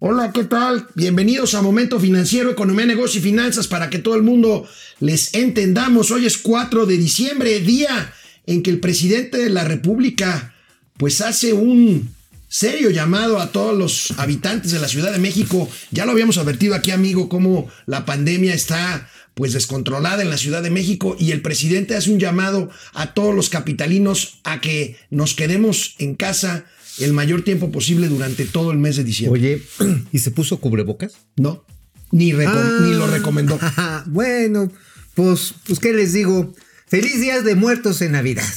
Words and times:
Hola, 0.00 0.30
¿qué 0.32 0.44
tal? 0.44 0.86
Bienvenidos 0.94 1.54
a 1.54 1.62
Momento 1.62 1.98
Financiero, 1.98 2.52
Economía, 2.52 2.86
Negocio 2.86 3.18
y 3.18 3.22
Finanzas 3.24 3.66
para 3.66 3.90
que 3.90 3.98
todo 3.98 4.14
el 4.14 4.22
mundo 4.22 4.64
les 5.00 5.34
entendamos. 5.34 6.12
Hoy 6.12 6.24
es 6.24 6.38
4 6.38 6.86
de 6.86 6.96
diciembre, 6.96 7.58
día 7.58 8.12
en 8.46 8.62
que 8.62 8.70
el 8.70 8.78
presidente 8.78 9.38
de 9.38 9.50
la 9.50 9.64
República 9.64 10.54
pues 10.98 11.20
hace 11.20 11.52
un 11.52 12.14
serio 12.46 12.90
llamado 12.90 13.40
a 13.40 13.50
todos 13.50 13.76
los 13.76 14.12
habitantes 14.18 14.70
de 14.70 14.78
la 14.78 14.86
Ciudad 14.86 15.10
de 15.10 15.18
México. 15.18 15.68
Ya 15.90 16.06
lo 16.06 16.12
habíamos 16.12 16.38
advertido 16.38 16.76
aquí, 16.76 16.92
amigo, 16.92 17.28
cómo 17.28 17.68
la 17.86 18.06
pandemia 18.06 18.54
está 18.54 19.10
pues 19.34 19.52
descontrolada 19.52 20.22
en 20.22 20.30
la 20.30 20.38
Ciudad 20.38 20.62
de 20.62 20.70
México 20.70 21.16
y 21.18 21.32
el 21.32 21.42
presidente 21.42 21.96
hace 21.96 22.12
un 22.12 22.20
llamado 22.20 22.70
a 22.94 23.14
todos 23.14 23.34
los 23.34 23.48
capitalinos 23.48 24.38
a 24.44 24.60
que 24.60 24.96
nos 25.10 25.34
quedemos 25.34 25.96
en 25.98 26.14
casa 26.14 26.66
el 27.00 27.12
mayor 27.12 27.42
tiempo 27.42 27.70
posible 27.70 28.08
durante 28.08 28.44
todo 28.44 28.72
el 28.72 28.78
mes 28.78 28.96
de 28.96 29.04
diciembre. 29.04 29.40
Oye, 29.40 29.62
¿y 30.12 30.18
se 30.18 30.30
puso 30.30 30.58
cubrebocas? 30.58 31.14
No, 31.36 31.64
ni, 32.10 32.32
ni 32.32 32.94
lo 32.94 33.06
recomendó. 33.06 33.58
bueno, 34.06 34.70
pues, 35.14 35.54
pues, 35.66 35.78
¿qué 35.78 35.92
les 35.92 36.12
digo? 36.12 36.54
Feliz 36.86 37.20
días 37.20 37.44
de 37.44 37.54
muertos 37.54 38.00
en 38.00 38.12
Navidad. 38.12 38.48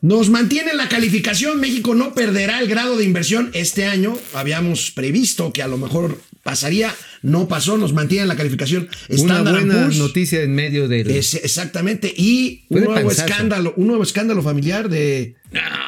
Nos 0.00 0.28
mantiene 0.28 0.74
la 0.74 0.88
calificación. 0.88 1.60
México 1.60 1.94
no 1.94 2.14
perderá 2.14 2.60
el 2.60 2.68
grado 2.68 2.96
de 2.96 3.04
inversión 3.04 3.50
este 3.54 3.86
año. 3.86 4.16
Habíamos 4.34 4.90
previsto 4.90 5.52
que 5.52 5.62
a 5.62 5.66
lo 5.66 5.78
mejor 5.78 6.20
pasaría. 6.44 6.94
No 7.22 7.48
pasó. 7.48 7.76
Nos 7.76 7.92
mantiene 7.92 8.26
la 8.26 8.36
calificación. 8.36 8.88
Una 9.08 9.42
buena 9.42 9.88
noticia 9.88 10.42
en 10.42 10.54
medio 10.54 10.86
de. 10.86 11.00
exactamente. 11.18 12.14
Y 12.16 12.66
un 12.68 12.84
nuevo 12.84 13.10
escándalo, 13.10 13.74
un 13.76 13.88
nuevo 13.88 14.04
escándalo 14.04 14.42
familiar 14.42 14.88
de. 14.88 15.34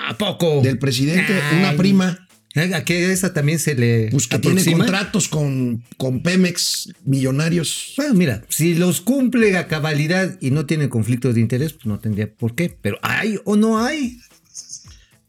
¿A 0.08 0.18
poco? 0.18 0.62
Del 0.62 0.78
presidente, 0.78 1.32
una 1.56 1.76
prima. 1.76 2.26
¿A 2.74 2.84
qué 2.84 3.12
esa 3.12 3.34
también 3.34 3.58
se 3.58 3.74
le 3.74 4.08
pues 4.10 4.28
que 4.28 4.38
tiene 4.38 4.64
contratos 4.64 5.28
con, 5.28 5.84
con 5.98 6.22
Pemex 6.22 6.90
millonarios. 7.04 7.92
Bueno, 7.98 8.14
mira, 8.14 8.42
si 8.48 8.74
los 8.74 9.02
cumple 9.02 9.58
a 9.58 9.68
cabalidad 9.68 10.38
y 10.40 10.52
no 10.52 10.64
tiene 10.64 10.88
conflicto 10.88 11.34
de 11.34 11.40
interés, 11.40 11.74
pues 11.74 11.84
no 11.84 11.98
tendría 11.98 12.32
por 12.32 12.54
qué. 12.54 12.74
Pero 12.80 12.98
¿hay 13.02 13.38
o 13.44 13.56
no 13.56 13.84
hay? 13.84 14.18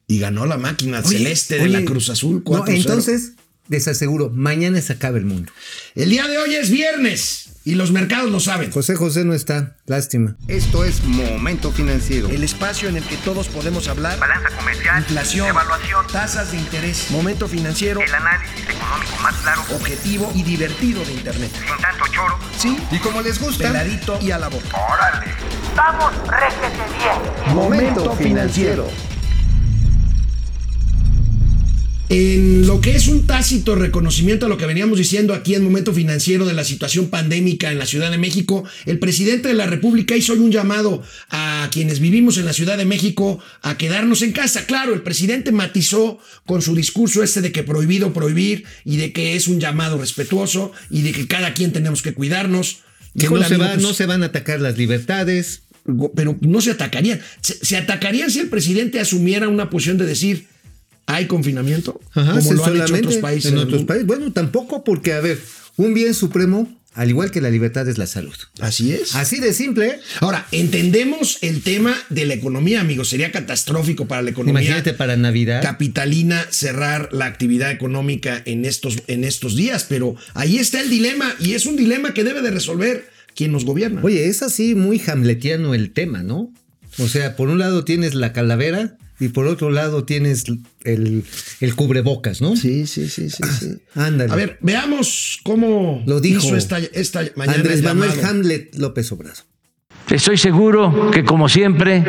Y 0.08 0.20
ganó 0.20 0.46
la 0.46 0.58
máquina 0.58 1.04
celeste 1.04 1.60
de 1.60 1.68
la 1.68 1.84
Cruz 1.84 2.10
Azul 2.10 2.44
4 2.44 2.74
Entonces, 2.74 3.34
les 3.70 3.88
aseguro, 3.88 4.30
mañana 4.30 4.82
se 4.82 4.94
acaba 4.94 5.18
el 5.18 5.26
mundo. 5.26 5.52
El 5.96 6.10
día 6.10 6.28
de 6.28 6.38
hoy 6.38 6.56
es 6.56 6.70
viernes. 6.70 7.48
Y 7.68 7.76
los 7.76 7.92
mercados 7.92 8.32
lo 8.32 8.40
saben. 8.40 8.72
José 8.72 8.96
José 8.96 9.26
no 9.26 9.34
está. 9.34 9.76
Lástima. 9.88 10.38
Esto 10.48 10.86
es 10.86 11.04
Momento 11.04 11.74
Financiero. 11.74 12.30
El 12.30 12.46
espacio 12.46 12.88
en 12.88 12.96
el 12.96 13.04
que 13.04 13.18
todos 13.18 13.50
podemos 13.50 13.90
hablar. 13.90 14.18
Balanza 14.20 14.52
comercial. 14.56 15.00
Inflación. 15.00 15.50
Evaluación. 15.50 16.08
Tasas 16.08 16.54
de 16.54 16.60
interés. 16.60 17.12
Momento 17.12 17.46
Financiero. 17.50 18.00
El 18.00 18.16
análisis 18.16 18.62
económico 18.70 19.18
más 19.22 19.36
claro. 19.42 19.64
Objetivo 19.76 20.32
y 20.34 20.44
divertido 20.44 21.04
de 21.04 21.12
Internet. 21.12 21.52
Sin 21.54 21.82
tanto 21.82 22.06
choro. 22.10 22.40
Sí. 22.58 22.78
Y 22.90 23.00
como 23.00 23.22
les 23.22 23.38
gusta. 23.38 23.68
Peladito 23.68 24.18
y 24.22 24.32
a 24.32 24.40
la 24.40 24.48
boca. 24.48 24.70
Órale. 24.90 25.26
Vamos, 25.76 26.14
réjete 26.26 26.84
bien. 26.98 27.54
Momento 27.54 28.16
Financiero. 28.16 28.88
En 32.10 32.66
lo 32.66 32.80
que 32.80 32.96
es 32.96 33.10
un 33.10 33.28
tácito 33.28 33.76
reconocimiento 33.76 34.46
a 34.46 34.50
lo 34.50 34.58
que 34.58 34.66
veníamos 34.66 34.98
diciendo 34.98 35.34
aquí 35.34 35.56
en 35.56 35.64
momento 35.64 35.94
financiero 35.94 36.46
de 36.46 36.54
la 36.54 36.64
situación 36.64 37.10
pandémica 37.10 37.70
en 37.70 37.80
la 37.80 37.86
Ciudad 37.86 38.10
de 38.10 38.18
México, 38.18 38.64
el 38.86 38.98
presidente 38.98 39.50
de 39.50 39.54
la 39.54 39.66
República 39.66 40.16
hizo 40.16 40.32
hoy 40.32 40.40
un 40.40 40.52
llamado 40.52 41.04
a 41.30 41.68
quienes 41.70 42.00
vivimos 42.00 42.38
en 42.38 42.46
la 42.46 42.54
Ciudad 42.54 42.78
de 42.78 42.86
México 42.86 43.40
a 43.62 43.78
quedarnos 43.78 44.22
en 44.22 44.32
casa. 44.32 44.66
Claro, 44.66 44.94
el 44.94 45.02
presidente 45.02 45.52
matizó 45.52 46.18
con 46.46 46.62
su 46.62 46.76
discurso 46.76 47.24
este 47.24 47.42
de 47.42 47.52
que 47.52 47.64
prohibido 47.64 48.14
prohibir 48.14 48.64
y 48.86 48.96
de 48.96 49.12
que 49.12 49.36
es 49.36 49.50
un 49.50 49.60
llamado 49.60 49.98
respetuoso 49.98 50.72
y 50.90 51.02
de 51.02 51.12
que 51.12 51.28
cada 51.28 51.54
quien 51.54 51.74
tenemos 51.74 52.02
que 52.02 52.14
cuidarnos. 52.14 52.84
Que 53.20 53.30
no 53.30 53.44
se, 53.44 53.58
no 53.58 53.94
se 53.94 54.06
van 54.06 54.24
a 54.24 54.28
atacar 54.28 54.62
las 54.62 54.78
libertades. 54.78 55.64
Pero 56.16 56.38
no 56.40 56.62
se 56.62 56.72
atacarían. 56.72 57.20
Se, 57.42 57.54
se 57.66 57.76
atacarían 57.76 58.32
si 58.32 58.40
el 58.40 58.48
presidente 58.48 59.00
asumiera 59.00 59.50
una 59.50 59.70
posición 59.70 59.98
de 59.98 60.06
decir 60.06 60.46
¿Hay 61.08 61.26
confinamiento? 61.26 62.00
como 62.14 62.54
lo 62.54 62.66
han 62.66 62.76
hecho 62.76 62.96
otros 62.96 63.18
países. 63.18 63.52
En 63.52 63.58
otros 63.58 63.86
países. 63.86 64.06
Bueno, 64.06 64.32
tampoco 64.34 64.84
porque, 64.84 65.14
a 65.14 65.22
ver, 65.22 65.40
un 65.78 65.94
bien 65.94 66.14
supremo, 66.14 66.70
al 66.94 67.10
igual 67.10 67.32
que 67.32 67.40
la 67.40 67.50
libertad, 67.50 67.88
es 67.88 67.98
la 67.98 68.08
salud. 68.08 68.36
Así 68.60 68.92
es. 68.92 69.16
Así 69.16 69.40
de 69.40 69.54
simple. 69.54 70.00
Ahora, 70.20 70.46
entendemos 70.52 71.38
el 71.42 71.64
tema 71.64 71.96
de 72.10 72.26
la 72.26 72.34
economía, 72.34 72.82
amigos. 72.82 73.08
Sería 73.08 73.32
catastrófico 73.32 74.06
para 74.06 74.22
la 74.22 74.32
economía. 74.32 74.62
Imagínate 74.62 74.94
para 74.94 75.16
Navidad. 75.16 75.62
Capitalina 75.62 76.46
cerrar 76.50 77.10
la 77.14 77.26
actividad 77.26 77.72
económica 77.72 78.42
en 78.46 78.66
estos, 78.66 78.98
en 79.08 79.24
estos 79.24 79.56
días, 79.56 79.86
pero 79.88 80.16
ahí 80.34 80.58
está 80.58 80.82
el 80.82 80.90
dilema 80.90 81.34
y 81.40 81.54
es 81.54 81.66
un 81.66 81.78
dilema 81.78 82.14
que 82.14 82.26
debe 82.26 82.42
de 82.42 82.52
resolver 82.52 83.10
quien 83.34 83.54
nos 83.54 83.64
gobierna. 83.64 84.02
Oye, 84.04 84.28
es 84.28 84.44
así 84.44 84.76
muy 84.76 85.02
hamletiano 85.08 85.74
el 85.74 85.92
tema, 85.92 86.22
¿no? 86.22 86.52
O 86.98 87.08
sea, 87.08 87.36
por 87.38 87.48
un 87.48 87.60
lado 87.60 87.86
tienes 87.86 88.14
la 88.14 88.34
calavera 88.34 88.98
y 89.20 89.30
por 89.30 89.48
otro 89.48 89.72
lado 89.72 90.04
tienes 90.04 90.46
el, 90.84 91.24
cubrebocas, 91.76 92.42
¿no? 92.42 92.56
Sí, 92.56 92.86
sí, 92.86 93.10
sí, 93.10 93.30
sí, 93.30 93.44
sí. 93.60 93.82
Ándale. 93.96 94.32
A 94.32 94.36
ver, 94.36 94.58
veamos 94.62 95.40
cómo 95.44 96.04
lo 96.06 96.20
dijo 96.20 96.46
hizo 96.46 96.56
esta, 96.56 96.78
esta 96.80 97.22
mañana. 97.36 97.58
Andrés 97.58 97.82
Manuel 97.82 98.12
Hamlet 98.24 98.76
López 98.76 99.12
Obrador. 99.12 99.44
Estoy 100.10 100.38
seguro 100.38 101.12
que 101.12 101.24
como 101.26 101.50
siempre 101.50 102.04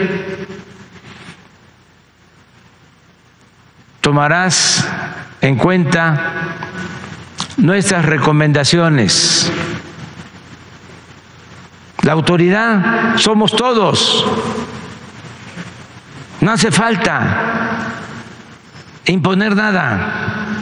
tomarás 4.00 4.86
en 5.40 5.56
cuenta 5.56 6.56
nuestras 7.56 8.04
recomendaciones. 8.04 9.50
La 12.02 12.12
autoridad 12.12 13.16
somos 13.16 13.52
todos. 13.52 14.24
No 16.40 16.52
hace 16.52 16.70
falta 16.70 17.94
imponer 19.06 19.56
nada. 19.56 20.54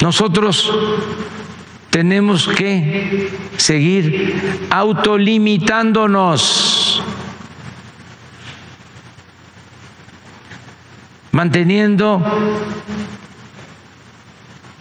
Nosotros 0.00 0.72
tenemos 1.90 2.48
que 2.48 3.30
seguir 3.56 4.66
autolimitándonos, 4.70 7.02
manteniendo 11.32 12.22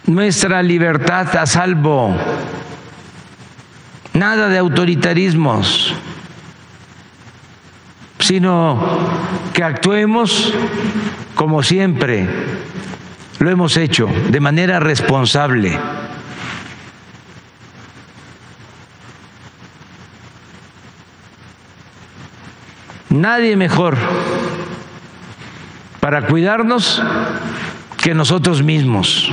nuestra 0.06 0.64
libertad 0.64 1.36
a 1.36 1.46
salvo. 1.46 2.16
Nada 4.14 4.48
de 4.48 4.58
autoritarismos 4.58 5.94
sino 8.30 8.80
que 9.54 9.64
actuemos 9.64 10.54
como 11.34 11.64
siempre 11.64 12.30
lo 13.40 13.50
hemos 13.50 13.76
hecho, 13.76 14.08
de 14.30 14.40
manera 14.40 14.80
responsable. 14.80 15.76
Nadie 23.10 23.56
mejor 23.58 23.98
para 26.00 26.28
cuidarnos 26.28 27.02
que 27.98 28.14
nosotros 28.14 28.62
mismos. 28.62 29.28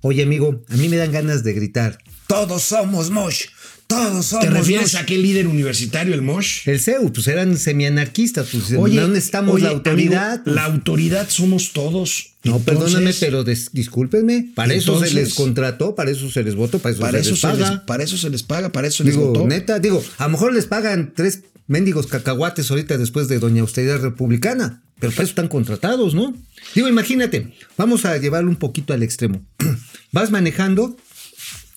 Oye 0.00 0.22
amigo, 0.22 0.62
a 0.70 0.76
mí 0.76 0.88
me 0.88 0.96
dan 0.96 1.12
ganas 1.12 1.44
de 1.44 1.52
gritar. 1.52 1.98
Todos 2.26 2.62
somos 2.62 3.10
Mosh. 3.10 3.53
Todos 3.94 4.26
somos. 4.26 4.44
¿Te 4.44 4.50
refieres 4.50 4.94
a 4.94 5.00
aquel 5.00 5.22
líder 5.22 5.46
universitario, 5.46 6.14
el 6.14 6.22
Mosh? 6.22 6.68
El 6.68 6.80
CEU, 6.80 7.12
pues 7.12 7.28
eran 7.28 7.56
semianarquistas. 7.56 8.48
Pues, 8.50 8.72
oye, 8.72 9.00
¿dónde 9.00 9.18
estamos 9.18 9.60
la 9.60 9.70
autoridad? 9.70 10.42
la 10.44 10.64
autoridad 10.64 11.28
somos 11.28 11.72
todos. 11.72 12.34
No, 12.44 12.58
perdóname, 12.58 13.12
pero 13.18 13.44
discúlpenme. 13.44 14.50
Para 14.54 14.74
eso 14.74 15.02
se 15.02 15.12
les 15.14 15.34
contrató, 15.34 15.94
para 15.94 16.10
eso 16.10 16.30
se 16.30 16.42
les 16.42 16.54
votó, 16.54 16.78
para 16.78 17.18
eso 17.18 17.36
se 17.36 17.46
les 17.48 17.60
paga. 17.60 17.86
para 17.86 18.04
eso 18.04 18.18
se 18.18 18.30
les 18.30 18.42
paga, 18.42 18.72
para 18.72 18.88
eso 18.88 18.98
se 18.98 19.04
les 19.04 19.16
votó. 19.16 19.46
Neta, 19.46 19.78
digo, 19.78 20.04
a 20.18 20.24
lo 20.24 20.30
mejor 20.30 20.52
les 20.52 20.66
pagan 20.66 21.12
tres 21.14 21.40
mendigos 21.66 22.06
cacahuates 22.06 22.70
ahorita 22.70 22.98
después 22.98 23.28
de 23.28 23.38
Doña 23.38 23.62
Austeridad 23.62 24.00
Republicana. 24.00 24.82
Pero 25.00 25.12
para 25.12 25.24
eso 25.24 25.30
están 25.30 25.48
contratados, 25.48 26.14
¿no? 26.14 26.36
Digo, 26.74 26.88
imagínate, 26.88 27.52
vamos 27.76 28.04
a 28.04 28.16
llevarlo 28.16 28.50
un 28.50 28.56
poquito 28.56 28.92
al 28.92 29.02
extremo. 29.02 29.44
Vas 30.12 30.30
manejando 30.30 30.96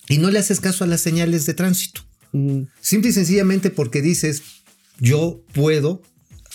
y 0.08 0.18
no 0.18 0.30
le 0.30 0.38
haces 0.38 0.60
caso 0.60 0.84
a 0.84 0.86
las 0.86 1.00
señales 1.00 1.44
de 1.46 1.54
tránsito. 1.54 2.02
Simple 2.80 3.10
y 3.10 3.12
sencillamente 3.12 3.70
porque 3.70 4.02
dices, 4.02 4.42
yo 5.00 5.40
puedo 5.52 6.02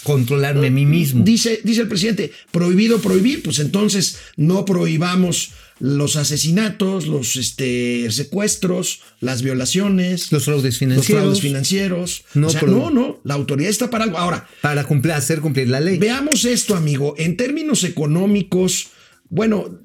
controlarme 0.03 0.67
a 0.67 0.71
mí 0.71 0.85
mismo. 0.85 1.23
Dice, 1.23 1.61
dice 1.63 1.81
el 1.81 1.87
presidente, 1.87 2.31
prohibido 2.51 2.99
prohibir, 2.99 3.41
pues 3.41 3.59
entonces 3.59 4.17
no 4.35 4.65
prohibamos 4.65 5.53
los 5.79 6.15
asesinatos, 6.15 7.07
los 7.07 7.35
este, 7.35 8.09
secuestros, 8.11 9.01
las 9.19 9.41
violaciones, 9.41 10.31
los 10.31 10.45
fraudes 10.45 10.77
financieros. 10.77 11.09
Los 11.09 11.21
fraudes 11.21 11.41
financieros. 11.41 12.23
No, 12.33 12.49
no, 12.67 12.89
no, 12.89 13.21
la 13.23 13.33
autoridad 13.33 13.69
está 13.69 13.89
para 13.89 14.05
algo. 14.05 14.17
Ahora, 14.17 14.47
para 14.61 14.83
cumplir, 14.83 15.13
hacer 15.13 15.41
cumplir 15.41 15.69
la 15.69 15.79
ley. 15.79 15.97
Veamos 15.97 16.45
esto, 16.45 16.75
amigo. 16.75 17.15
En 17.17 17.37
términos 17.37 17.83
económicos, 17.83 18.89
bueno, 19.29 19.79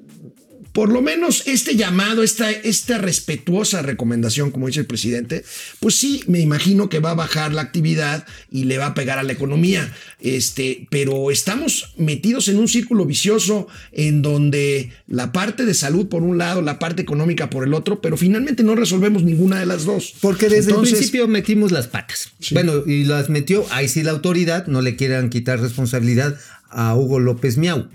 por 0.71 0.89
lo 0.89 1.01
menos 1.01 1.43
este 1.47 1.75
llamado, 1.75 2.23
esta, 2.23 2.51
esta 2.51 2.97
respetuosa 2.97 3.81
recomendación, 3.81 4.51
como 4.51 4.67
dice 4.67 4.81
el 4.81 4.85
presidente, 4.85 5.43
pues 5.79 5.95
sí, 5.95 6.23
me 6.27 6.39
imagino 6.39 6.89
que 6.89 6.99
va 6.99 7.11
a 7.11 7.15
bajar 7.15 7.53
la 7.53 7.61
actividad 7.61 8.25
y 8.51 8.65
le 8.65 8.77
va 8.77 8.87
a 8.87 8.93
pegar 8.93 9.17
a 9.17 9.23
la 9.23 9.33
economía. 9.33 9.91
Este, 10.19 10.87
pero 10.89 11.31
estamos 11.31 11.93
metidos 11.97 12.47
en 12.47 12.57
un 12.57 12.67
círculo 12.67 13.05
vicioso 13.05 13.67
en 13.91 14.21
donde 14.21 14.91
la 15.07 15.31
parte 15.31 15.65
de 15.65 15.73
salud 15.73 16.07
por 16.07 16.23
un 16.23 16.37
lado, 16.37 16.61
la 16.61 16.79
parte 16.79 17.01
económica 17.01 17.49
por 17.49 17.63
el 17.63 17.73
otro, 17.73 18.01
pero 18.01 18.17
finalmente 18.17 18.63
no 18.63 18.75
resolvemos 18.75 19.23
ninguna 19.23 19.59
de 19.59 19.65
las 19.65 19.85
dos. 19.85 20.13
Porque 20.21 20.49
desde 20.49 20.71
Entonces, 20.71 20.93
el 20.93 20.97
principio 20.99 21.27
metimos 21.27 21.71
las 21.71 21.87
patas. 21.87 22.31
Bueno, 22.51 22.83
y 22.85 23.05
las 23.05 23.29
metió, 23.29 23.65
ahí 23.71 23.87
sí 23.87 24.03
la 24.03 24.11
autoridad, 24.11 24.67
no 24.67 24.81
le 24.81 24.95
quieran 24.95 25.29
quitar 25.29 25.59
responsabilidad 25.59 26.37
a 26.69 26.95
Hugo 26.95 27.19
López 27.19 27.57
Miau. 27.57 27.89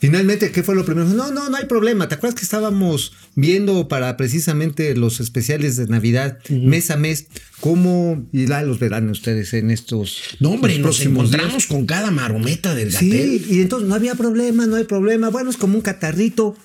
Finalmente, 0.00 0.52
¿qué 0.52 0.62
fue 0.62 0.74
lo 0.76 0.84
primero? 0.84 1.08
No, 1.08 1.32
no, 1.32 1.50
no 1.50 1.56
hay 1.56 1.66
problema. 1.66 2.08
¿Te 2.08 2.14
acuerdas 2.14 2.38
que 2.38 2.44
estábamos 2.44 3.12
viendo 3.34 3.88
para 3.88 4.16
precisamente 4.16 4.94
los 4.94 5.18
especiales 5.20 5.76
de 5.76 5.86
Navidad, 5.88 6.38
mes 6.48 6.90
a 6.90 6.96
mes, 6.96 7.26
cómo, 7.60 8.26
y 8.32 8.46
la 8.46 8.62
los 8.62 8.78
verán 8.78 9.08
ustedes 9.10 9.54
en 9.54 9.70
estos 9.70 10.20
No, 10.40 10.50
hombre, 10.50 10.78
nos 10.78 11.00
encontramos 11.00 11.66
con 11.66 11.84
cada 11.86 12.10
marometa 12.12 12.74
del 12.74 12.92
Sí, 12.92 13.10
gatel. 13.10 13.42
y 13.50 13.60
entonces 13.60 13.88
no 13.88 13.94
había 13.94 14.14
problema, 14.14 14.66
no 14.66 14.76
hay 14.76 14.84
problema. 14.84 15.30
Bueno, 15.30 15.50
es 15.50 15.56
como 15.56 15.74
un 15.74 15.82
catarrito. 15.82 16.56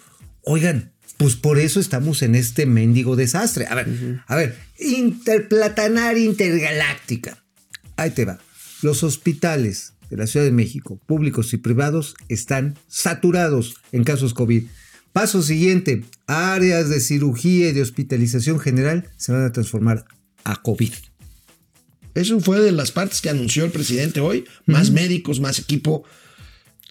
Oigan, 0.43 0.91
pues 1.17 1.35
por 1.35 1.57
eso 1.59 1.79
estamos 1.79 2.21
en 2.21 2.35
este 2.35 2.65
mendigo 2.65 3.15
desastre. 3.15 3.65
A 3.67 3.75
ver, 3.75 4.21
a 4.27 4.35
ver, 4.35 4.57
interplatanaria 4.79 6.23
intergaláctica. 6.23 7.43
Ahí 7.95 8.11
te 8.11 8.25
va. 8.25 8.39
Los 8.81 9.03
hospitales 9.03 9.92
de 10.13 10.17
la 10.17 10.27
Ciudad 10.27 10.45
de 10.45 10.51
México, 10.51 10.99
públicos 11.07 11.53
y 11.53 11.57
privados, 11.57 12.15
están 12.29 12.77
saturados 12.87 13.77
en 13.91 14.03
casos 14.03 14.35
COVID. 14.35 14.65
Paso 15.11 15.41
siguiente, 15.41 16.05
áreas 16.27 16.89
de 16.89 16.99
cirugía 16.99 17.69
y 17.69 17.71
de 17.71 17.81
hospitalización 17.81 18.59
general 18.59 19.09
se 19.17 19.31
van 19.31 19.43
a 19.43 19.51
transformar 19.51 20.05
a 20.43 20.61
COVID. 20.61 20.93
Eso 22.13 22.39
fue 22.39 22.59
de 22.59 22.71
las 22.71 22.91
partes 22.91 23.21
que 23.21 23.31
anunció 23.31 23.65
el 23.65 23.71
presidente 23.71 24.19
hoy. 24.19 24.45
Más 24.67 24.91
médicos, 24.91 25.39
más 25.39 25.57
equipo. 25.57 26.03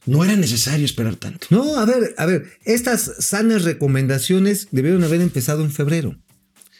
No 0.04 0.24
era 0.24 0.34
necesario 0.34 0.84
esperar 0.84 1.14
tanto. 1.14 1.46
No, 1.50 1.78
a 1.78 1.84
ver, 1.86 2.16
a 2.19 2.26
ver, 2.26 2.50
estas 2.64 3.12
sanas 3.20 3.62
recomendaciones 3.62 4.66
debieron 4.72 5.04
haber 5.04 5.20
empezado 5.20 5.62
en 5.62 5.70
febrero. 5.70 6.16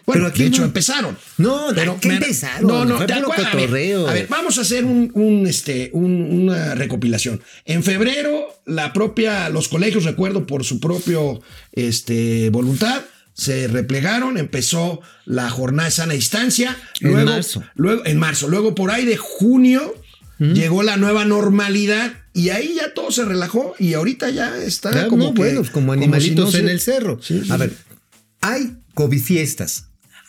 Bueno, 0.05 0.25
Pero 0.33 0.37
de 0.37 0.47
hecho 0.47 0.61
no. 0.63 0.67
empezaron. 0.67 1.17
No, 1.39 1.67
pero 1.75 1.99
¿qué 2.01 2.09
me- 2.09 2.15
empezaron? 2.17 2.67
No, 2.67 2.85
no, 2.85 2.97
Fue 2.97 3.07
¿te 3.07 3.15
puro 3.15 3.33
acuerdas? 3.33 3.55
A 3.55 3.57
ver. 3.57 3.97
A 4.09 4.13
ver, 4.13 4.27
vamos 4.29 4.59
a 4.59 4.63
hacer 4.63 4.85
un, 4.85 5.11
un, 5.15 5.47
este, 5.47 5.91
un- 5.93 6.29
una 6.43 6.75
recopilación. 6.75 7.41
En 7.65 7.83
febrero, 7.85 8.47
la 8.67 8.93
propia, 8.93 9.49
los 9.49 9.69
colegios, 9.69 10.05
recuerdo, 10.05 10.47
por 10.47 10.65
su 10.65 10.81
propio 10.81 11.41
este, 11.73 12.51
voluntad, 12.51 13.03
se 13.35 13.67
replegaron, 13.69 14.37
empezó 14.39 15.01
la 15.25 15.49
jornada 15.51 15.89
de 15.89 15.95
sana 15.95 16.15
distancia. 16.15 16.77
En 17.01 17.13
Luego, 17.13 17.31
marzo. 17.31 17.63
Luego, 17.77 18.03
en 18.05 18.19
marzo. 18.19 18.49
Luego, 18.49 18.75
por 18.75 18.91
ahí 18.91 19.05
de 19.05 19.17
junio, 19.17 19.95
llegó 20.39 20.83
la 20.83 20.97
nueva 20.97 21.25
normalidad. 21.25 22.13
Y 22.35 22.49
ahí 22.49 22.75
ya 22.77 22.93
todo 22.95 23.11
se 23.13 23.25
relajó 23.25 23.75
y 23.79 23.95
ahorita 23.95 24.31
ya 24.31 24.57
está 24.57 24.89
Ah, 25.05 25.07
como 25.09 25.27
no, 25.27 25.35
que- 25.35 25.39
bueno, 25.43 25.61
pues 25.61 25.71
como 25.71 25.93
si 25.93 25.99
animalitos 25.99 26.55
en 26.57 26.69
el 26.69 26.81
cerro. 26.81 27.21
Sí, 27.23 27.43
sí, 27.45 27.53
a 27.53 27.57
ver, 27.59 27.73
hay 28.41 28.73
COVID 28.95 29.23
fiestas. 29.23 29.85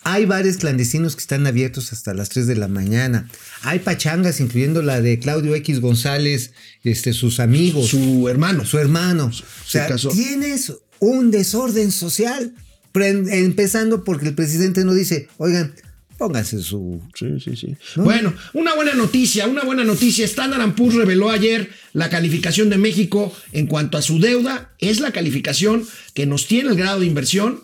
Hay 0.06 0.26
bares 0.26 0.58
clandestinos 0.58 1.16
que 1.16 1.22
están 1.22 1.48
abiertos 1.48 1.94
hasta 1.94 2.14
las 2.14 2.30
3 2.30 2.48
de 2.48 2.56
la 2.56 2.68
mañana. 2.68 3.30
Hay 3.62 3.80
pachangas, 3.80 4.40
incluyendo 4.40 4.82
la 4.82 5.02
de 5.02 5.18
Claudio 5.20 5.56
X 5.56 5.80
González, 5.80 6.52
este, 6.84 7.14
sus 7.14 7.40
amigos, 7.40 7.88
su, 7.90 7.98
Su 7.98 8.30
hermano. 8.30 8.64
hermano. 8.74 9.26
O 9.28 9.70
sea, 9.70 9.96
tienes 9.96 10.74
un 11.00 11.32
desorden 11.32 11.92
social. 11.92 12.54
Empezando 12.96 14.04
porque 14.04 14.28
el 14.28 14.36
presidente 14.36 14.86
no 14.86 14.94
dice, 14.94 15.28
oigan, 15.38 15.74
pónganse 16.18 16.62
su 16.62 17.02
Sí, 17.16 17.26
sí, 17.44 17.56
sí. 17.56 17.76
Bueno, 17.96 18.34
una 18.54 18.76
buena 18.76 18.94
noticia, 18.94 19.48
una 19.48 19.64
buena 19.64 19.84
noticia. 19.84 20.26
Standard 20.26 20.76
Poor's 20.76 20.94
reveló 20.96 21.32
ayer 21.32 21.70
la 21.94 22.10
calificación 22.10 22.70
de 22.70 22.78
México 22.78 23.34
en 23.52 23.66
cuanto 23.68 23.98
a 23.98 24.02
su 24.04 24.20
deuda. 24.20 24.72
Es 24.78 25.00
la 25.00 25.12
calificación 25.12 25.88
que 26.14 26.26
nos 26.28 26.46
tiene 26.48 26.70
el 26.70 26.76
grado 26.76 27.00
de 27.00 27.08
inversión. 27.08 27.64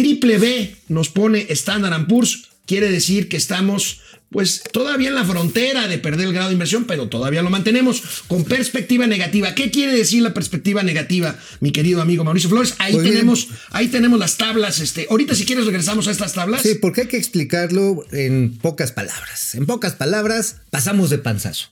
Triple 0.00 0.38
B 0.38 0.76
nos 0.88 1.10
pone 1.10 1.46
Standard 1.50 2.06
Poor's. 2.06 2.44
Quiere 2.64 2.90
decir 2.90 3.28
que 3.28 3.36
estamos, 3.36 4.00
pues, 4.30 4.62
todavía 4.72 5.08
en 5.08 5.14
la 5.14 5.24
frontera 5.24 5.88
de 5.88 5.98
perder 5.98 6.28
el 6.28 6.32
grado 6.32 6.48
de 6.48 6.54
inversión, 6.54 6.84
pero 6.84 7.08
todavía 7.08 7.42
lo 7.42 7.50
mantenemos 7.50 8.02
con 8.28 8.44
perspectiva 8.44 9.06
negativa. 9.06 9.54
¿Qué 9.54 9.70
quiere 9.70 9.92
decir 9.94 10.22
la 10.22 10.32
perspectiva 10.32 10.82
negativa, 10.82 11.36
mi 11.60 11.70
querido 11.70 12.00
amigo 12.00 12.24
Mauricio 12.24 12.48
Flores? 12.48 12.76
Ahí 12.78 12.94
Pues 12.94 13.08
tenemos, 13.08 13.48
ahí 13.70 13.88
tenemos 13.88 14.18
las 14.18 14.38
tablas. 14.38 14.78
Este, 14.80 15.06
ahorita, 15.10 15.34
si 15.34 15.44
quieres, 15.44 15.66
regresamos 15.66 16.08
a 16.08 16.12
estas 16.12 16.32
tablas. 16.32 16.62
Sí, 16.62 16.76
porque 16.80 17.02
hay 17.02 17.08
que 17.08 17.18
explicarlo 17.18 18.04
en 18.12 18.56
pocas 18.56 18.92
palabras. 18.92 19.54
En 19.54 19.66
pocas 19.66 19.94
palabras, 19.94 20.56
pasamos 20.70 21.10
de 21.10 21.18
panzazo. 21.18 21.68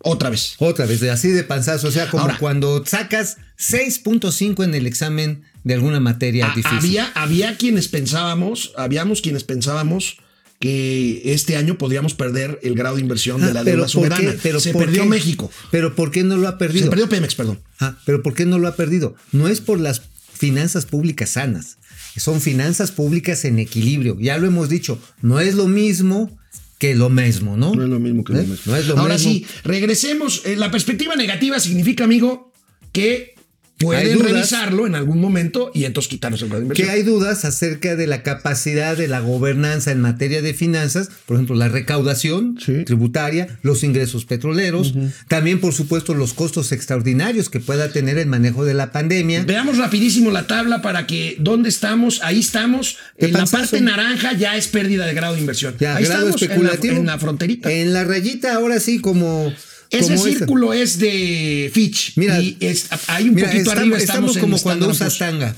Otra 0.00 0.30
vez. 0.30 0.54
Otra 0.58 0.86
vez, 0.86 1.00
de 1.00 1.10
así 1.10 1.28
de 1.28 1.42
panzazo. 1.44 1.88
O 1.88 1.90
sea, 1.90 2.08
como 2.08 2.22
Ahora. 2.22 2.38
cuando 2.38 2.84
sacas 2.86 3.36
6.5 3.58 4.64
en 4.64 4.74
el 4.74 4.86
examen 4.86 5.42
de 5.64 5.74
alguna 5.74 6.00
materia 6.00 6.46
A- 6.46 6.54
difícil. 6.54 6.78
Había, 6.78 7.12
había 7.14 7.56
quienes 7.56 7.88
pensábamos, 7.88 8.72
habíamos 8.76 9.20
quienes 9.20 9.44
pensábamos 9.44 10.18
que 10.60 11.22
este 11.32 11.56
año 11.56 11.78
podríamos 11.78 12.14
perder 12.14 12.58
el 12.62 12.74
grado 12.74 12.96
de 12.96 13.02
inversión 13.02 13.40
de 13.40 13.48
Ah, 13.50 13.52
la 13.54 13.60
pero 13.64 13.76
deuda 13.76 13.82
¿por 13.84 13.90
soberana. 13.90 14.32
qué? 14.32 14.38
Pero 14.42 14.60
Se 14.60 14.72
¿por 14.72 14.84
perdió 14.86 15.02
qué? 15.02 15.08
México. 15.08 15.50
Pero 15.70 15.94
¿por 15.94 16.10
qué 16.10 16.24
no 16.24 16.36
lo 16.36 16.48
ha 16.48 16.58
perdido? 16.58 16.84
Se 16.86 16.90
perdió 16.90 17.08
Pemex, 17.08 17.34
perdón. 17.34 17.60
Ah, 17.80 17.96
pero 18.04 18.22
¿por 18.22 18.34
qué 18.34 18.44
no 18.46 18.58
lo 18.58 18.66
ha 18.68 18.74
perdido? 18.76 19.14
No 19.32 19.46
es 19.48 19.60
por 19.60 19.78
las 19.78 20.02
finanzas 20.32 20.86
públicas 20.86 21.30
sanas. 21.30 21.78
Son 22.16 22.40
finanzas 22.40 22.90
públicas 22.90 23.44
en 23.44 23.60
equilibrio. 23.60 24.16
Ya 24.18 24.38
lo 24.38 24.46
hemos 24.48 24.68
dicho, 24.68 24.98
no 25.22 25.38
es 25.38 25.54
lo 25.54 25.68
mismo 25.68 26.36
que 26.78 26.94
lo 26.94 27.08
mismo, 27.10 27.56
¿no? 27.56 27.74
No 27.74 27.82
es 27.82 27.88
lo 27.88 27.98
mismo 27.98 28.22
que 28.24 28.32
lo 28.32 28.38
¿Eh? 28.40 28.42
mismo. 28.42 28.72
No 28.72 28.76
es 28.76 28.86
lo 28.86 28.98
Ahora 28.98 29.14
mismo. 29.14 29.32
sí, 29.32 29.46
regresemos. 29.64 30.42
Eh, 30.46 30.56
la 30.56 30.70
perspectiva 30.70 31.16
negativa 31.16 31.58
significa, 31.60 32.04
amigo, 32.04 32.52
que 32.92 33.34
pueden 33.78 34.18
revisarlo 34.20 34.86
en 34.86 34.94
algún 34.94 35.20
momento 35.20 35.70
y 35.74 35.84
entonces 35.84 36.08
quitarnos 36.10 36.42
el 36.42 36.48
grado 36.48 36.64
de 36.64 36.74
que 36.74 36.82
inversión. 36.82 36.90
hay 36.96 37.02
dudas 37.02 37.44
acerca 37.44 37.96
de 37.96 38.06
la 38.06 38.22
capacidad 38.22 38.96
de 38.96 39.08
la 39.08 39.20
gobernanza 39.20 39.92
en 39.92 40.00
materia 40.00 40.42
de 40.42 40.52
finanzas, 40.54 41.08
por 41.26 41.36
ejemplo, 41.36 41.54
la 41.56 41.68
recaudación 41.68 42.58
Sí. 42.64 42.84
tributaria, 42.84 43.58
los 43.62 43.84
ingresos 43.84 44.24
petroleros, 44.24 44.94
también, 45.28 45.60
por 45.60 45.72
supuesto, 45.72 46.14
los 46.14 46.34
costos 46.34 46.72
extraordinarios 46.72 47.48
que 47.50 47.60
pueda 47.60 47.90
tener 47.90 48.18
el 48.18 48.26
manejo 48.26 48.64
de 48.64 48.74
la 48.74 48.92
pandemia. 48.92 49.44
Veamos 49.44 49.78
rapidísimo 49.78 50.30
la 50.30 50.46
tabla 50.46 50.82
para 50.82 51.06
que 51.06 51.36
dónde 51.38 51.68
estamos. 51.68 52.20
Ahí 52.22 52.40
estamos. 52.40 52.96
En 53.16 53.32
la 53.32 53.46
parte 53.46 53.80
naranja 53.80 54.32
ya 54.32 54.56
es 54.56 54.68
pérdida 54.68 55.06
de 55.06 55.14
grado 55.14 55.34
de 55.34 55.40
inversión. 55.40 55.74
Ya, 55.78 55.96
Ahí 55.96 56.04
grado 56.04 56.28
estamos 56.28 56.42
en 56.42 56.48
la- 56.48 56.54
especulativo. 56.54 56.96
en 56.96 57.06
la 57.06 57.18
fronterita. 57.18 57.70
En 57.72 57.92
la 57.92 58.04
rayita, 58.04 58.54
ahora 58.54 58.80
sí, 58.80 58.98
como. 59.00 59.52
Ese 59.90 60.02
como 60.12 60.26
esta. 60.26 60.38
círculo 60.38 60.72
es 60.72 60.98
de 60.98 61.70
Fitch. 61.72 62.12
Mira, 62.16 62.40
y 62.40 62.56
es, 62.60 62.88
hay 63.06 63.28
un 63.28 63.34
Mira, 63.34 63.48
poquito 63.48 63.62
estamos, 63.70 63.80
arriba. 63.80 63.98
estamos 63.98 64.30
Estamos, 64.30 64.36
en 64.36 64.40
como 64.42 64.58
cuando 64.62 64.90
Standard 64.90 65.08
usas 65.10 65.18
tanga. 65.18 65.56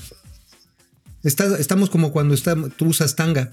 Está- 1.23 1.57
estamos 1.59 1.89
como 1.89 2.11
cuando 2.11 2.33
está- 2.33 2.55
tú 2.77 2.85
usas 2.87 3.15
tanga. 3.15 3.51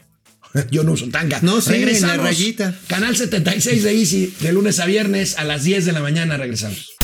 Yo 0.70 0.82
no 0.84 0.92
uso 0.92 1.08
tanga. 1.08 1.40
No, 1.42 1.60
sí, 1.60 1.70
regresamos. 1.70 2.14
en 2.14 2.16
la 2.18 2.22
rayita. 2.24 2.78
Canal 2.86 3.16
76 3.16 3.82
de 3.82 3.98
Easy, 3.98 4.34
de 4.40 4.52
lunes 4.52 4.78
a 4.78 4.86
viernes 4.86 5.36
a 5.36 5.44
las 5.44 5.64
10 5.64 5.84
de 5.84 5.92
la 5.92 6.00
mañana. 6.00 6.36
Regresamos. 6.36 6.97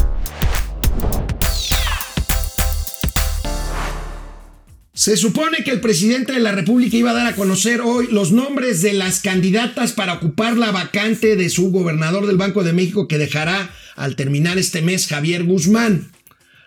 Se 4.96 5.16
supone 5.16 5.64
que 5.64 5.72
el 5.72 5.80
presidente 5.80 6.34
de 6.34 6.38
la 6.38 6.52
República 6.52 6.96
iba 6.96 7.10
a 7.10 7.14
dar 7.14 7.26
a 7.26 7.34
conocer 7.34 7.80
hoy 7.80 8.06
los 8.12 8.30
nombres 8.30 8.80
de 8.80 8.92
las 8.92 9.18
candidatas 9.18 9.92
para 9.92 10.12
ocupar 10.12 10.56
la 10.56 10.70
vacante 10.70 11.34
de 11.34 11.50
su 11.50 11.72
gobernador 11.72 12.28
del 12.28 12.36
Banco 12.36 12.62
de 12.62 12.72
México 12.72 13.08
que 13.08 13.18
dejará 13.18 13.74
al 13.96 14.14
terminar 14.14 14.56
este 14.56 14.82
mes 14.82 15.08
Javier 15.08 15.42
Guzmán. 15.42 16.12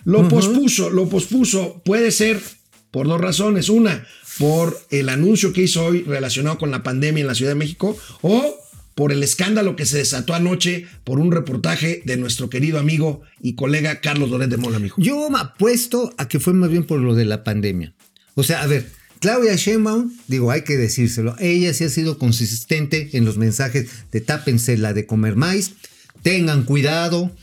Lo 0.04 0.28
pospuso, 0.28 0.90
lo 0.90 1.08
pospuso. 1.08 1.82
Puede 1.86 2.12
ser 2.12 2.42
por 2.92 3.08
dos 3.08 3.22
razones. 3.22 3.70
Una, 3.70 4.06
por 4.38 4.78
el 4.92 5.08
anuncio 5.08 5.54
que 5.54 5.62
hizo 5.62 5.86
hoy 5.86 6.04
relacionado 6.04 6.58
con 6.58 6.70
la 6.70 6.84
pandemia 6.84 7.22
en 7.22 7.28
la 7.28 7.36
Ciudad 7.36 7.52
de 7.52 7.56
México 7.56 7.98
o 8.22 8.58
por 8.94 9.14
el 9.14 9.24
escándalo 9.24 9.78
que 9.78 9.86
se 9.86 10.00
desató 10.00 10.34
anoche 10.34 10.86
por 11.06 11.20
un 11.20 11.32
reportaje 11.32 12.02
de 12.04 12.18
nuestro 12.18 12.50
querido 12.50 12.78
amigo 12.78 13.22
y 13.40 13.56
colega 13.56 14.02
Carlos 14.02 14.30
Loret 14.30 14.50
de 14.50 14.58
Mola, 14.58 14.78
amigo. 14.78 14.96
Yo 14.98 15.30
me 15.30 15.40
apuesto 15.40 16.14
a 16.18 16.28
que 16.28 16.42
fue 16.42 16.52
más 16.52 16.70
bien 16.70 16.84
por 16.84 17.00
lo 17.00 17.16
de 17.16 17.24
la 17.24 17.46
pandemia. 17.46 17.94
O 18.38 18.44
sea, 18.44 18.62
a 18.62 18.68
ver, 18.68 18.88
Claudia 19.20 19.56
Sheinbaum, 19.56 20.14
digo, 20.28 20.52
hay 20.52 20.62
que 20.62 20.78
decírselo, 20.78 21.36
ella 21.40 21.74
sí 21.74 21.86
ha 21.86 21.90
sido 21.90 22.20
consistente 22.20 23.10
en 23.14 23.26
los 23.26 23.38
mensajes 23.38 23.90
de 24.12 24.22
tápense 24.22 24.78
la 24.78 24.94
de 24.94 25.08
comer 25.08 25.36
maíz, 25.36 25.74
tengan 26.22 26.64
cuidado, 26.64 27.36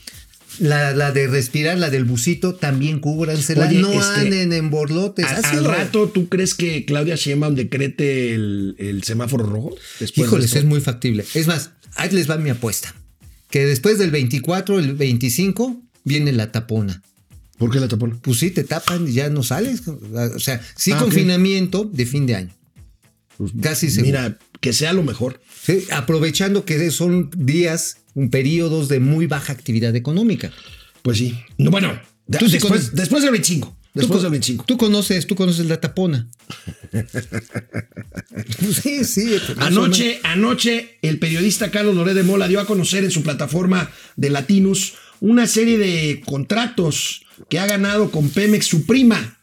la, 0.57 0.93
la 0.93 1.11
de 1.11 1.27
respirar, 1.27 1.77
la 1.77 1.89
del 1.89 2.05
busito, 2.05 2.55
también 2.55 2.99
cúbransela, 2.99 3.67
Oye, 3.67 3.81
no 3.81 3.91
este, 3.91 4.21
anden 4.21 4.53
en 4.53 4.69
borlotes. 4.69 5.25
Al, 5.25 5.43
al 5.43 5.65
rato, 5.65 6.07
¿tú 6.07 6.29
crees 6.29 6.53
que 6.53 6.85
Claudia 6.85 7.15
Sheinbaum 7.15 7.55
decrete 7.55 8.33
el, 8.33 8.77
el 8.79 9.03
semáforo 9.03 9.45
rojo? 9.45 9.75
De 9.99 10.09
Híjoles, 10.15 10.55
es 10.55 10.63
muy 10.63 10.79
factible. 10.79 11.25
Es 11.33 11.45
más, 11.45 11.71
ahí 11.95 12.09
les 12.11 12.29
va 12.29 12.37
mi 12.37 12.51
apuesta. 12.51 12.95
Que 13.49 13.65
después 13.65 13.97
del 13.97 14.11
24, 14.11 14.79
el 14.79 14.93
25, 14.93 15.81
viene 16.05 16.31
la 16.31 16.53
tapona. 16.53 17.03
¿Por 17.57 17.71
qué 17.71 17.79
la 17.79 17.87
tapan? 17.87 18.19
Pues 18.19 18.39
sí, 18.39 18.51
te 18.51 18.63
tapan 18.63 19.07
y 19.07 19.13
ya 19.13 19.29
no 19.29 19.41
sales. 19.43 19.83
O 19.87 20.39
sea, 20.39 20.61
sí 20.75 20.91
Ah, 20.91 20.97
confinamiento 20.97 21.85
de 21.85 22.05
fin 22.05 22.25
de 22.25 22.35
año. 22.35 22.53
Casi 23.61 23.89
seguro. 23.89 24.07
Mira, 24.07 24.37
que 24.61 24.73
sea 24.73 24.93
lo 24.93 25.03
mejor. 25.03 25.41
Sí, 25.63 25.85
aprovechando 25.91 26.65
que 26.65 26.89
son 26.91 27.29
días, 27.35 27.97
un 28.13 28.29
periodos 28.29 28.87
de 28.89 28.99
muy 28.99 29.25
baja 29.27 29.53
actividad 29.53 29.95
económica. 29.95 30.51
Pues 31.01 31.17
sí. 31.17 31.37
No, 31.57 31.71
bueno, 31.71 31.99
Tú 32.39 32.45
sí 32.47 32.53
después, 32.53 32.89
conoces- 32.89 32.91
después 32.93 33.23
del 33.23 33.31
25. 33.31 33.77
Después 33.93 34.21
del 34.21 34.27
co- 34.27 34.31
25. 34.31 34.65
Tú 34.65 34.77
conoces, 34.77 35.25
tú 35.27 35.35
conoces 35.35 35.65
la 35.67 35.79
tapona. 35.79 36.27
sí, 38.81 39.03
sí. 39.05 39.33
o 39.35 39.61
Anoche, 39.61 40.19
anoche, 40.23 40.97
el 41.01 41.19
periodista 41.19 41.71
Carlos 41.71 41.95
Loré 41.95 42.13
de 42.13 42.23
Mola 42.23 42.47
dio 42.47 42.59
a 42.59 42.65
conocer 42.65 43.03
en 43.03 43.11
su 43.11 43.23
plataforma 43.23 43.89
de 44.15 44.29
Latinus 44.29 44.93
una 45.21 45.47
serie 45.47 45.77
de 45.77 46.21
contratos 46.25 47.24
que 47.49 47.59
ha 47.59 47.65
ganado 47.65 48.11
con 48.11 48.29
Pemex 48.29 48.65
su 48.65 48.85
prima, 48.85 49.39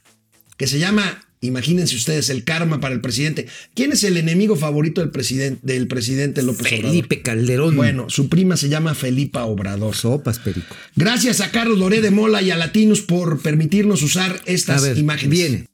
que 0.57 0.67
se 0.67 0.79
llama, 0.79 1.25
imagínense 1.41 1.97
ustedes, 1.97 2.31
el 2.31 2.45
karma 2.45 2.81
para 2.81 2.95
el 2.95 3.01
presidente. 3.01 3.47
¿Quién 3.75 3.93
es 3.93 4.05
el 4.05 4.17
enemigo 4.17 4.55
favorito 4.57 5.01
del 5.01 5.11
presidente, 5.11 5.61
del 5.63 5.89
presidente 5.89 6.43
López 6.43 6.63
menos. 6.63 6.79
Obrador? 6.79 6.91
Felipe 6.91 7.23
Calderón. 7.23 7.77
Bueno, 7.77 8.11
su 8.11 8.29
prima 8.29 8.57
se 8.57 8.69
llama 8.69 8.95
Felipa 8.95 9.45
Obrador. 9.45 9.95
Sopas, 9.97 10.39
Perico. 10.39 10.75
Gracias 10.97 11.41
a 11.41 11.51
Carlos 11.51 11.79
Loré 11.79 12.01
de 12.01 12.11
Mola 12.11 12.43
y 12.43 12.51
a 12.51 12.57
Latinos 12.57 13.01
por 13.01 13.41
permitirnos 13.41 14.03
usar 14.03 14.31
A 14.33 14.41
estas 14.51 14.83
ver, 14.83 14.99
imágenes. 14.99 15.31
viene. 15.31 15.67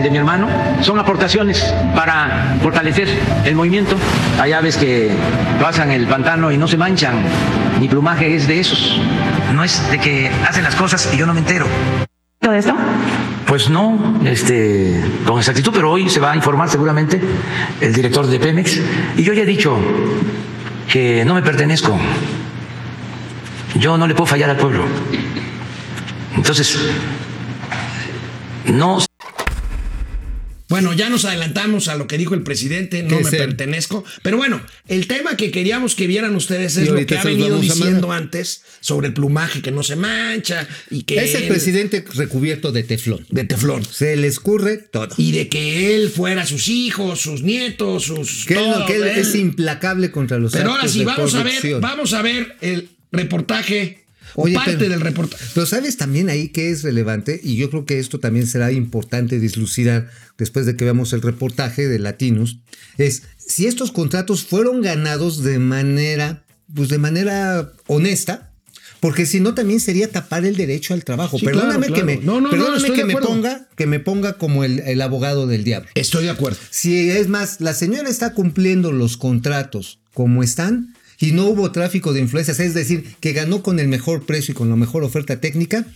De 0.00 0.10
mi 0.10 0.16
hermano 0.16 0.48
son 0.80 0.98
aportaciones 0.98 1.62
para 1.94 2.56
fortalecer 2.62 3.08
el 3.44 3.54
movimiento. 3.54 3.94
Hay 4.40 4.52
aves 4.52 4.78
que 4.78 5.10
pasan 5.60 5.90
el 5.90 6.06
pantano 6.06 6.50
y 6.50 6.56
no 6.56 6.66
se 6.66 6.78
manchan. 6.78 7.22
Mi 7.78 7.88
plumaje 7.88 8.34
es 8.34 8.48
de 8.48 8.58
esos. 8.58 8.98
No 9.52 9.62
es 9.62 9.90
de 9.90 9.98
que 9.98 10.30
hacen 10.48 10.64
las 10.64 10.76
cosas 10.76 11.10
y 11.12 11.18
yo 11.18 11.26
no 11.26 11.34
me 11.34 11.40
entero. 11.40 11.66
¿Todo 12.40 12.54
esto? 12.54 12.74
Pues 13.46 13.68
no, 13.68 14.18
este, 14.24 14.98
con 15.26 15.36
exactitud, 15.36 15.72
pero 15.74 15.90
hoy 15.90 16.08
se 16.08 16.20
va 16.20 16.32
a 16.32 16.36
informar 16.36 16.70
seguramente 16.70 17.20
el 17.82 17.92
director 17.92 18.26
de 18.26 18.40
Pemex. 18.40 18.80
Y 19.18 19.22
yo 19.22 19.34
ya 19.34 19.42
he 19.42 19.46
dicho 19.46 19.76
que 20.90 21.22
no 21.26 21.34
me 21.34 21.42
pertenezco. 21.42 21.98
Yo 23.74 23.98
no 23.98 24.06
le 24.06 24.14
puedo 24.14 24.24
fallar 24.24 24.48
al 24.48 24.56
pueblo. 24.56 24.84
Entonces, 26.34 26.78
no 28.64 28.98
Bueno, 30.72 30.92
ya 30.94 31.10
nos 31.10 31.24
adelantamos 31.26 31.88
a 31.88 31.96
lo 31.96 32.06
que 32.06 32.16
dijo 32.18 32.34
el 32.34 32.42
presidente, 32.42 33.02
no 33.02 33.20
me 33.20 33.30
pertenezco. 33.30 34.04
Pero 34.22 34.38
bueno, 34.38 34.60
el 34.88 35.06
tema 35.06 35.36
que 35.36 35.50
queríamos 35.50 35.94
que 35.94 36.06
vieran 36.06 36.34
ustedes 36.34 36.76
es 36.78 36.88
lo 36.88 37.04
que 37.06 37.16
ha 37.18 37.22
venido 37.24 37.60
diciendo 37.60 38.10
antes 38.10 38.62
sobre 38.80 39.08
el 39.08 39.12
plumaje 39.14 39.60
que 39.62 39.70
no 39.70 39.82
se 39.82 39.96
mancha 39.96 40.66
y 40.90 41.02
que 41.02 41.16
Es 41.22 41.34
el 41.34 41.42
él- 41.44 41.48
presidente 41.48 42.04
recubierto 42.14 42.72
de 42.72 42.82
teflón. 42.84 43.26
de 43.30 43.44
teflón. 43.44 43.84
Se 43.84 44.16
le 44.16 44.26
escurre 44.28 44.78
todo. 44.78 45.08
Y 45.18 45.32
de 45.32 45.48
que 45.48 45.94
él 45.94 46.08
fuera 46.10 46.46
sus 46.46 46.68
hijos, 46.68 47.20
sus 47.20 47.42
nietos, 47.42 48.04
sus... 48.04 48.46
que 48.46 48.54
él, 48.54 48.60
no- 48.70 48.74
todo, 48.78 48.86
que 48.86 48.96
él 48.96 49.02
él. 49.04 49.18
es 49.18 49.34
implacable 49.34 50.10
contra 50.10 50.38
los 50.38 50.52
Pero 50.52 50.70
ahora 50.72 50.88
sí, 50.88 51.04
vamos 51.04 51.34
a 51.34 51.42
ver, 51.42 51.80
vamos 51.80 52.12
a 52.14 52.22
ver 52.22 52.56
el 52.62 52.88
reportaje 53.12 54.01
Oye, 54.34 54.54
parte 54.54 54.76
pero- 54.76 54.90
del 54.90 55.00
reportaje. 55.00 55.44
Pero 55.54 55.66
sabes 55.66 55.96
también 55.96 56.28
ahí 56.28 56.48
que 56.48 56.70
es 56.70 56.82
relevante, 56.82 57.40
y 57.42 57.56
yo 57.56 57.70
creo 57.70 57.84
que 57.86 57.98
esto 57.98 58.18
también 58.20 58.46
será 58.46 58.72
importante 58.72 59.38
dislucidar 59.38 60.08
después 60.38 60.66
de 60.66 60.76
que 60.76 60.84
veamos 60.84 61.12
el 61.12 61.22
reportaje 61.22 61.88
de 61.88 61.98
Latinos, 61.98 62.58
es 62.98 63.22
si 63.38 63.66
estos 63.66 63.92
contratos 63.92 64.44
fueron 64.44 64.80
ganados 64.82 65.42
de 65.42 65.58
manera, 65.58 66.44
pues 66.74 66.88
de 66.88 66.98
manera 66.98 67.72
honesta, 67.86 68.48
porque 69.00 69.26
si 69.26 69.40
no 69.40 69.52
también 69.54 69.80
sería 69.80 70.08
tapar 70.10 70.44
el 70.44 70.56
derecho 70.56 70.94
al 70.94 71.04
trabajo. 71.04 71.36
Sí, 71.36 71.44
perdóname 71.44 71.88
claro, 71.88 71.94
que 71.94 72.04
me, 72.04 72.20
claro. 72.20 72.26
No, 72.26 72.40
no, 72.40 72.46
no, 72.46 72.50
perdóname 72.50 72.88
de 72.88 72.94
que 72.94 73.04
me 73.04 73.16
ponga, 73.16 73.68
que 73.76 73.86
me 73.88 73.98
ponga 73.98 74.34
como 74.34 74.62
el, 74.62 74.78
el 74.78 75.00
abogado 75.02 75.48
del 75.48 75.64
diablo. 75.64 75.90
Estoy 75.96 76.24
de 76.24 76.30
acuerdo. 76.30 76.58
Si 76.70 77.10
es 77.10 77.28
más, 77.28 77.60
la 77.60 77.74
señora 77.74 78.08
está 78.08 78.32
cumpliendo 78.32 78.92
los 78.92 79.16
contratos 79.16 79.98
como 80.14 80.44
están 80.44 80.94
y 81.20 81.32
no 81.32 81.46
hubo 81.46 81.70
tráfico 81.72 82.12
de 82.12 82.20
influencias, 82.20 82.60
es 82.60 82.74
decir, 82.74 83.16
que 83.20 83.32
ganó 83.32 83.62
con 83.62 83.78
el 83.78 83.88
mejor 83.88 84.26
precio 84.26 84.52
y 84.52 84.54
con 84.54 84.68
la 84.68 84.76
mejor 84.76 85.04
oferta 85.04 85.40
técnica, 85.40 85.86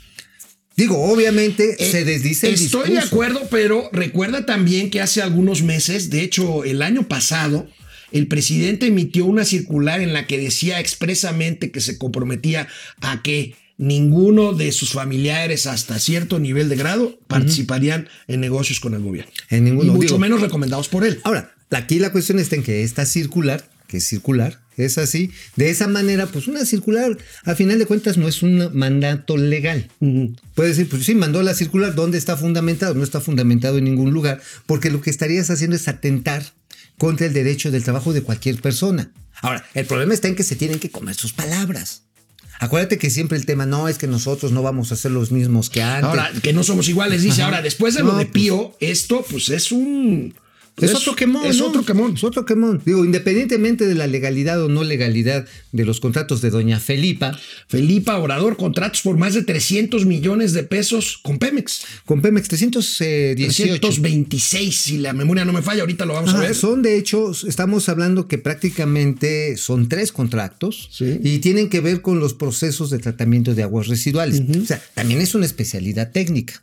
digo, 0.76 1.02
obviamente 1.02 1.76
Eh, 1.78 1.90
se 1.90 2.04
desdice 2.04 2.48
el 2.48 2.54
Estoy 2.54 2.90
de 2.90 2.98
acuerdo, 2.98 3.42
pero 3.50 3.88
recuerda 3.92 4.46
también 4.46 4.90
que 4.90 5.00
hace 5.00 5.22
algunos 5.22 5.62
meses, 5.62 6.10
de 6.10 6.22
hecho 6.22 6.64
el 6.64 6.82
año 6.82 7.08
pasado, 7.08 7.68
el 8.12 8.28
presidente 8.28 8.86
emitió 8.86 9.26
una 9.26 9.44
circular 9.44 10.00
en 10.00 10.12
la 10.12 10.26
que 10.26 10.38
decía 10.38 10.80
expresamente 10.80 11.70
que 11.70 11.80
se 11.80 11.98
comprometía 11.98 12.68
a 13.00 13.22
que 13.22 13.54
ninguno 13.78 14.52
de 14.52 14.72
sus 14.72 14.92
familiares 14.92 15.66
hasta 15.66 15.98
cierto 15.98 16.38
nivel 16.38 16.68
de 16.68 16.76
grado 16.76 17.18
participarían 17.26 18.08
en 18.26 18.40
negocios 18.40 18.80
con 18.80 18.94
el 18.94 19.02
gobierno. 19.02 19.30
En 19.50 19.64
ninguno, 19.64 19.92
y 19.92 19.94
mucho 19.96 20.06
digo. 20.06 20.18
menos 20.18 20.40
recomendados 20.40 20.88
por 20.88 21.04
él. 21.04 21.20
Ahora, 21.24 21.54
aquí 21.70 21.98
la 21.98 22.10
cuestión 22.12 22.38
está 22.38 22.56
en 22.56 22.62
que 22.62 22.84
esta 22.84 23.04
circular, 23.04 23.68
que 23.88 23.98
es 23.98 24.04
circular, 24.06 24.60
es 24.76 24.98
así, 24.98 25.30
de 25.56 25.70
esa 25.70 25.86
manera, 25.88 26.26
pues 26.26 26.48
una 26.48 26.64
circular, 26.66 27.16
a 27.44 27.54
final 27.54 27.78
de 27.78 27.86
cuentas, 27.86 28.18
no 28.18 28.28
es 28.28 28.42
un 28.42 28.70
mandato 28.76 29.36
legal. 29.36 29.88
Puede 30.54 30.68
decir, 30.70 30.88
pues 30.88 31.04
sí, 31.04 31.14
mandó 31.14 31.42
la 31.42 31.54
circular, 31.54 31.94
¿dónde 31.94 32.18
está 32.18 32.36
fundamentado? 32.36 32.94
No 32.94 33.02
está 33.04 33.20
fundamentado 33.20 33.78
en 33.78 33.84
ningún 33.84 34.12
lugar, 34.12 34.40
porque 34.66 34.90
lo 34.90 35.00
que 35.00 35.10
estarías 35.10 35.48
haciendo 35.50 35.76
es 35.76 35.88
atentar 35.88 36.44
contra 36.98 37.26
el 37.26 37.32
derecho 37.32 37.70
del 37.70 37.84
trabajo 37.84 38.12
de 38.12 38.22
cualquier 38.22 38.60
persona. 38.60 39.12
Ahora, 39.40 39.64
el 39.74 39.86
problema 39.86 40.14
está 40.14 40.28
en 40.28 40.34
que 40.36 40.42
se 40.44 40.56
tienen 40.56 40.78
que 40.78 40.90
comer 40.90 41.14
sus 41.14 41.32
palabras. 41.32 42.02
Acuérdate 42.58 42.96
que 42.96 43.10
siempre 43.10 43.36
el 43.36 43.44
tema 43.44 43.66
no 43.66 43.86
es 43.86 43.98
que 43.98 44.06
nosotros 44.06 44.50
no 44.50 44.62
vamos 44.62 44.90
a 44.90 44.96
ser 44.96 45.10
los 45.10 45.30
mismos 45.30 45.68
que 45.68 45.82
antes. 45.82 46.04
Ahora, 46.08 46.30
que 46.42 46.54
no 46.54 46.62
somos 46.64 46.88
iguales, 46.88 47.22
dice. 47.22 47.42
Ajá. 47.42 47.50
Ahora, 47.50 47.62
después 47.62 47.94
de 47.94 48.00
No, 48.00 48.12
lo 48.12 48.16
de 48.18 48.24
pues- 48.24 48.32
Pío, 48.32 48.74
esto 48.80 49.24
pues 49.30 49.50
es 49.50 49.72
un... 49.72 50.34
Es, 50.78 50.94
otro 50.94 51.16
quemón. 51.16 51.46
Es 51.46 51.58
¿no? 51.58 51.68
otro 51.68 51.84
quemón. 51.84 52.14
Es 52.14 52.24
otro 52.24 52.44
quemón. 52.44 52.82
Digo, 52.84 53.04
independientemente 53.04 53.86
de 53.86 53.94
la 53.94 54.06
legalidad 54.06 54.62
o 54.62 54.68
no 54.68 54.84
legalidad 54.84 55.46
de 55.72 55.84
los 55.86 56.00
contratos 56.00 56.42
de 56.42 56.50
Doña 56.50 56.78
Felipa, 56.80 57.38
Felipa 57.68 58.18
Obrador, 58.18 58.56
contratos 58.58 59.00
por 59.02 59.16
más 59.16 59.32
de 59.34 59.42
300 59.42 60.04
millones 60.04 60.52
de 60.52 60.64
pesos 60.64 61.18
con 61.22 61.38
Pemex. 61.38 61.82
con 62.04 62.20
Pemex 62.20 62.48
318. 62.48 63.80
326, 63.80 64.76
si 64.76 64.98
la 64.98 65.12
memoria 65.12 65.44
no 65.44 65.52
me 65.52 65.62
falla, 65.62 65.80
ahorita 65.82 66.04
lo 66.04 66.14
vamos 66.14 66.34
a 66.34 66.38
Ah, 66.38 66.40
ver. 66.42 66.54
son 66.54 66.82
de 66.82 66.96
hecho, 66.98 67.32
estamos 67.46 67.88
hablando 67.88 68.28
que 68.28 68.38
prácticamente 68.38 69.56
son 69.56 69.88
tres 69.88 70.12
contratos 70.12 70.88
Sí. 70.92 71.18
y 71.22 71.38
tienen 71.38 71.68
que 71.68 71.80
ver 71.80 72.02
con 72.02 72.20
los 72.20 72.34
procesos 72.34 72.90
de 72.90 72.98
tratamiento 72.98 73.54
de 73.54 73.62
aguas 73.62 73.86
residuales. 73.88 74.42
O 74.62 74.66
sea, 74.66 74.82
también 74.94 75.20
es 75.20 75.34
una 75.34 75.46
especialidad 75.46 76.12
técnica. 76.12 76.62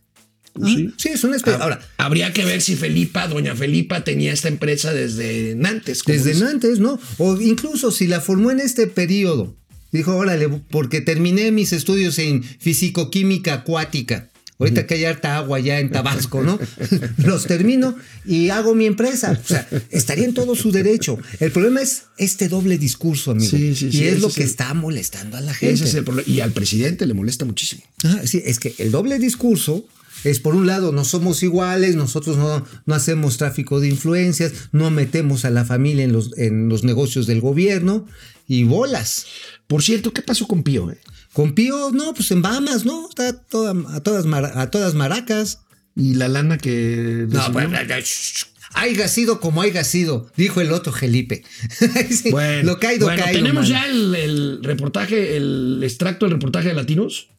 Sí. 0.65 0.93
Sí, 0.97 1.09
es 1.09 1.23
una 1.23 1.35
especialidad. 1.35 1.63
Ahora, 1.63 1.87
Habría 1.97 2.31
que 2.33 2.45
ver 2.45 2.61
si 2.61 2.75
Felipa, 2.75 3.27
doña 3.27 3.55
Felipa, 3.55 4.03
tenía 4.03 4.33
esta 4.33 4.49
empresa 4.49 4.93
desde 4.93 5.55
Nantes. 5.55 6.03
Desde 6.05 6.33
dice. 6.33 6.45
antes, 6.45 6.79
¿no? 6.79 6.99
O 7.17 7.39
incluso 7.41 7.91
si 7.91 8.07
la 8.07 8.21
formó 8.21 8.51
en 8.51 8.59
este 8.59 8.87
periodo. 8.87 9.55
Dijo, 9.91 10.15
órale, 10.15 10.49
porque 10.69 11.01
terminé 11.01 11.51
mis 11.51 11.71
estudios 11.71 12.17
en 12.19 12.43
fisicoquímica 12.43 13.53
acuática. 13.53 14.29
Ahorita 14.59 14.85
que 14.85 14.93
hay 14.93 15.05
harta 15.05 15.37
agua 15.37 15.59
ya 15.59 15.79
en 15.79 15.89
Tabasco, 15.89 16.41
¿no? 16.43 16.59
Los 17.17 17.45
termino 17.47 17.95
y 18.25 18.49
hago 18.49 18.75
mi 18.75 18.85
empresa. 18.85 19.39
O 19.43 19.47
sea, 19.47 19.67
estaría 19.89 20.25
en 20.25 20.33
todo 20.33 20.55
su 20.55 20.71
derecho. 20.71 21.17
El 21.39 21.51
problema 21.51 21.81
es 21.81 22.03
este 22.17 22.47
doble 22.47 22.77
discurso, 22.77 23.31
amigo. 23.31 23.49
Sí, 23.49 23.75
sí, 23.75 23.87
y 23.87 23.91
sí, 23.91 24.07
es 24.07 24.21
lo 24.21 24.29
que 24.29 24.43
está 24.43 24.73
molestando 24.73 25.37
a 25.37 25.41
la 25.41 25.53
gente. 25.53 25.75
Ese 25.75 25.85
es 25.85 25.93
el 25.95 26.03
problema. 26.03 26.27
Y 26.27 26.39
al 26.39 26.51
presidente 26.51 27.05
le 27.05 27.13
molesta 27.13 27.45
muchísimo. 27.45 27.83
Ah, 28.03 28.21
sí, 28.25 28.41
es 28.45 28.59
que 28.59 28.73
el 28.77 28.91
doble 28.91 29.19
discurso 29.19 29.85
es 30.23 30.39
por 30.39 30.55
un 30.55 30.67
lado, 30.67 30.91
no 30.91 31.03
somos 31.05 31.43
iguales, 31.43 31.95
nosotros 31.95 32.37
no, 32.37 32.65
no 32.85 32.95
hacemos 32.95 33.37
tráfico 33.37 33.79
de 33.79 33.89
influencias, 33.89 34.53
no 34.71 34.89
metemos 34.91 35.45
a 35.45 35.49
la 35.49 35.65
familia 35.65 36.03
en 36.03 36.11
los, 36.13 36.37
en 36.37 36.69
los 36.69 36.83
negocios 36.83 37.27
del 37.27 37.41
gobierno 37.41 38.05
y 38.47 38.63
bolas. 38.63 39.25
Por 39.67 39.83
cierto, 39.83 40.13
¿qué 40.13 40.21
pasó 40.21 40.47
con 40.47 40.63
Pío? 40.63 40.91
eh? 40.91 40.99
Con 41.33 41.53
Pío, 41.55 41.91
no, 41.91 42.13
pues 42.13 42.29
en 42.31 42.41
Bahamas, 42.41 42.85
¿no? 42.85 43.09
Está 43.09 43.33
toda- 43.33 43.73
a, 43.95 43.99
todas 44.01 44.25
a 44.55 44.69
todas 44.69 44.93
maracas. 44.93 45.59
Y 45.95 46.15
la 46.15 46.27
lana 46.27 46.57
que. 46.57 47.27
No, 47.29 47.39
shh, 47.51 48.45
haiga 48.73 49.07
sido 49.07 49.39
como 49.39 49.61
haiga 49.61 49.83
sido, 49.83 50.31
dijo 50.35 50.59
el 50.59 50.71
otro 50.71 50.91
Felipe. 50.91 51.43
Sí, 52.09 52.31
Bueno, 52.31 52.63
lo 52.73 52.79
caído, 52.79 53.05
bueno, 53.05 53.23
caído, 53.23 53.39
tenemos 53.43 53.69
mano. 53.69 53.83
ya 53.85 53.87
el, 53.91 54.15
el 54.15 54.63
reportaje, 54.63 55.37
el 55.37 55.81
extracto 55.83 56.25
del 56.25 56.33
reportaje 56.33 56.69
de 56.69 56.73
Latinos. 56.73 57.29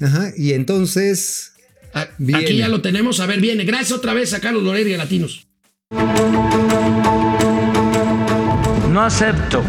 Ajá, 0.00 0.32
y 0.36 0.52
entonces, 0.52 1.53
Ah, 1.94 2.08
Viene. 2.18 2.42
Aquí 2.42 2.56
ya 2.56 2.68
lo 2.68 2.80
tenemos. 2.82 3.20
A 3.20 3.26
ver, 3.26 3.40
viene. 3.40 3.64
Gracias 3.64 3.92
otra 3.92 4.12
vez 4.12 4.34
a 4.34 4.40
Carlos 4.40 4.64
y 4.64 4.92
a 4.92 4.98
Latinos. 4.98 5.46
No 8.90 9.02
acepto 9.02 9.62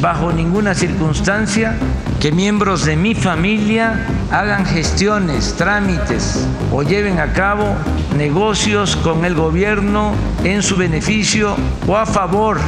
bajo 0.00 0.32
ninguna 0.32 0.74
circunstancia 0.74 1.76
que 2.20 2.32
miembros 2.32 2.84
de 2.84 2.96
mi 2.96 3.14
familia 3.14 4.06
hagan 4.30 4.66
gestiones, 4.66 5.54
trámites 5.56 6.46
o 6.72 6.82
lleven 6.82 7.18
a 7.18 7.32
cabo 7.32 7.76
negocios 8.16 8.96
con 8.96 9.24
el 9.24 9.34
gobierno 9.34 10.14
en 10.44 10.62
su 10.62 10.76
beneficio 10.76 11.56
o 11.86 11.96
a 11.96 12.06
favor 12.06 12.58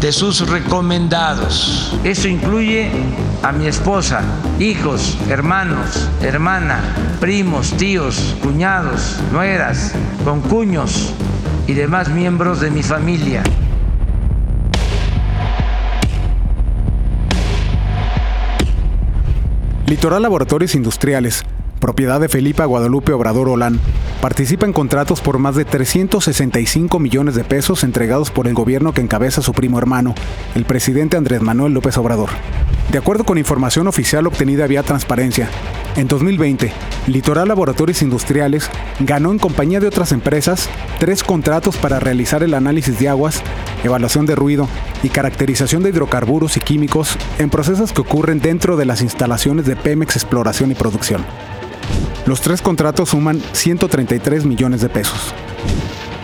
de 0.00 0.12
sus 0.12 0.48
recomendados. 0.48 1.94
Esto 2.04 2.28
incluye 2.28 2.90
a 3.42 3.52
mi 3.52 3.66
esposa, 3.66 4.22
hijos, 4.58 5.18
hermanos, 5.28 6.08
hermana, 6.22 6.80
primos, 7.20 7.72
tíos, 7.76 8.36
cuñados, 8.42 9.20
nueras, 9.32 9.94
concuños 10.24 11.14
y 11.66 11.74
demás 11.74 12.08
miembros 12.08 12.60
de 12.60 12.70
mi 12.70 12.82
familia. 12.82 13.42
Litoral 19.86 20.22
Laboratorios 20.22 20.74
Industriales, 20.74 21.44
propiedad 21.78 22.20
de 22.20 22.28
Felipa 22.28 22.64
Guadalupe 22.64 23.12
Obrador 23.12 23.48
Olán, 23.48 23.80
participa 24.20 24.66
en 24.66 24.72
contratos 24.72 25.20
por 25.20 25.38
más 25.38 25.54
de 25.54 25.64
365 25.64 26.98
millones 26.98 27.34
de 27.34 27.44
pesos 27.44 27.84
entregados 27.84 28.30
por 28.30 28.46
el 28.46 28.54
gobierno 28.54 28.92
que 28.92 29.00
encabeza 29.00 29.42
su 29.42 29.52
primo 29.52 29.78
hermano, 29.78 30.14
el 30.54 30.64
presidente 30.64 31.16
Andrés 31.16 31.40
Manuel 31.40 31.72
López 31.72 31.96
Obrador. 31.98 32.30
De 32.90 32.98
acuerdo 32.98 33.24
con 33.24 33.36
información 33.36 33.86
oficial 33.86 34.26
obtenida 34.26 34.66
vía 34.66 34.82
transparencia, 34.82 35.50
en 35.96 36.08
2020, 36.08 36.72
Litoral 37.06 37.48
Laboratorios 37.48 38.02
Industriales 38.02 38.70
ganó 39.00 39.32
en 39.32 39.38
compañía 39.38 39.80
de 39.80 39.88
otras 39.88 40.12
empresas 40.12 40.70
tres 40.98 41.22
contratos 41.22 41.76
para 41.76 42.00
realizar 42.00 42.42
el 42.42 42.54
análisis 42.54 42.98
de 42.98 43.08
aguas, 43.08 43.42
evaluación 43.84 44.24
de 44.24 44.36
ruido 44.36 44.68
y 45.02 45.08
caracterización 45.08 45.82
de 45.82 45.90
hidrocarburos 45.90 46.56
y 46.56 46.60
químicos 46.60 47.16
en 47.38 47.50
procesos 47.50 47.92
que 47.92 48.00
ocurren 48.00 48.40
dentro 48.40 48.76
de 48.76 48.84
las 48.84 49.02
instalaciones 49.02 49.66
de 49.66 49.76
Pemex 49.76 50.16
Exploración 50.16 50.70
y 50.70 50.74
Producción. 50.74 51.24
Los 52.26 52.40
tres 52.40 52.62
contratos 52.62 53.10
suman 53.10 53.40
133 53.52 54.44
millones 54.44 54.80
de 54.80 54.88
pesos. 54.88 55.34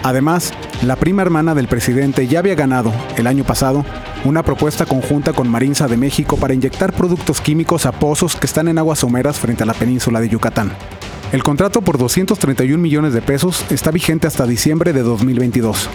Además, 0.03 0.53
la 0.83 0.97
prima 0.97 1.23
hermana 1.23 1.55
del 1.55 1.67
presidente 1.67 2.27
ya 2.27 2.41
había 2.41 2.55
ganado, 2.55 2.93
el 3.17 3.27
año 3.27 3.43
pasado, 3.45 3.87
una 4.25 4.43
propuesta 4.43 4.85
conjunta 4.85 5.33
con 5.33 5.49
Marinza 5.49 5.89
de 5.89 5.97
México 5.97 6.37
para 6.37 6.53
inyectar 6.53 6.93
productos 6.93 7.41
químicos 7.41 7.87
a 7.87 7.93
pozos 7.93 8.37
que 8.37 8.47
están 8.47 8.69
en 8.69 8.77
aguas 8.77 8.99
someras 8.99 9.39
frente 9.39 9.63
a 9.63 9.67
la 9.67 9.73
península 9.73 10.21
de 10.21 10.29
Yucatán. 10.29 10.73
El 11.33 11.43
contrato 11.43 11.81
por 11.81 11.97
231 11.97 12.83
millones 12.83 13.15
de 13.15 13.23
pesos 13.23 13.65
está 13.71 13.91
vigente 13.91 14.27
hasta 14.27 14.47
diciembre 14.47 14.93
de 14.93 15.03
2022. 15.03 15.89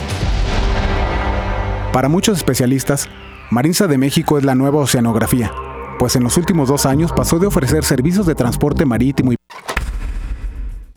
Para 1.93 2.09
muchos 2.09 2.37
especialistas, 2.37 3.07
Marinza 3.51 3.87
de 3.87 3.97
México 3.97 4.37
es 4.37 4.43
la 4.43 4.55
nueva 4.55 4.79
oceanografía, 4.79 5.51
pues 5.97 6.15
en 6.15 6.23
los 6.23 6.35
últimos 6.37 6.67
dos 6.67 6.85
años 6.85 7.11
pasó 7.11 7.39
de 7.39 7.47
ofrecer 7.47 7.83
servicios 7.83 8.25
de 8.25 8.35
transporte 8.35 8.85
marítimo 8.85 9.33
y 9.33 9.38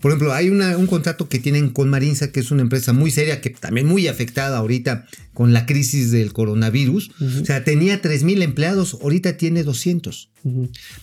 Por 0.02 0.10
ejemplo, 0.10 0.34
hay 0.34 0.50
una- 0.50 0.76
un 0.76 0.86
contrato 0.86 1.28
que 1.30 1.38
tienen 1.38 1.70
con 1.70 1.88
Marinza, 1.88 2.30
que 2.32 2.40
es 2.40 2.50
una 2.50 2.60
empresa 2.62 2.92
muy 2.92 3.10
seria, 3.10 3.40
que 3.40 3.50
también 3.50 3.86
muy 3.86 4.08
afectada 4.08 4.58
ahorita 4.58 5.06
con 5.32 5.52
la 5.54 5.64
crisis 5.64 6.10
del 6.10 6.32
coronavirus. 6.34 7.10
O 7.40 7.44
sea, 7.46 7.64
tenía 7.64 8.02
3.000 8.02 8.42
empleados, 8.42 8.98
ahorita 9.00 9.36
tiene 9.38 9.62
200. 9.62 10.28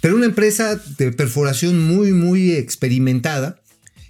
Pero 0.02 0.16
una 0.18 0.26
empresa 0.26 0.80
de 0.98 1.12
perforación 1.14 1.80
muy, 1.84 2.12
muy 2.12 2.52
experimentada. 2.52 3.62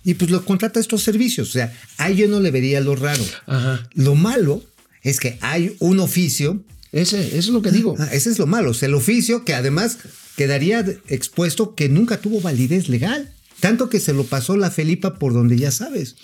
Y 0.04 0.14
pues 0.16 0.32
lo 0.32 0.44
contrata 0.44 0.80
estos 0.80 1.04
servicios. 1.04 1.50
O 1.50 1.52
sea, 1.52 1.74
a 1.98 2.10
yo 2.10 2.28
no 2.28 2.40
le 2.40 2.52
vería 2.52 2.80
lo 2.82 2.96
raro. 2.96 3.24
Ajá. 3.48 3.88
Lo 3.94 4.16
malo 4.16 4.64
es 5.04 5.20
que 5.20 5.38
hay 5.42 5.76
un 5.80 6.00
oficio 6.00 6.64
Ese, 6.92 7.20
eso 7.28 7.38
es 7.38 7.48
lo 7.50 7.62
que 7.62 7.72
digo. 7.72 7.96
Ah, 8.00 8.10
ese 8.12 8.32
es 8.32 8.40
lo 8.40 8.48
malo. 8.48 8.72
O 8.72 8.74
sea, 8.74 8.88
el 8.88 8.96
oficio 8.96 9.46
que 9.46 9.54
además 9.54 10.00
quedaría 10.36 10.84
expuesto 11.10 11.76
que 11.76 11.90
nunca 11.90 12.18
tuvo 12.22 12.42
validez 12.42 12.90
legal. 12.90 13.32
Tanto 13.60 13.90
que 13.90 14.00
se 14.00 14.14
lo 14.14 14.24
pasó 14.24 14.56
la 14.58 14.72
Felipa 14.72 15.16
por 15.16 15.34
donde 15.34 15.58
ya 15.58 15.72
sabes. 15.72 16.16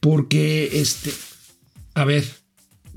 Porque, 0.00 0.70
este, 0.80 1.12
a 1.94 2.04
ver, 2.04 2.24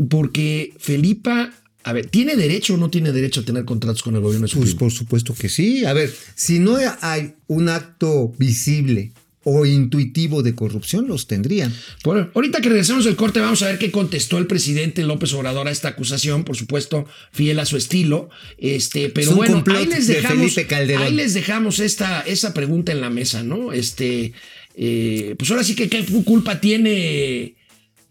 porque 0.10 0.74
Felipa, 0.80 1.54
a 1.84 1.94
ver, 1.94 2.08
¿tiene 2.10 2.36
derecho 2.36 2.76
o 2.76 2.78
no 2.78 2.90
tiene 2.90 3.12
derecho 3.12 3.42
a 3.42 3.46
tener 3.46 3.66
contratos 3.66 4.04
con 4.04 4.16
el 4.16 4.22
gobierno 4.22 4.46
de 4.46 4.52
su 4.52 4.58
Pues 4.58 4.70
primo? 4.72 4.80
por 4.80 4.92
supuesto 4.92 5.34
que 5.34 5.50
sí. 5.50 5.86
A 5.86 5.94
ver, 5.94 6.14
si 6.36 6.60
no 6.60 6.78
hay 7.02 7.34
un 7.48 7.70
acto 7.70 8.34
visible 8.38 9.14
o 9.50 9.66
intuitivo 9.66 10.44
de 10.44 10.54
corrupción, 10.56 11.08
los 11.08 11.26
tendrían. 11.26 11.74
Bueno, 12.04 12.30
ahorita 12.36 12.60
que 12.60 12.68
regresemos 12.68 13.06
del 13.06 13.16
corte 13.16 13.40
vamos 13.40 13.62
a 13.62 13.68
ver 13.68 13.78
qué 13.80 13.92
contestó 13.92 14.38
el 14.40 14.46
presidente 14.46 15.04
López 15.04 15.32
Obrador 15.34 15.70
a 15.70 15.72
esta 15.72 15.88
acusación, 15.88 16.44
por 16.44 16.58
supuesto, 16.58 17.06
fiel 17.32 17.58
a 17.60 17.66
su 17.66 17.78
estilo. 17.78 18.30
Este, 18.58 19.08
pero 19.10 19.32
Es 19.32 19.36
bueno, 19.38 19.64
ahí 19.74 19.86
les 19.86 20.08
de 20.08 20.16
dejamos, 20.16 20.52
ahí 21.00 21.14
les 21.14 21.34
dejamos 21.34 21.80
esta, 21.80 22.22
esa 22.22 22.54
pregunta 22.54 22.92
en 22.92 23.00
la 23.00 23.10
mesa, 23.10 23.42
¿no? 23.42 23.72
Este, 23.72 24.34
eh, 24.76 25.36
pues 25.40 25.50
ahora 25.50 25.64
sí 25.64 25.76
que 25.76 25.88
qué 25.88 26.04
culpa 26.26 26.60
tiene, 26.60 27.56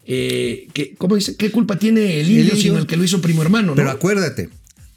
eh, 0.07 0.67
que, 0.73 0.95
¿cómo 0.97 1.15
dice? 1.17 1.35
¿Qué 1.35 1.51
culpa 1.51 1.77
tiene 1.77 2.19
el 2.21 2.31
indio, 2.31 2.55
sino 2.55 2.79
el 2.79 2.87
que 2.87 2.97
lo 2.97 3.03
hizo 3.03 3.21
primo 3.21 3.43
hermano, 3.43 3.67
¿no? 3.67 3.75
Pero 3.75 3.91
acuérdate, 3.91 4.49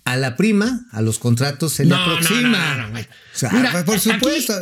a 0.05 0.17
la 0.17 0.37
prima, 0.39 0.87
a 0.93 1.03
los 1.03 1.19
contratos 1.19 1.75
se 1.75 1.85
le 1.85 1.91
No, 1.91 1.97
aproxima. 1.97 2.41
no, 2.49 2.77
no, 2.77 2.83
no, 2.85 2.91
güey. 2.93 3.03
O 3.05 3.07
sea, 3.39 3.51
Mira, 3.53 3.71
pues, 3.73 3.85
por 3.85 3.95
aquí- 3.97 4.11
supuesto. 4.11 4.55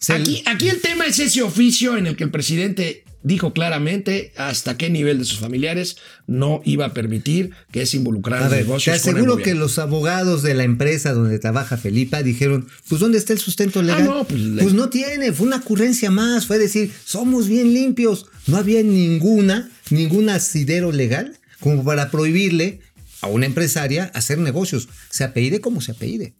Se- 0.00 0.14
Aquí, 0.14 0.42
aquí 0.46 0.68
el 0.68 0.80
tema 0.80 1.06
es 1.06 1.18
ese 1.20 1.42
oficio 1.42 1.96
en 1.96 2.06
el 2.08 2.16
que 2.16 2.24
el 2.24 2.30
presidente 2.30 3.04
dijo 3.22 3.52
claramente 3.52 4.32
hasta 4.38 4.78
qué 4.78 4.88
nivel 4.88 5.18
de 5.18 5.26
sus 5.26 5.40
familiares 5.40 5.98
no 6.26 6.62
iba 6.64 6.86
a 6.86 6.94
permitir 6.94 7.50
que 7.70 7.84
se 7.84 7.98
involucraran 7.98 8.44
en 8.44 8.50
te 8.50 8.56
negocios. 8.64 8.98
con 9.02 9.10
el 9.10 9.16
aseguro 9.16 9.36
que 9.42 9.54
los 9.54 9.78
abogados 9.78 10.42
de 10.42 10.54
la 10.54 10.64
empresa 10.64 11.12
donde 11.12 11.38
trabaja 11.38 11.76
Felipa 11.76 12.22
dijeron, 12.22 12.66
pues 12.88 12.98
¿dónde 12.98 13.18
está 13.18 13.34
el 13.34 13.38
sustento 13.38 13.82
legal? 13.82 14.04
no, 14.06 14.24
pues, 14.24 14.40
pues, 14.58 14.72
no 14.72 14.88
tiene, 14.88 15.32
fue 15.32 15.46
una 15.48 15.56
ocurrencia 15.56 16.10
más, 16.10 16.46
fue 16.46 16.58
decir, 16.58 16.90
somos 17.04 17.46
bien 17.46 17.74
limpios. 17.74 18.24
No 18.46 18.56
había 18.56 18.82
ninguna, 18.82 19.70
ningún 19.90 20.30
asidero 20.30 20.90
legal 20.90 21.36
como 21.58 21.84
para 21.84 22.10
prohibirle 22.10 22.80
a 23.20 23.26
una 23.26 23.46
empresaria 23.46 24.10
hacer 24.14 24.38
negocios, 24.38 24.88
se 25.10 25.24
apellide 25.24 25.60
como 25.60 25.80
se 25.80 25.92
apellide. 25.92 26.34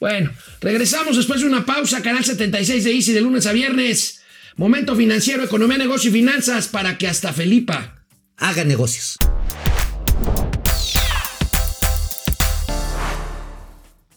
Bueno, 0.00 0.30
regresamos 0.60 1.16
después 1.16 1.40
de 1.40 1.46
una 1.46 1.64
pausa, 1.64 2.02
Canal 2.02 2.24
76 2.24 2.84
de 2.84 2.92
Easy 2.92 3.12
de 3.12 3.20
lunes 3.20 3.46
a 3.46 3.52
viernes. 3.52 4.20
Momento 4.56 4.94
financiero, 4.94 5.42
economía, 5.42 5.78
negocio 5.78 6.10
y 6.10 6.12
finanzas 6.12 6.68
para 6.68 6.96
que 6.98 7.08
hasta 7.08 7.32
Felipa 7.32 8.04
Haga 8.36 8.64
negocios. 8.64 9.16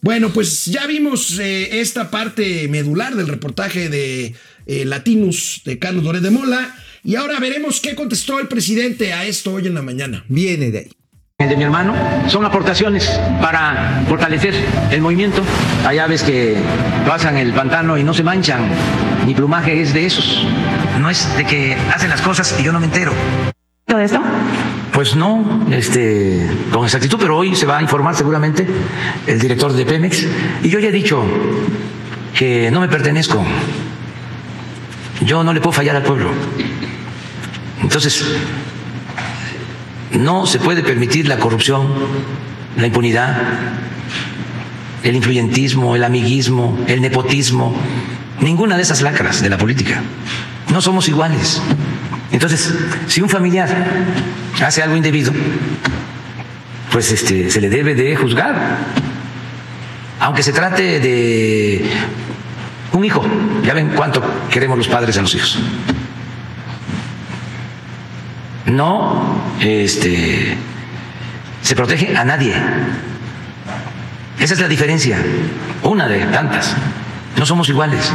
Bueno, 0.00 0.32
pues 0.32 0.64
ya 0.66 0.86
vimos 0.86 1.38
eh, 1.38 1.80
esta 1.80 2.10
parte 2.10 2.68
medular 2.68 3.14
del 3.14 3.28
reportaje 3.28 3.88
de 3.88 4.34
eh, 4.66 4.84
Latinus 4.84 5.62
de 5.64 5.78
Carlos 5.78 6.04
Doré 6.04 6.20
de 6.20 6.30
Mola 6.30 6.76
y 7.04 7.16
ahora 7.16 7.40
veremos 7.40 7.80
qué 7.80 7.94
contestó 7.94 8.38
el 8.38 8.48
presidente 8.48 9.12
a 9.12 9.26
esto 9.26 9.54
hoy 9.54 9.66
en 9.66 9.74
la 9.74 9.82
mañana. 9.82 10.24
Viene 10.28 10.70
de 10.70 10.78
ahí. 10.78 10.97
El 11.40 11.50
de 11.50 11.56
mi 11.56 11.62
hermano 11.62 11.94
son 12.26 12.44
aportaciones 12.44 13.08
para 13.40 14.02
fortalecer 14.08 14.54
el 14.90 15.00
movimiento. 15.00 15.44
Hay 15.86 15.98
aves 16.00 16.24
que 16.24 16.56
pasan 17.06 17.36
el 17.36 17.52
pantano 17.52 17.96
y 17.96 18.02
no 18.02 18.12
se 18.12 18.24
manchan. 18.24 18.68
Mi 19.24 19.34
plumaje 19.34 19.80
es 19.80 19.94
de 19.94 20.04
esos. 20.04 20.44
No 20.98 21.08
es 21.08 21.36
de 21.36 21.44
que 21.44 21.76
hacen 21.94 22.10
las 22.10 22.22
cosas 22.22 22.56
y 22.58 22.64
yo 22.64 22.72
no 22.72 22.80
me 22.80 22.86
entero. 22.86 23.12
¿Todo 23.86 24.00
esto? 24.00 24.20
Pues 24.92 25.14
no, 25.14 25.64
este, 25.70 26.44
con 26.72 26.82
exactitud, 26.82 27.18
pero 27.20 27.36
hoy 27.36 27.54
se 27.54 27.66
va 27.66 27.78
a 27.78 27.82
informar 27.82 28.16
seguramente 28.16 28.66
el 29.28 29.38
director 29.38 29.72
de 29.72 29.86
Pemex. 29.86 30.26
Y 30.64 30.68
yo 30.70 30.80
ya 30.80 30.88
he 30.88 30.92
dicho 30.92 31.22
que 32.36 32.68
no 32.72 32.80
me 32.80 32.88
pertenezco. 32.88 33.44
Yo 35.20 35.44
no 35.44 35.52
le 35.52 35.60
puedo 35.60 35.72
fallar 35.72 35.94
al 35.94 36.02
pueblo. 36.02 36.30
Entonces, 37.80 38.24
no 40.12 40.46
se 40.46 40.58
puede 40.58 40.82
permitir 40.82 41.28
la 41.28 41.38
corrupción, 41.38 41.86
la 42.76 42.86
impunidad, 42.86 43.36
el 45.02 45.16
influyentismo, 45.16 45.96
el 45.96 46.04
amiguismo, 46.04 46.78
el 46.86 47.00
nepotismo, 47.00 47.74
ninguna 48.40 48.76
de 48.76 48.82
esas 48.82 49.02
lacras 49.02 49.42
de 49.42 49.50
la 49.50 49.58
política. 49.58 50.02
No 50.72 50.80
somos 50.80 51.08
iguales. 51.08 51.60
Entonces, 52.30 52.74
si 53.06 53.20
un 53.20 53.28
familiar 53.28 53.68
hace 54.64 54.82
algo 54.82 54.96
indebido, 54.96 55.32
pues 56.90 57.10
este, 57.12 57.50
se 57.50 57.60
le 57.60 57.68
debe 57.68 57.94
de 57.94 58.16
juzgar. 58.16 58.78
Aunque 60.20 60.42
se 60.42 60.52
trate 60.52 61.00
de 61.00 61.90
un 62.92 63.04
hijo. 63.04 63.24
Ya 63.64 63.74
ven 63.74 63.90
cuánto 63.94 64.22
queremos 64.50 64.78
los 64.78 64.88
padres 64.88 65.16
a 65.18 65.22
los 65.22 65.34
hijos. 65.34 65.58
No 68.70 69.22
este, 69.60 70.56
se 71.62 71.74
protege 71.74 72.16
a 72.16 72.24
nadie. 72.24 72.54
Esa 74.38 74.54
es 74.54 74.60
la 74.60 74.68
diferencia, 74.68 75.18
una 75.82 76.06
de 76.06 76.20
tantas. 76.26 76.74
No 77.36 77.46
somos 77.46 77.68
iguales 77.68 78.12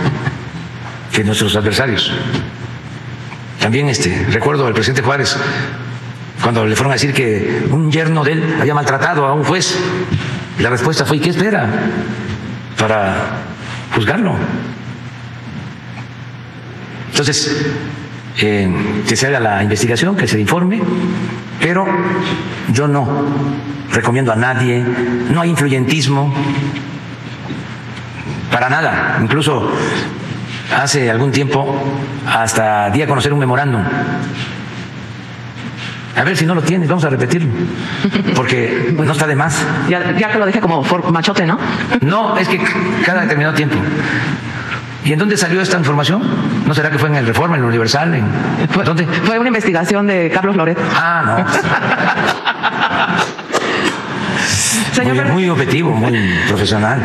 que 1.12 1.24
nuestros 1.24 1.56
adversarios. 1.56 2.12
También 3.60 3.90
este, 3.90 4.26
recuerdo 4.30 4.68
al 4.68 4.74
presidente 4.74 5.02
Juárez 5.02 5.38
cuando 6.42 6.66
le 6.66 6.76
fueron 6.76 6.92
a 6.92 6.96
decir 6.96 7.14
que 7.14 7.66
un 7.72 7.92
yerno 7.92 8.24
de 8.24 8.34
él 8.34 8.58
había 8.60 8.74
maltratado 8.74 9.26
a 9.26 9.34
un 9.34 9.44
juez. 9.44 9.78
La 10.60 10.70
respuesta 10.70 11.06
fue, 11.06 11.18
¿y 11.18 11.20
qué 11.20 11.30
espera 11.30 11.68
para 12.78 13.16
juzgarlo? 13.96 14.36
Entonces, 17.12 17.66
eh, 18.40 18.70
que 19.08 19.16
se 19.16 19.28
haga 19.28 19.40
la 19.40 19.64
investigación, 19.64 20.16
que 20.16 20.28
se 20.28 20.40
informe, 20.40 20.82
Pero 21.60 21.86
yo 22.74 22.88
no 22.88 23.08
recomiendo 23.92 24.32
a 24.34 24.36
nadie, 24.36 24.84
no 25.30 25.42
hay 25.42 25.50
influyentismo, 25.52 26.34
para 28.52 28.70
nada. 28.70 29.20
Incluso 29.22 29.72
hace 30.76 31.10
algún 31.10 31.32
tiempo 31.32 31.76
hasta 32.28 32.90
di 32.90 33.02
a 33.02 33.08
conocer 33.08 33.34
un 33.34 33.40
memorándum. 33.40 33.84
A 36.16 36.24
ver 36.24 36.38
si 36.38 36.46
no 36.46 36.54
lo 36.54 36.62
tienes, 36.62 36.88
vamos 36.88 37.04
a 37.06 37.10
repetirlo, 37.10 37.50
porque 38.36 38.94
no 38.98 39.12
está 39.12 39.26
de 39.26 39.36
más. 39.36 39.66
Ya, 39.90 40.16
ya 40.16 40.32
que 40.32 40.38
lo 40.38 40.46
dije 40.46 40.60
como 40.60 40.84
machote, 41.12 41.46
¿no? 41.46 41.58
No, 42.02 42.38
es 42.38 42.48
que 42.48 42.62
cada 43.04 43.22
determinado 43.22 43.56
tiempo. 43.56 43.78
¿Y 45.06 45.12
en 45.14 45.20
dónde 45.20 45.36
salió 45.38 45.62
esta 45.62 45.78
información? 45.78 46.22
¿No 46.66 46.74
será 46.74 46.90
que 46.90 46.98
fue 46.98 47.10
en 47.10 47.16
el 47.16 47.26
Reforma, 47.26 47.58
en 47.58 47.64
el 47.64 47.68
Universal? 47.68 48.14
¿En 48.16 48.70
Fue, 48.70 48.86
dónde? 48.86 49.06
fue 49.06 49.38
una 49.38 49.50
investigación 49.50 50.08
de 50.08 50.32
Carlos 50.34 50.56
Loret. 50.56 50.78
Ah, 50.94 51.46
no. 51.46 51.54
Muy, 55.04 55.20
muy 55.32 55.50
objetivo, 55.50 55.92
muy 55.92 56.18
profesional. 56.48 57.02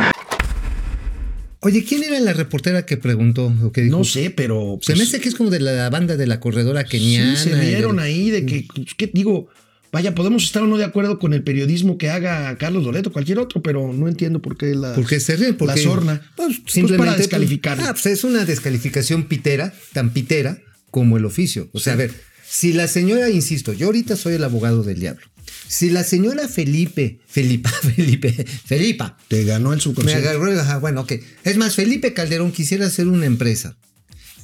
Oye, 1.61 1.85
¿quién 1.85 2.05
era 2.05 2.21
la 2.21 2.33
reportera 2.33 2.87
que 2.87 2.97
preguntó 2.97 3.53
que 3.73 3.81
dijo? 3.83 3.99
No 3.99 4.05
sé, 4.05 4.31
pero. 4.31 4.79
Se 4.83 4.93
me 4.93 4.99
pues, 4.99 5.09
hace 5.09 5.21
que 5.21 5.29
es 5.29 5.35
como 5.35 5.51
de 5.51 5.61
la 5.61 5.91
banda 5.91 6.17
de 6.17 6.27
la 6.27 6.39
corredora 6.39 6.85
keniana. 6.85 7.35
Sí, 7.37 7.51
se 7.51 7.57
y 7.57 7.61
vieron 7.61 7.97
del- 7.97 8.05
ahí 8.05 8.31
de 8.31 8.47
que, 8.47 8.67
pues, 8.75 8.95
¿qué 8.95 9.11
digo? 9.13 9.49
Vaya, 9.91 10.15
podemos 10.15 10.45
estar 10.45 10.63
o 10.63 10.67
no 10.67 10.77
de 10.77 10.85
acuerdo 10.85 11.19
con 11.19 11.33
el 11.33 11.43
periodismo 11.43 11.97
que 11.97 12.11
haga 12.11 12.57
Carlos 12.59 12.85
Loreto, 12.85 13.11
cualquier 13.13 13.39
otro, 13.39 13.63
pero 13.63 13.93
no 13.93 14.07
entiendo 14.09 14.41
por 14.43 14.57
qué 14.59 14.75
la, 14.75 14.95
¿Por 14.95 15.07
qué 15.07 15.19
se 15.19 15.37
ríen? 15.37 15.57
Porque, 15.57 15.77
la 15.77 15.83
sorna. 15.83 16.23
Pues, 16.37 16.59
Pues 16.61 16.73
simplemente. 16.73 17.07
para 17.07 17.17
descalificarlo. 17.17 17.85
Ah, 17.85 17.93
pues 17.95 18.07
es 18.07 18.25
una 18.25 18.45
descalificación 18.45 19.25
pitera, 19.29 19.73
tan 19.95 20.11
pitera 20.11 20.59
como 20.91 21.17
el 21.17 21.25
oficio. 21.25 21.69
O 21.73 21.81
sea, 21.81 21.95
a 21.95 21.97
ver, 21.97 22.13
si 22.49 22.73
la 22.73 22.87
señora, 22.89 23.31
insisto, 23.31 23.73
yo 23.73 23.87
ahorita 23.87 24.17
soy 24.17 24.35
el 24.35 24.45
abogado 24.45 24.83
del 24.83 25.01
diablo. 25.01 25.27
Si 25.67 25.89
la 25.91 26.05
señora 26.05 26.49
Felipe, 26.49 27.21
Felipa, 27.27 27.71
Felipe, 27.97 28.33
Felipa, 28.67 29.17
Te 29.29 29.45
ganó 29.45 29.73
el 29.73 29.79
me 29.79 29.83
subconsciente. 29.83 30.29
agarró, 30.29 30.53
ajá, 30.61 30.79
bueno, 30.79 31.03
ok. 31.03 31.13
Es 31.45 31.57
más, 31.57 31.75
Felipe 31.75 32.13
Calderón 32.13 32.53
quisiera 32.53 32.87
hacer 32.87 33.09
una 33.09 33.27
empresa 33.27 33.77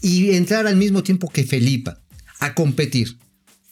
y 0.01 0.35
entrar 0.35 0.67
al 0.67 0.77
mismo 0.77 1.03
tiempo 1.03 1.31
que 1.31 1.45
Felipa 1.45 2.01
a 2.41 2.55
competir 2.55 3.17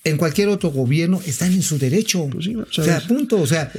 en 0.04 0.16
cualquier 0.16 0.48
otro 0.48 0.70
gobierno, 0.70 1.20
están 1.24 1.52
en 1.52 1.62
su 1.62 1.78
derecho. 1.78 2.28
Pues 2.30 2.44
sí, 2.44 2.56
o 2.56 2.66
sea, 2.70 3.00
punto. 3.00 3.40
O 3.40 3.46
sea, 3.46 3.70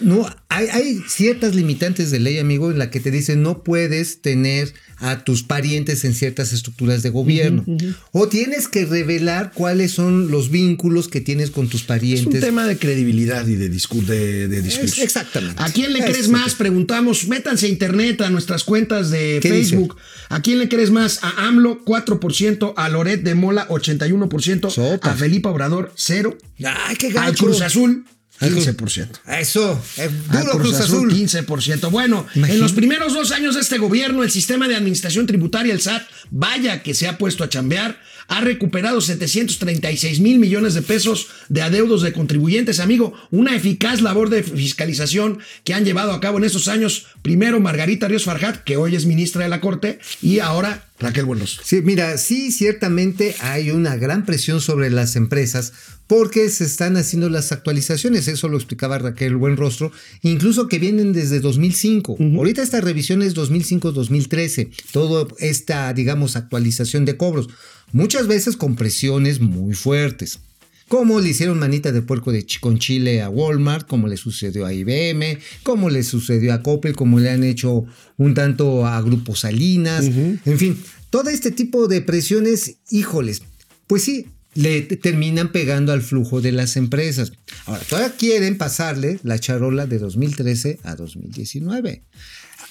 no, 0.00 0.28
hay, 0.48 0.66
hay 0.68 1.00
ciertas 1.08 1.54
limitantes 1.54 2.10
de 2.10 2.20
ley, 2.20 2.38
amigo, 2.38 2.70
en 2.70 2.78
la 2.78 2.90
que 2.90 3.00
te 3.00 3.10
dicen 3.10 3.42
no 3.42 3.62
puedes 3.62 4.20
tener 4.22 4.72
a 5.02 5.24
tus 5.24 5.42
parientes 5.42 6.04
en 6.04 6.12
ciertas 6.14 6.52
estructuras 6.52 7.02
de 7.02 7.08
gobierno. 7.08 7.64
O 8.12 8.28
tienes 8.28 8.68
que 8.68 8.84
revelar 8.84 9.52
cuáles 9.54 9.92
son 9.92 10.30
los 10.30 10.50
vínculos 10.50 11.08
que 11.08 11.22
tienes 11.22 11.50
con 11.50 11.68
tus 11.68 11.80
Es 11.82 11.86
parientes. 11.86 12.34
un 12.34 12.40
tema 12.40 12.66
de 12.66 12.76
credibilidad 12.76 13.46
y 13.46 13.54
de, 13.56 13.70
discur- 13.72 14.04
de, 14.04 14.46
de 14.48 14.60
discurso. 14.60 14.96
Es- 14.96 15.02
exactamente. 15.02 15.62
¿A 15.62 15.70
quién 15.70 15.94
le 15.94 16.00
Es- 16.00 16.04
crees 16.04 16.28
más? 16.28 16.54
Preguntamos. 16.54 17.28
Métanse 17.28 17.64
a 17.64 17.68
internet, 17.70 18.20
a 18.20 18.28
nuestras 18.28 18.62
cuentas 18.64 19.10
de. 19.10 19.38
Facebook. 19.40 19.96
¿A 20.28 20.42
quién 20.42 20.58
le 20.58 20.68
crees 20.68 20.90
más? 20.90 21.20
A 21.22 21.46
AMLO, 21.48 21.82
4%. 21.84 22.74
A 22.76 22.88
Loret 22.90 23.22
de 23.22 23.34
Mola, 23.34 23.66
81%. 23.68 24.68
Sopa. 24.70 25.12
A 25.12 25.14
Felipe 25.14 25.48
Obrador, 25.48 25.92
0%. 25.96 26.36
¡Ay, 26.64 26.96
qué 26.96 27.06
Al 27.08 27.12
gacho! 27.14 27.46
Cruz 27.46 27.62
Azul, 27.62 28.04
15%. 28.40 29.20
Eso, 29.38 29.82
eh, 29.98 30.10
Al 30.30 30.40
duro 30.44 30.58
Cruz, 30.58 30.80
Azul. 30.80 31.12
15%. 31.12 31.90
Bueno, 31.90 32.26
Imagínate. 32.34 32.54
en 32.54 32.60
los 32.60 32.72
primeros 32.72 33.12
dos 33.12 33.32
años 33.32 33.54
de 33.54 33.60
este 33.60 33.78
gobierno, 33.78 34.22
el 34.22 34.30
sistema 34.30 34.66
de 34.66 34.76
administración 34.76 35.26
tributaria, 35.26 35.72
el 35.74 35.80
SAT, 35.80 36.02
vaya 36.30 36.82
que 36.82 36.94
se 36.94 37.06
ha 37.06 37.18
puesto 37.18 37.44
a 37.44 37.48
chambear, 37.48 38.00
ha 38.30 38.40
recuperado 38.40 39.00
736 39.00 40.20
mil 40.20 40.38
millones 40.38 40.74
de 40.74 40.82
pesos 40.82 41.26
de 41.48 41.62
adeudos 41.62 42.00
de 42.02 42.12
contribuyentes. 42.12 42.78
Amigo, 42.78 43.12
una 43.32 43.56
eficaz 43.56 44.00
labor 44.00 44.30
de 44.30 44.44
fiscalización 44.44 45.40
que 45.64 45.74
han 45.74 45.84
llevado 45.84 46.12
a 46.12 46.20
cabo 46.20 46.38
en 46.38 46.44
estos 46.44 46.68
años. 46.68 47.06
Primero 47.22 47.58
Margarita 47.58 48.06
Ríos 48.06 48.24
Farjat, 48.24 48.62
que 48.62 48.76
hoy 48.76 48.94
es 48.94 49.04
ministra 49.04 49.42
de 49.42 49.48
la 49.48 49.60
Corte, 49.60 49.98
y 50.22 50.38
ahora 50.38 50.86
Raquel 51.00 51.24
Buenos. 51.24 51.60
Sí, 51.64 51.80
mira, 51.82 52.18
sí, 52.18 52.52
ciertamente 52.52 53.34
hay 53.40 53.72
una 53.72 53.96
gran 53.96 54.24
presión 54.24 54.60
sobre 54.60 54.90
las 54.90 55.16
empresas 55.16 55.72
porque 56.06 56.48
se 56.48 56.64
están 56.64 56.96
haciendo 56.96 57.28
las 57.28 57.52
actualizaciones, 57.52 58.26
eso 58.26 58.48
lo 58.48 58.56
explicaba 58.56 58.98
Raquel 58.98 59.36
Buenrostro, 59.36 59.92
incluso 60.22 60.66
que 60.66 60.80
vienen 60.80 61.12
desde 61.12 61.38
2005. 61.38 62.16
Ahorita 62.36 62.62
esta 62.62 62.80
revisión 62.80 63.22
es 63.22 63.36
2005-2013, 63.36 64.70
toda 64.90 65.28
esta, 65.38 65.92
digamos, 65.92 66.34
actualización 66.34 67.04
de 67.04 67.16
cobros, 67.16 67.48
muchas 67.92 68.26
veces 68.26 68.56
con 68.56 68.76
presiones 68.76 69.40
muy 69.40 69.74
fuertes. 69.74 70.40
Como 70.88 71.20
le 71.20 71.28
hicieron 71.28 71.58
manita 71.60 71.92
de 71.92 72.02
puerco 72.02 72.32
de 72.32 72.44
con 72.60 72.78
Chile 72.78 73.22
a 73.22 73.28
Walmart, 73.30 73.86
como 73.86 74.08
le 74.08 74.16
sucedió 74.16 74.66
a 74.66 74.72
IBM, 74.72 75.38
como 75.62 75.88
le 75.88 76.02
sucedió 76.02 76.52
a 76.52 76.62
Coppel, 76.62 76.96
como 76.96 77.20
le 77.20 77.30
han 77.30 77.44
hecho 77.44 77.84
un 78.16 78.34
tanto 78.34 78.84
a 78.86 79.00
Grupo 79.00 79.36
Salinas, 79.36 80.04
en 80.06 80.58
fin, 80.58 80.76
todo 81.10 81.30
este 81.30 81.52
tipo 81.52 81.86
de 81.86 82.00
presiones, 82.02 82.78
híjoles, 82.90 83.42
pues 83.86 84.02
sí, 84.02 84.26
le 84.54 84.82
te- 84.82 84.96
terminan 84.96 85.52
pegando 85.52 85.92
al 85.92 86.02
flujo 86.02 86.40
de 86.40 86.50
las 86.50 86.76
empresas. 86.76 87.32
Ahora, 87.66 87.82
todavía 87.88 88.16
quieren 88.16 88.58
pasarle 88.58 89.20
la 89.22 89.38
charola 89.38 89.86
de 89.86 89.98
2013 90.00 90.80
a 90.82 90.96
2019. 90.96 92.02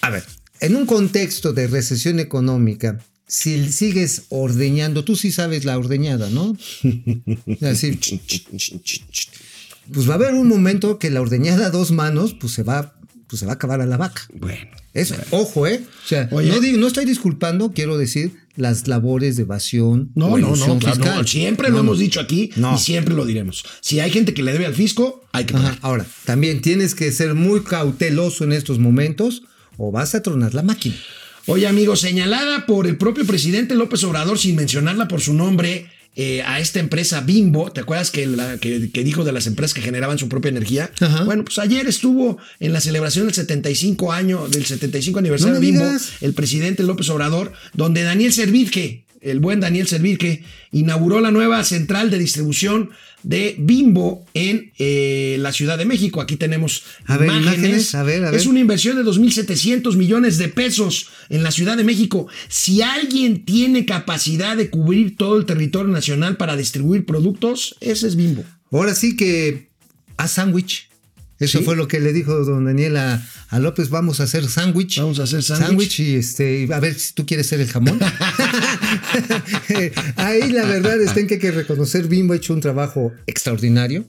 A 0.02 0.10
ver, 0.10 0.24
en 0.60 0.76
un 0.76 0.84
contexto 0.84 1.54
de 1.54 1.68
recesión 1.68 2.20
económica, 2.20 2.98
si 3.30 3.72
sigues 3.72 4.24
ordeñando, 4.28 5.04
tú 5.04 5.14
sí 5.14 5.30
sabes 5.30 5.64
la 5.64 5.78
ordeñada, 5.78 6.28
¿no? 6.30 6.56
Así, 7.62 7.98
pues 9.92 10.08
va 10.08 10.12
a 10.12 10.16
haber 10.16 10.34
un 10.34 10.48
momento 10.48 10.98
que 10.98 11.10
la 11.10 11.20
ordeñada 11.20 11.66
a 11.66 11.70
dos 11.70 11.92
manos, 11.92 12.34
pues 12.34 12.52
se 12.52 12.64
va, 12.64 12.96
pues 13.28 13.38
se 13.38 13.46
va 13.46 13.52
a 13.52 13.54
acabar 13.54 13.80
a 13.80 13.86
la 13.86 13.96
vaca. 13.96 14.22
Bueno. 14.34 14.68
Eso, 14.92 15.14
ojo, 15.30 15.68
¿eh? 15.68 15.80
O 16.04 16.08
sea, 16.08 16.28
Oye. 16.32 16.76
no, 16.76 16.86
estoy 16.88 17.04
disculpando, 17.04 17.70
quiero 17.72 17.96
decir, 17.96 18.32
las 18.56 18.88
labores 18.88 19.36
de 19.36 19.42
evasión. 19.42 20.10
No, 20.16 20.36
no, 20.36 20.56
no, 20.56 20.78
claro, 20.80 21.04
no, 21.04 21.24
siempre 21.24 21.68
No, 21.68 21.74
lo 21.76 21.80
hemos 21.82 22.00
dicho 22.00 22.18
aquí 22.18 22.50
y 22.56 22.78
siempre 22.78 23.14
lo 23.14 23.24
diremos. 23.24 23.64
Si 23.80 24.00
hay 24.00 24.10
gente 24.10 24.34
que 24.34 24.42
le 24.42 24.52
debe 24.52 24.66
al 24.66 24.74
fisco, 24.74 25.22
hay 25.30 25.44
que 25.44 25.54
Ajá, 25.54 25.62
pagar. 25.62 25.78
Ahora, 25.82 26.06
también 26.24 26.60
tienes 26.60 26.96
que 26.96 27.12
ser 27.12 27.36
muy 27.36 27.60
cauteloso 27.62 28.42
en 28.42 28.50
estos 28.50 28.80
momentos 28.80 29.44
o 29.76 29.92
vas 29.92 30.16
a 30.16 30.22
tronar 30.22 30.52
la 30.54 30.64
máquina. 30.64 30.96
Oye, 31.50 31.66
amigo, 31.66 31.96
señalada 31.96 32.64
por 32.66 32.86
el 32.86 32.96
propio 32.96 33.24
presidente 33.26 33.74
López 33.74 34.04
Obrador, 34.04 34.38
sin 34.38 34.56
mencionarla 34.56 35.08
por 35.08 35.20
su 35.20 35.34
nombre, 35.34 35.86
eh, 36.16 36.42
a 36.42 36.58
esta 36.60 36.80
empresa 36.80 37.20
Bimbo, 37.20 37.70
¿te 37.72 37.80
acuerdas 37.80 38.10
que, 38.10 38.26
la- 38.26 38.58
que, 38.58 38.90
que 38.92 39.04
dijo 39.04 39.24
de 39.24 39.32
las 39.32 39.46
empresas 39.46 39.74
que 39.74 39.80
generaban 39.80 40.18
su 40.18 40.28
propia 40.28 40.48
energía? 40.50 40.90
Ajá. 41.00 41.24
Bueno, 41.24 41.44
pues 41.44 41.58
ayer 41.58 41.86
estuvo 41.86 42.38
en 42.60 42.72
la 42.72 42.80
celebración 42.80 43.26
del 43.26 43.34
75 43.34 44.12
año, 44.12 44.46
del 44.48 44.64
75 44.64 45.18
aniversario 45.18 45.54
No 45.54 45.60
de 45.60 45.66
Bimbo, 45.66 45.84
digas. 45.84 46.12
el 46.20 46.34
presidente 46.34 46.82
López 46.82 47.08
Obrador, 47.10 47.52
donde 47.74 48.02
Daniel 48.02 48.32
Servirque, 48.32 49.04
el 49.20 49.38
buen 49.40 49.60
Daniel 49.60 49.86
Servirque, 49.86 50.42
inauguró 50.72 51.20
la 51.20 51.30
nueva 51.30 51.62
central 51.64 52.10
de 52.10 52.18
distribución 52.18 52.90
de 53.22 53.56
Bimbo 53.58 54.24
en 54.34 54.72
eh, 54.78 55.36
la 55.40 55.52
Ciudad 55.52 55.76
de 55.78 55.84
México. 55.84 56.20
Aquí 56.20 56.36
tenemos 56.36 56.82
A 57.06 57.16
ver, 57.16 57.28
imágenes, 57.28 57.94
a 57.94 58.02
ver, 58.02 58.24
a 58.24 58.30
ver. 58.30 58.40
Es 58.40 58.46
una 58.46 58.60
inversión 58.60 58.96
de 58.96 59.02
2.700 59.04 59.96
millones 59.96 60.38
de 60.38 60.48
pesos 60.48 61.08
en 61.28 61.42
la 61.42 61.50
Ciudad 61.50 61.76
de 61.76 61.84
México. 61.84 62.26
Si 62.48 62.82
alguien 62.82 63.44
tiene 63.44 63.84
capacidad 63.86 64.56
de 64.56 64.70
cubrir 64.70 65.16
todo 65.16 65.36
el 65.38 65.44
territorio 65.46 65.92
nacional 65.92 66.36
para 66.36 66.56
distribuir 66.56 67.04
productos, 67.06 67.76
ese 67.80 68.06
es 68.08 68.16
Bimbo. 68.16 68.44
Ahora 68.72 68.94
sí 68.94 69.16
que 69.16 69.68
a 70.16 70.28
sándwich. 70.28 70.88
Eso 71.38 71.58
Sí. 71.58 71.64
fue 71.64 71.74
lo 71.74 71.88
que 71.88 72.00
le 72.00 72.12
dijo 72.12 72.44
don 72.44 72.66
Daniel 72.66 72.98
a, 72.98 73.26
a 73.48 73.58
López, 73.58 73.88
vamos 73.88 74.20
a 74.20 74.24
hacer 74.24 74.46
sándwich. 74.46 74.98
Vamos 74.98 75.20
a 75.20 75.22
hacer 75.22 75.42
sándwich. 75.42 75.98
y 76.00 76.14
este, 76.16 76.68
a 76.70 76.78
ver 76.80 76.94
si 76.98 77.14
tú 77.14 77.24
quieres 77.24 77.46
ser 77.46 77.60
el 77.60 77.68
jamón. 77.68 77.98
Ahí 80.16 80.50
la 80.52 80.64
verdad 80.64 81.00
es 81.00 81.12
que 81.12 81.20
hay 81.20 81.38
que 81.38 81.50
reconocer, 81.50 82.08
Bimbo 82.08 82.34
ha 82.34 82.36
hecho 82.36 82.52
un 82.52 82.60
trabajo 82.60 83.12
extraordinario. 83.26 84.04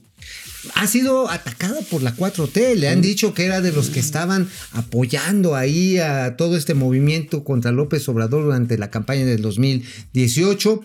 Ha 0.74 0.86
sido 0.86 1.28
atacada 1.28 1.80
por 1.90 2.02
la 2.02 2.14
4T, 2.14 2.76
le 2.76 2.88
han 2.88 3.02
dicho 3.02 3.34
que 3.34 3.44
era 3.44 3.60
de 3.60 3.72
los 3.72 3.90
que 3.90 3.98
estaban 3.98 4.48
apoyando 4.70 5.56
ahí 5.56 5.98
a 5.98 6.36
todo 6.36 6.56
este 6.56 6.74
movimiento 6.74 7.42
contra 7.42 7.72
López 7.72 8.08
Obrador 8.08 8.44
durante 8.44 8.78
la 8.78 8.90
campaña 8.90 9.24
del 9.24 9.42
2018. 9.42 10.80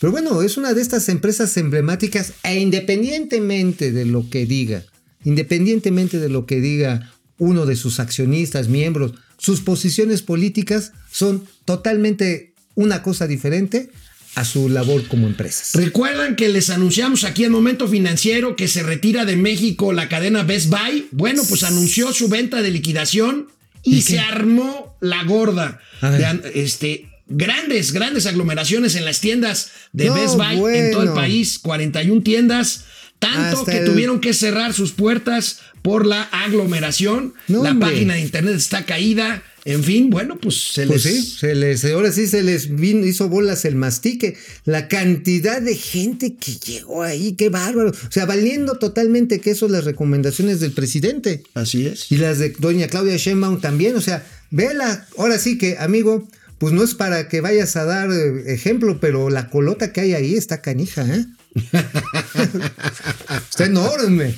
Pero 0.00 0.12
bueno, 0.12 0.40
es 0.42 0.56
una 0.56 0.72
de 0.72 0.80
estas 0.80 1.10
empresas 1.10 1.54
emblemáticas 1.58 2.32
e 2.42 2.58
independientemente 2.58 3.92
de 3.92 4.06
lo 4.06 4.30
que 4.30 4.46
diga, 4.46 4.84
independientemente 5.24 6.18
de 6.18 6.28
lo 6.30 6.46
que 6.46 6.60
diga 6.60 7.12
uno 7.36 7.66
de 7.66 7.76
sus 7.76 8.00
accionistas, 8.00 8.68
miembros, 8.68 9.12
sus 9.36 9.60
posiciones 9.60 10.22
políticas 10.22 10.92
son 11.10 11.44
totalmente 11.64 12.47
una 12.78 13.02
cosa 13.02 13.26
diferente 13.26 13.90
a 14.36 14.44
su 14.44 14.68
labor 14.68 15.08
como 15.08 15.26
empresas. 15.26 15.70
¿Recuerdan 15.74 16.36
que 16.36 16.48
les 16.48 16.70
anunciamos 16.70 17.24
aquí 17.24 17.42
en 17.44 17.50
Momento 17.50 17.88
Financiero 17.88 18.54
que 18.54 18.68
se 18.68 18.84
retira 18.84 19.24
de 19.24 19.34
México 19.36 19.92
la 19.92 20.08
cadena 20.08 20.44
Best 20.44 20.68
Buy? 20.68 21.08
Bueno, 21.10 21.42
pues 21.48 21.64
anunció 21.64 22.12
su 22.12 22.28
venta 22.28 22.62
de 22.62 22.70
liquidación 22.70 23.48
y, 23.82 23.96
¿Y 23.96 24.02
se 24.02 24.20
armó 24.20 24.96
la 25.00 25.24
gorda. 25.24 25.80
De 26.02 26.52
este, 26.54 27.08
grandes, 27.26 27.90
grandes 27.92 28.26
aglomeraciones 28.26 28.94
en 28.94 29.04
las 29.04 29.18
tiendas 29.20 29.70
de 29.92 30.06
No, 30.06 30.14
Best 30.14 30.36
Buy 30.36 30.76
en 30.76 30.92
todo 30.92 31.02
el 31.02 31.12
país, 31.14 31.58
41 31.58 32.22
tiendas. 32.22 32.84
Tanto 33.18 33.58
Hasta 33.60 33.72
que 33.72 33.78
el- 33.78 33.86
tuvieron 33.86 34.20
que 34.20 34.32
cerrar 34.34 34.72
sus 34.72 34.92
puertas 34.92 35.60
por 35.82 36.06
la 36.06 36.22
aglomeración. 36.30 37.34
No, 37.48 37.64
la 37.64 37.70
hombre. 37.72 37.90
página 37.90 38.14
de 38.14 38.20
internet 38.20 38.54
está 38.54 38.84
caída. 38.84 39.42
En 39.64 39.84
fin, 39.84 40.10
bueno, 40.10 40.38
pues 40.40 40.72
se 40.72 40.86
Pues 40.86 41.04
les. 41.04 41.14
sí, 41.14 41.36
se 41.38 41.54
les, 41.54 41.84
ahora 41.84 42.12
sí 42.12 42.26
se 42.26 42.42
les 42.42 42.74
vino, 42.74 43.06
hizo 43.06 43.28
bolas 43.28 43.64
el 43.64 43.74
mastique. 43.74 44.36
La 44.64 44.88
cantidad 44.88 45.60
de 45.60 45.74
gente 45.74 46.34
que 46.36 46.52
llegó 46.52 47.02
ahí, 47.02 47.32
qué 47.32 47.48
bárbaro. 47.48 47.90
O 47.90 48.12
sea, 48.12 48.26
valiendo 48.26 48.74
totalmente 48.78 49.40
que 49.40 49.50
eso 49.50 49.68
las 49.68 49.84
recomendaciones 49.84 50.60
del 50.60 50.72
presidente. 50.72 51.42
Así 51.54 51.86
es. 51.86 52.10
Y 52.10 52.16
las 52.16 52.38
de 52.38 52.50
doña 52.58 52.88
Claudia 52.88 53.16
Sheinbaum 53.16 53.60
también. 53.60 53.96
O 53.96 54.00
sea, 54.00 54.26
vela, 54.50 55.06
ahora 55.16 55.38
sí 55.38 55.58
que, 55.58 55.76
amigo, 55.78 56.28
pues 56.58 56.72
no 56.72 56.82
es 56.82 56.94
para 56.94 57.28
que 57.28 57.40
vayas 57.40 57.76
a 57.76 57.84
dar 57.84 58.10
eh, 58.10 58.52
ejemplo, 58.52 58.98
pero 59.00 59.30
la 59.30 59.50
colota 59.50 59.92
que 59.92 60.00
hay 60.00 60.14
ahí 60.14 60.34
está 60.34 60.60
canija, 60.60 61.06
¿eh? 61.06 61.26
está 63.50 63.66
enorme. 63.66 64.34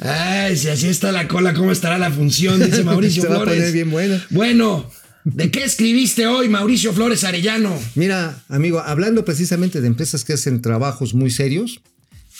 Ay, 0.00 0.56
si 0.56 0.68
así 0.68 0.88
está 0.88 1.12
la 1.12 1.28
cola, 1.28 1.54
¿cómo 1.54 1.72
estará 1.72 1.98
la 1.98 2.10
función? 2.10 2.60
Dice 2.64 2.84
Mauricio 2.84 3.22
Se 3.22 3.28
va 3.28 3.34
a 3.36 3.38
Flores. 3.38 3.56
poner 3.56 3.72
bien 3.72 3.90
buena. 3.90 4.24
Bueno, 4.30 4.90
¿de 5.24 5.50
qué 5.50 5.64
escribiste 5.64 6.26
hoy, 6.26 6.48
Mauricio 6.48 6.92
Flores 6.92 7.24
Arellano? 7.24 7.78
Mira, 7.94 8.42
amigo, 8.48 8.80
hablando 8.80 9.24
precisamente 9.24 9.80
de 9.80 9.86
empresas 9.86 10.24
que 10.24 10.34
hacen 10.34 10.62
trabajos 10.62 11.14
muy 11.14 11.30
serios, 11.30 11.80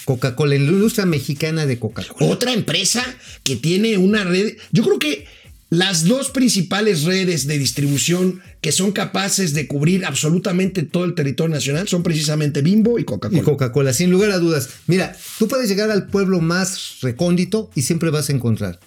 Coca-Cola, 0.05 0.55
la 0.55 0.61
industria 0.61 1.07
mexicana 1.07 1.67
de 1.67 1.79
Coca-Cola. 1.79 2.31
Otra 2.33 2.53
empresa 2.53 3.05
que 3.43 3.57
tiene 3.57 3.99
una 3.99 4.25
red. 4.25 4.57
Yo 4.73 4.83
creo 4.83 4.99
que 4.99 5.27
las 5.71 6.05
dos 6.05 6.31
principales 6.31 7.05
redes 7.05 7.47
de 7.47 7.57
distribución 7.59 8.41
que 8.61 8.73
son 8.73 8.91
capaces 8.93 9.55
de 9.55 9.67
cubrir 9.69 10.05
absolutamente 10.05 10.83
todo 10.83 11.05
el 11.05 11.15
territorio 11.15 11.55
nacional 11.55 11.87
son 11.89 12.03
precisamente 12.03 12.61
Bimbo 12.61 12.99
y 12.99 13.03
Y 13.03 13.05
Coca-Cola. 13.05 13.43
Coca-Cola, 13.43 13.93
sin 13.93 14.11
lugar 14.11 14.33
a 14.33 14.39
dudas. 14.39 14.69
Mira, 14.89 15.17
tú 15.39 15.47
puedes 15.49 15.69
llegar 15.69 15.91
al 15.91 16.09
pueblo 16.09 16.41
más 16.41 16.99
recóndito 17.03 17.71
y 17.77 17.83
siempre 17.83 18.11
vas 18.11 18.29
a 18.29 18.33
encontrar. 18.33 18.81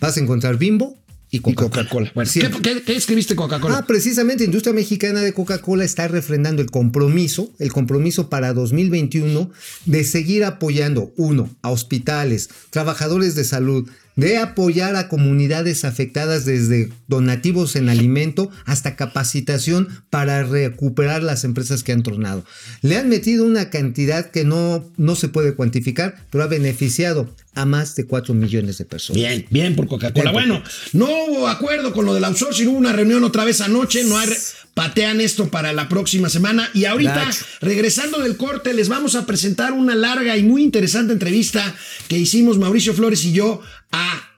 Vas 0.00 0.16
a 0.16 0.20
encontrar 0.20 0.58
Bimbo 0.58 0.98
y 1.30 1.38
Coca-Cola. 1.40 1.70
Coca-Cola. 1.84 2.12
Bueno, 2.14 2.30
¿qué, 2.32 2.40
Siempre. 2.40 2.60
qué- 2.62 2.82
qué 2.82 2.96
escribiste 2.96 3.34
Coca-Cola? 3.36 3.78
Ah, 3.78 3.86
precisamente, 3.86 4.44
Industria 4.44 4.72
Mexicana 4.74 5.20
de 5.20 5.32
Coca-Cola 5.32 5.84
está 5.84 6.08
refrendando 6.08 6.62
el 6.62 6.70
compromiso, 6.70 7.52
el 7.60 7.72
compromiso 7.72 8.28
para 8.28 8.52
2021 8.52 9.50
de 9.86 10.04
seguir 10.04 10.44
apoyando, 10.44 11.12
uno, 11.16 11.48
a 11.62 11.70
hospitales, 11.70 12.50
trabajadores 12.70 13.34
de 13.36 13.44
salud, 13.44 13.88
de 14.16 14.38
apoyar 14.38 14.96
a 14.96 15.08
comunidades 15.08 15.84
afectadas 15.84 16.44
desde 16.44 16.90
donativos 17.08 17.76
en 17.76 17.88
alimento 17.88 18.50
hasta 18.64 18.96
capacitación 18.96 19.88
para 20.10 20.42
recuperar 20.44 21.22
las 21.22 21.44
empresas 21.44 21.82
que 21.82 21.92
han 21.92 22.02
tornado. 22.02 22.44
Le 22.82 22.96
han 22.96 23.08
metido 23.08 23.44
una 23.44 23.70
cantidad 23.70 24.30
que 24.30 24.44
no, 24.44 24.90
no 24.96 25.16
se 25.16 25.28
puede 25.28 25.54
cuantificar, 25.54 26.16
pero 26.30 26.44
ha 26.44 26.48
beneficiado 26.48 27.34
a 27.54 27.64
más 27.64 27.94
de 27.94 28.06
4 28.06 28.34
millones 28.34 28.78
de 28.78 28.84
personas. 28.84 29.20
Bien, 29.20 29.46
bien 29.50 29.76
por 29.76 29.86
Coca-Cola. 29.86 30.32
Bueno, 30.32 30.62
no 30.92 31.06
hubo 31.28 31.48
acuerdo 31.48 31.92
con 31.92 32.04
lo 32.04 32.14
del 32.14 32.24
outsourcing, 32.24 32.68
hubo 32.68 32.78
una 32.78 32.92
reunión 32.92 33.22
otra 33.24 33.44
vez 33.44 33.60
anoche, 33.60 34.02
no 34.04 34.18
hay 34.18 34.28
patean 34.74 35.20
esto 35.20 35.50
para 35.50 35.72
la 35.72 35.88
próxima 35.88 36.28
semana 36.28 36.68
y 36.74 36.84
ahorita 36.84 37.30
regresando 37.60 38.18
del 38.20 38.36
corte 38.36 38.74
les 38.74 38.88
vamos 38.88 39.14
a 39.14 39.24
presentar 39.24 39.72
una 39.72 39.94
larga 39.94 40.36
y 40.36 40.42
muy 40.42 40.64
interesante 40.64 41.12
entrevista 41.12 41.74
que 42.08 42.18
hicimos 42.18 42.58
Mauricio 42.58 42.92
Flores 42.92 43.24
y 43.24 43.32
yo 43.32 43.62
a 43.94 44.30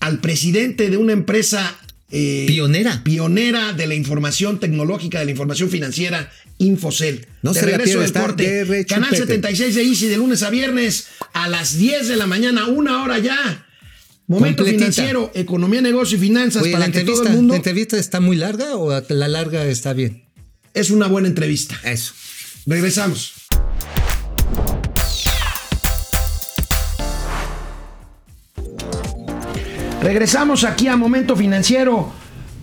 al 0.00 0.20
presidente 0.20 0.88
de 0.90 0.96
una 0.96 1.12
empresa 1.12 1.76
eh, 2.10 2.44
Pionera. 2.46 3.02
pionera 3.02 3.72
de 3.72 3.86
la 3.88 3.94
información 3.94 4.60
tecnológica, 4.60 5.18
de 5.18 5.24
la 5.24 5.30
información 5.32 5.68
financiera, 5.70 6.30
Infocel. 6.58 7.26
No 7.42 7.52
de 7.52 7.60
se 7.60 7.66
regreso 7.66 8.00
del 8.00 8.12
corte. 8.12 8.86
Canal 8.86 9.14
76 9.14 9.74
de 9.74 9.82
Easy 9.82 10.06
de 10.06 10.16
lunes 10.16 10.42
a 10.44 10.50
viernes 10.50 11.08
a 11.32 11.48
las 11.48 11.76
10 11.78 12.06
de 12.08 12.16
la 12.16 12.26
mañana, 12.26 12.66
una 12.66 13.02
hora 13.02 13.18
ya. 13.18 13.66
Momento 14.28 14.64
Completita. 14.64 14.90
financiero, 14.92 15.30
economía, 15.34 15.80
negocio 15.80 16.16
y 16.16 16.20
finanzas 16.20 16.62
Oye, 16.62 16.72
para 16.72 16.86
¿la 16.86 16.92
que 16.92 17.00
todo 17.04 17.22
el 17.24 17.30
mundo 17.30 17.52
¿la 17.54 17.58
entrevista 17.58 17.96
está 17.96 18.20
muy 18.20 18.36
larga 18.36 18.76
o 18.76 18.90
la 19.08 19.28
larga 19.28 19.64
está 19.66 19.92
bien? 19.92 20.24
es 20.74 20.90
una 20.90 21.06
buena 21.06 21.26
entrevista. 21.28 21.80
Eso. 21.84 22.12
Regresamos. 22.66 23.32
Regresamos 30.06 30.62
aquí 30.62 30.86
a 30.86 30.96
Momento 30.96 31.34
Financiero. 31.34 32.12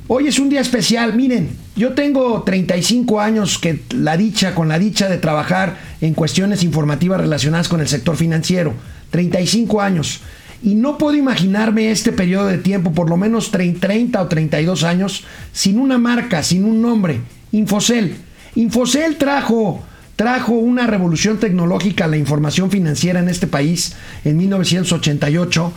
Hoy 0.07 0.29
es 0.29 0.39
un 0.39 0.47
día 0.47 0.61
especial. 0.61 1.13
Miren, 1.13 1.49
yo 1.75 1.91
tengo 1.91 2.41
35 2.43 3.19
años 3.19 3.59
que 3.59 3.81
la 3.93 4.15
dicha, 4.15 4.55
con 4.55 4.69
la 4.69 4.79
dicha 4.79 5.09
de 5.09 5.17
trabajar 5.17 5.77
en 5.99 6.13
cuestiones 6.13 6.63
informativas 6.63 7.19
relacionadas 7.19 7.67
con 7.67 7.81
el 7.81 7.89
sector 7.89 8.15
financiero. 8.15 8.73
35 9.09 9.81
años. 9.81 10.21
Y 10.61 10.75
no 10.75 10.97
puedo 10.97 11.17
imaginarme 11.17 11.91
este 11.91 12.13
periodo 12.13 12.47
de 12.47 12.59
tiempo, 12.59 12.93
por 12.93 13.09
lo 13.09 13.17
menos 13.17 13.51
30, 13.51 13.89
30 13.89 14.21
o 14.21 14.27
32 14.29 14.85
años, 14.85 15.25
sin 15.51 15.79
una 15.79 15.97
marca, 15.97 16.43
sin 16.43 16.63
un 16.63 16.81
nombre. 16.81 17.19
Infocel. 17.51 18.15
Infocel 18.55 19.17
trajo 19.17 19.83
trajo 20.15 20.53
una 20.53 20.87
revolución 20.87 21.39
tecnológica 21.39 22.05
a 22.05 22.07
la 22.07 22.15
información 22.15 22.71
financiera 22.71 23.19
en 23.19 23.27
este 23.27 23.47
país 23.47 23.95
en 24.23 24.37
1988 24.37 25.73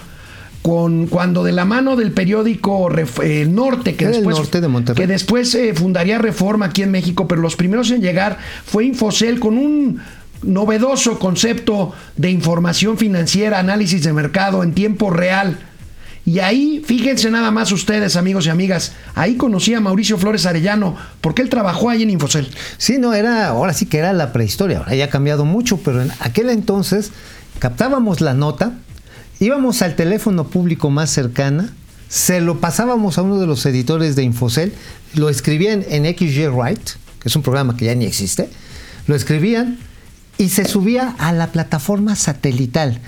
con 0.67 1.07
cuando 1.07 1.45
de 1.45 1.53
la 1.53 1.65
mano 1.65 1.95
del 1.95 2.11
periódico 2.11 2.89
Ref- 2.89 3.23
eh, 3.23 3.47
Norte 3.47 3.95
que 3.95 4.09
después 4.09 4.37
Norte 4.37 4.61
de 4.61 4.67
Monterrey. 4.67 5.01
que 5.01 5.07
después 5.07 5.55
eh, 5.55 5.75
fundaría 5.75 6.19
Reforma 6.19 6.67
aquí 6.67 6.83
en 6.83 6.91
México, 6.91 7.29
pero 7.29 7.41
los 7.41 7.55
primeros 7.55 7.93
en 7.93 8.01
llegar 8.01 8.37
fue 8.65 8.85
Infocel 8.85 9.39
con 9.39 9.59
un 9.59 10.01
novedoso 10.43 11.21
concepto 11.21 11.93
de 12.17 12.33
información 12.33 12.99
financiera, 12.99 13.61
análisis 13.61 14.03
de 14.03 14.13
mercado 14.13 14.65
en 14.65 14.73
tiempo 14.75 15.09
real. 15.11 15.57
Y 16.25 16.41
ahí, 16.41 16.83
fíjense 16.85 17.31
nada 17.31 17.53
más 17.53 17.71
ustedes, 17.71 18.17
amigos 18.17 18.47
y 18.47 18.49
amigas, 18.49 18.91
ahí 19.15 19.37
conocí 19.37 19.73
a 19.73 19.81
Mauricio 19.81 20.19
Flores 20.19 20.47
Arellano, 20.47 20.97
porque 21.21 21.43
él 21.43 21.49
trabajó 21.49 21.91
ahí 21.91 22.03
en 22.03 22.11
Infocel. 22.11 22.49
Sí, 22.77 22.99
no, 22.99 23.15
era, 23.15 23.47
ahora 23.47 23.73
sí 23.73 23.87
que 23.87 23.99
era 23.99 24.13
la 24.13 24.33
prehistoria, 24.33 24.79
ahora 24.79 24.97
ya 24.97 25.05
ha 25.05 25.11
cambiado 25.11 25.45
mucho, 25.45 25.77
pero 25.77 26.03
en 26.03 26.11
aquel 26.19 26.51
entonces 26.51 27.13
captábamos 27.61 28.21
la 28.21 28.35
nota, 28.35 28.73
íbamos 29.41 29.83
al 29.83 29.97
teléfono 29.97 30.49
público 30.49 30.91
más 30.91 31.11
cercana, 31.11 31.73
se 32.09 32.41
lo 32.41 32.61
pasábamos 32.61 33.19
a 33.19 33.23
uno 33.23 33.39
de 33.41 33.47
los 33.47 33.67
editores 33.67 34.17
de 34.17 34.23
Infocel, 34.23 34.73
lo 35.15 35.29
escribían 35.29 35.85
en 35.89 36.05
XY 36.05 36.49
Write, 36.49 36.93
que 37.21 37.29
es 37.29 37.37
un 37.37 37.43
programa 37.43 37.77
que 37.77 37.87
ya 37.87 37.95
ni 37.95 38.05
existe, 38.05 38.49
lo 39.07 39.15
escribían 39.15 39.79
y 40.39 40.51
se 40.51 40.65
subía 40.65 41.15
a 41.19 41.33
la 41.33 41.49
plataforma 41.49 42.15
satelital. 42.17 43.01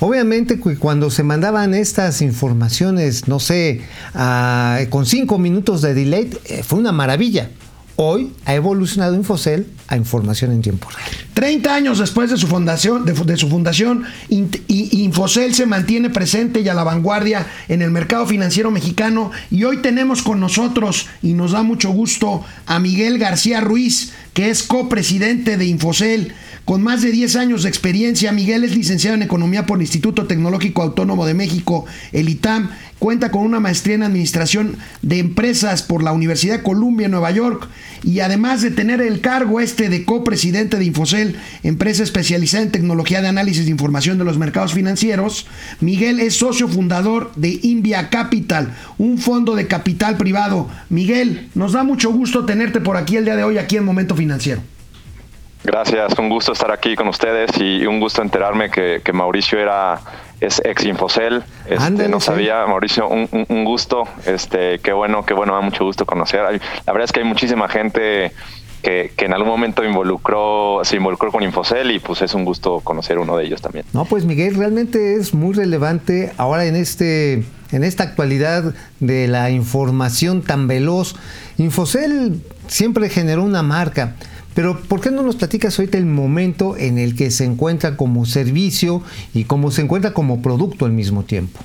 Obviamente 0.00 0.58
cu- 0.58 0.76
cuando 0.78 1.10
se 1.10 1.22
mandaban 1.22 1.74
estas 1.74 2.22
informaciones, 2.22 3.28
no 3.28 3.38
sé, 3.38 3.82
a- 4.14 4.80
con 4.90 5.06
cinco 5.06 5.38
minutos 5.38 5.80
de 5.82 5.94
delay, 5.94 6.30
eh, 6.46 6.62
fue 6.64 6.80
una 6.80 6.90
maravilla. 6.92 7.50
Hoy 7.96 8.32
ha 8.46 8.54
evolucionado 8.54 9.14
Infocel 9.14 9.66
a 9.88 9.96
información 9.96 10.52
en 10.52 10.62
tiempo 10.62 10.88
real. 10.90 11.10
30 11.34 11.74
años 11.74 11.98
después 11.98 12.30
de 12.30 12.36
su 12.36 12.46
fundación, 12.46 13.04
de, 13.04 13.12
de 13.12 13.36
su 13.36 13.48
fundación, 13.48 14.04
Infocel 14.28 15.54
se 15.54 15.66
mantiene 15.66 16.10
presente 16.10 16.60
y 16.60 16.68
a 16.68 16.74
la 16.74 16.84
vanguardia 16.84 17.46
en 17.68 17.82
el 17.82 17.90
mercado 17.90 18.26
financiero 18.26 18.70
mexicano. 18.70 19.30
Y 19.50 19.64
hoy 19.64 19.78
tenemos 19.78 20.22
con 20.22 20.40
nosotros, 20.40 21.08
y 21.22 21.34
nos 21.34 21.52
da 21.52 21.62
mucho 21.62 21.90
gusto, 21.90 22.44
a 22.66 22.78
Miguel 22.78 23.18
García 23.18 23.60
Ruiz, 23.60 24.12
que 24.32 24.50
es 24.50 24.62
copresidente 24.62 25.56
de 25.56 25.66
Infocel. 25.66 26.32
Con 26.64 26.80
más 26.80 27.02
de 27.02 27.10
10 27.10 27.34
años 27.36 27.64
de 27.64 27.68
experiencia, 27.68 28.30
Miguel 28.30 28.62
es 28.62 28.76
licenciado 28.76 29.16
en 29.16 29.22
Economía 29.22 29.66
por 29.66 29.78
el 29.78 29.82
Instituto 29.82 30.26
Tecnológico 30.26 30.82
Autónomo 30.82 31.26
de 31.26 31.34
México, 31.34 31.86
el 32.12 32.28
ITAM. 32.28 32.70
Cuenta 33.00 33.32
con 33.32 33.42
una 33.42 33.58
maestría 33.58 33.96
en 33.96 34.04
Administración 34.04 34.76
de 35.02 35.18
Empresas 35.18 35.82
por 35.82 36.04
la 36.04 36.12
Universidad 36.12 36.58
de 36.58 36.62
Columbia 36.62 37.08
Nueva 37.08 37.32
York. 37.32 37.68
Y 38.04 38.20
además 38.20 38.62
de 38.62 38.70
tener 38.70 39.00
el 39.00 39.20
cargo 39.20 39.58
este 39.58 39.88
de 39.88 40.04
copresidente 40.04 40.78
de 40.78 40.84
Infocel, 40.84 41.34
empresa 41.64 42.04
especializada 42.04 42.62
en 42.62 42.70
tecnología 42.70 43.20
de 43.20 43.26
análisis 43.26 43.64
de 43.64 43.72
información 43.72 44.18
de 44.18 44.24
los 44.24 44.38
mercados 44.38 44.72
financieros, 44.72 45.48
Miguel 45.80 46.20
es 46.20 46.36
socio 46.36 46.68
fundador 46.68 47.32
de 47.34 47.58
Invia 47.62 48.08
Capital, 48.08 48.72
un 48.98 49.18
fondo 49.18 49.56
de 49.56 49.66
capital 49.66 50.16
privado. 50.16 50.70
Miguel, 50.88 51.48
nos 51.56 51.72
da 51.72 51.82
mucho 51.82 52.12
gusto 52.12 52.44
tenerte 52.44 52.80
por 52.80 52.96
aquí 52.96 53.16
el 53.16 53.24
día 53.24 53.34
de 53.34 53.42
hoy, 53.42 53.58
aquí 53.58 53.76
en 53.76 53.84
Momento 53.84 54.14
Financiero. 54.14 54.62
Gracias, 55.64 56.18
un 56.18 56.28
gusto 56.28 56.52
estar 56.52 56.72
aquí 56.72 56.96
con 56.96 57.06
ustedes 57.08 57.50
y 57.58 57.86
un 57.86 58.00
gusto 58.00 58.20
enterarme 58.20 58.68
que, 58.70 59.00
que 59.04 59.12
Mauricio 59.12 59.58
era 59.60 60.00
es 60.40 60.60
ex 60.64 60.84
Infocel. 60.84 61.44
Este, 61.66 62.08
no 62.08 62.18
sí. 62.18 62.26
sabía, 62.26 62.66
Mauricio, 62.66 63.08
un, 63.08 63.28
un- 63.30 63.46
un 63.48 63.64
gusto. 63.64 64.02
Este, 64.26 64.80
qué 64.80 64.92
bueno, 64.92 65.24
qué 65.24 65.34
bueno, 65.34 65.54
da 65.54 65.60
mucho 65.60 65.84
gusto 65.84 66.04
conocer. 66.04 66.40
La 66.42 66.92
verdad 66.92 67.04
es 67.04 67.12
que 67.12 67.20
hay 67.20 67.26
muchísima 67.26 67.68
gente 67.68 68.32
que, 68.82 69.12
que 69.16 69.26
en 69.26 69.34
algún 69.34 69.48
momento 69.50 69.84
involucró, 69.84 70.80
se 70.82 70.96
involucró 70.96 71.30
con 71.30 71.44
Infocel 71.44 71.92
y 71.92 72.00
pues 72.00 72.22
es 72.22 72.34
un 72.34 72.44
gusto 72.44 72.80
conocer 72.80 73.20
uno 73.20 73.36
de 73.36 73.44
ellos 73.44 73.62
también. 73.62 73.84
No, 73.92 74.04
pues 74.04 74.24
Miguel 74.24 74.56
realmente 74.56 75.14
es 75.14 75.32
muy 75.32 75.54
relevante 75.54 76.32
ahora 76.38 76.64
en 76.64 76.74
este 76.74 77.44
en 77.70 77.84
esta 77.84 78.02
actualidad 78.02 78.74
de 78.98 79.28
la 79.28 79.50
información 79.50 80.42
tan 80.42 80.66
veloz. 80.66 81.14
Infocel 81.58 82.42
siempre 82.66 83.08
generó 83.08 83.44
una 83.44 83.62
marca, 83.62 84.14
Pero 84.54 84.78
¿por 84.80 85.00
qué 85.00 85.10
no 85.10 85.22
nos 85.22 85.36
platicas 85.36 85.78
ahorita 85.78 85.98
el 85.98 86.06
momento 86.06 86.76
en 86.76 86.98
el 86.98 87.16
que 87.16 87.30
se 87.30 87.44
encuentra 87.44 87.96
como 87.96 88.26
servicio 88.26 89.02
y 89.32 89.44
cómo 89.44 89.70
se 89.70 89.82
encuentra 89.82 90.12
como 90.12 90.42
producto 90.42 90.84
al 90.84 90.92
mismo 90.92 91.22
tiempo? 91.22 91.60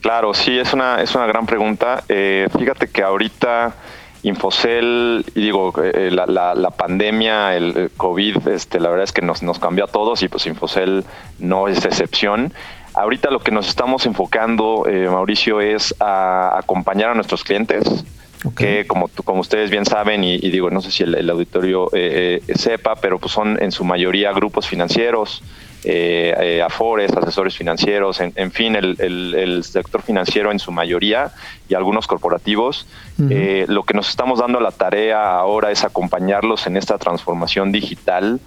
Claro, 0.00 0.34
sí, 0.34 0.58
es 0.58 0.72
una, 0.72 1.00
es 1.00 1.14
una 1.14 1.26
gran 1.26 1.46
pregunta. 1.46 2.02
Eh, 2.08 2.48
fíjate 2.58 2.88
que 2.88 3.02
ahorita 3.02 3.76
Infocel, 4.24 5.24
y 5.34 5.42
digo, 5.42 5.72
eh, 5.82 6.10
la, 6.10 6.26
la, 6.26 6.54
la, 6.54 6.70
pandemia, 6.70 7.56
el 7.56 7.90
COVID, 7.96 8.48
este, 8.48 8.80
la 8.80 8.88
verdad 8.88 9.04
es 9.04 9.12
que 9.12 9.22
nos, 9.22 9.42
nos 9.42 9.58
cambió 9.58 9.84
a 9.84 9.88
todos 9.88 10.22
y 10.22 10.28
pues 10.28 10.46
Infocel 10.46 11.04
no 11.38 11.68
es 11.68 11.84
excepción. 11.84 12.52
Ahorita 12.94 13.30
lo 13.30 13.40
que 13.40 13.50
nos 13.50 13.68
estamos 13.68 14.04
enfocando, 14.06 14.86
eh, 14.86 15.08
Mauricio, 15.08 15.60
es 15.60 15.94
a 15.98 16.58
acompañar 16.58 17.10
a 17.10 17.14
nuestros 17.14 17.42
clientes, 17.42 18.04
okay. 18.44 18.82
que 18.82 18.86
como, 18.86 19.08
como 19.24 19.40
ustedes 19.40 19.70
bien 19.70 19.84
saben, 19.84 20.24
y, 20.24 20.34
y, 20.34 20.50
digo, 20.50 20.70
no 20.70 20.80
sé 20.80 20.90
si 20.90 21.02
el, 21.02 21.14
el 21.14 21.28
auditorio 21.30 21.88
eh, 21.92 22.40
eh, 22.46 22.54
sepa, 22.58 22.96
pero 22.96 23.18
pues 23.18 23.32
son 23.32 23.62
en 23.62 23.72
su 23.72 23.84
mayoría 23.84 24.32
grupos 24.32 24.68
financieros, 24.68 25.42
eh, 25.84 26.32
eh, 26.40 26.62
afores, 26.62 27.10
asesores 27.10 27.56
financieros, 27.56 28.20
en, 28.20 28.32
en 28.36 28.52
fin, 28.52 28.76
el, 28.76 28.96
el, 29.00 29.34
el, 29.34 29.64
sector 29.64 30.00
financiero 30.00 30.52
en 30.52 30.60
su 30.60 30.70
mayoría 30.70 31.32
y 31.68 31.74
algunos 31.74 32.06
corporativos. 32.06 32.86
Uh 33.18 33.22
-huh. 33.22 33.28
eh, 33.32 33.64
lo 33.66 33.82
que 33.82 33.92
nos 33.92 34.08
estamos 34.08 34.38
dando 34.38 34.60
la 34.60 34.70
tarea 34.70 35.34
ahora 35.34 35.72
es 35.72 35.82
acompañarlos 35.82 36.68
en 36.68 36.76
esta 36.76 36.98
transformación 36.98 37.72
digital 37.72 38.38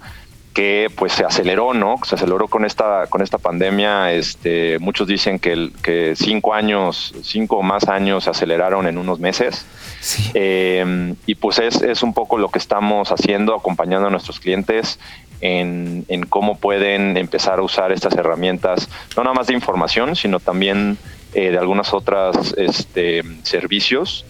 que 0.56 0.90
pues 0.96 1.12
se 1.12 1.22
aceleró, 1.22 1.74
¿no? 1.74 2.00
Se 2.02 2.14
aceleró 2.14 2.48
con 2.48 2.64
esta, 2.64 3.08
con 3.08 3.20
esta 3.20 3.36
pandemia. 3.36 4.14
Este, 4.14 4.78
muchos 4.78 5.06
dicen 5.06 5.38
que, 5.38 5.52
el, 5.52 5.72
que 5.82 6.16
cinco 6.16 6.54
años, 6.54 7.12
cinco 7.22 7.58
o 7.58 7.62
más 7.62 7.86
años 7.88 8.24
se 8.24 8.30
aceleraron 8.30 8.86
en 8.86 8.96
unos 8.96 9.20
meses. 9.20 9.66
Sí. 10.00 10.30
Eh, 10.32 11.14
y 11.26 11.34
pues 11.34 11.58
es, 11.58 11.82
es 11.82 12.02
un 12.02 12.14
poco 12.14 12.38
lo 12.38 12.48
que 12.48 12.58
estamos 12.58 13.12
haciendo, 13.12 13.54
acompañando 13.54 14.06
a 14.06 14.10
nuestros 14.10 14.40
clientes 14.40 14.98
en, 15.42 16.06
en, 16.08 16.24
cómo 16.24 16.56
pueden 16.56 17.18
empezar 17.18 17.58
a 17.58 17.62
usar 17.62 17.92
estas 17.92 18.14
herramientas, 18.14 18.88
no 19.14 19.24
nada 19.24 19.34
más 19.34 19.48
de 19.48 19.52
información, 19.52 20.16
sino 20.16 20.40
también 20.40 20.96
eh, 21.34 21.50
de 21.50 21.58
algunas 21.58 21.92
otras 21.92 22.54
este, 22.56 23.22
servicios 23.42 24.24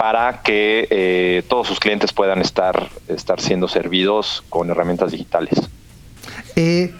para 0.00 0.40
que 0.40 0.88
eh, 0.88 1.42
todos 1.46 1.68
sus 1.68 1.78
clientes 1.78 2.14
puedan 2.14 2.40
estar, 2.40 2.88
estar 3.06 3.38
siendo 3.38 3.68
servidos 3.68 4.42
con 4.48 4.70
herramientas 4.70 5.12
digitales. 5.12 5.60
Eh, 6.56 6.94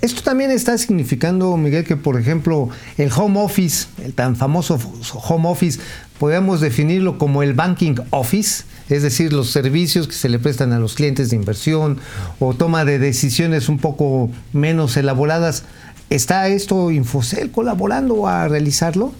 esto 0.00 0.20
también 0.22 0.50
está 0.50 0.76
significando, 0.76 1.56
Miguel, 1.56 1.84
que 1.84 1.94
por 1.94 2.18
ejemplo 2.18 2.70
el 2.98 3.12
home 3.16 3.38
office, 3.40 3.86
el 4.02 4.14
tan 4.14 4.34
famoso 4.34 4.80
home 5.12 5.48
office, 5.48 5.78
podemos 6.18 6.60
definirlo 6.60 7.18
como 7.18 7.44
el 7.44 7.54
banking 7.54 7.94
office, 8.10 8.64
es 8.88 9.04
decir, 9.04 9.32
los 9.32 9.50
servicios 9.50 10.08
que 10.08 10.14
se 10.14 10.28
le 10.28 10.40
prestan 10.40 10.72
a 10.72 10.80
los 10.80 10.94
clientes 10.96 11.30
de 11.30 11.36
inversión 11.36 12.00
o 12.40 12.52
toma 12.52 12.84
de 12.84 12.98
decisiones 12.98 13.68
un 13.68 13.78
poco 13.78 14.28
menos 14.52 14.96
elaboradas. 14.96 15.62
¿Está 16.10 16.48
esto 16.48 16.90
Infocel 16.90 17.52
colaborando 17.52 18.26
a 18.26 18.48
realizarlo? 18.48 19.12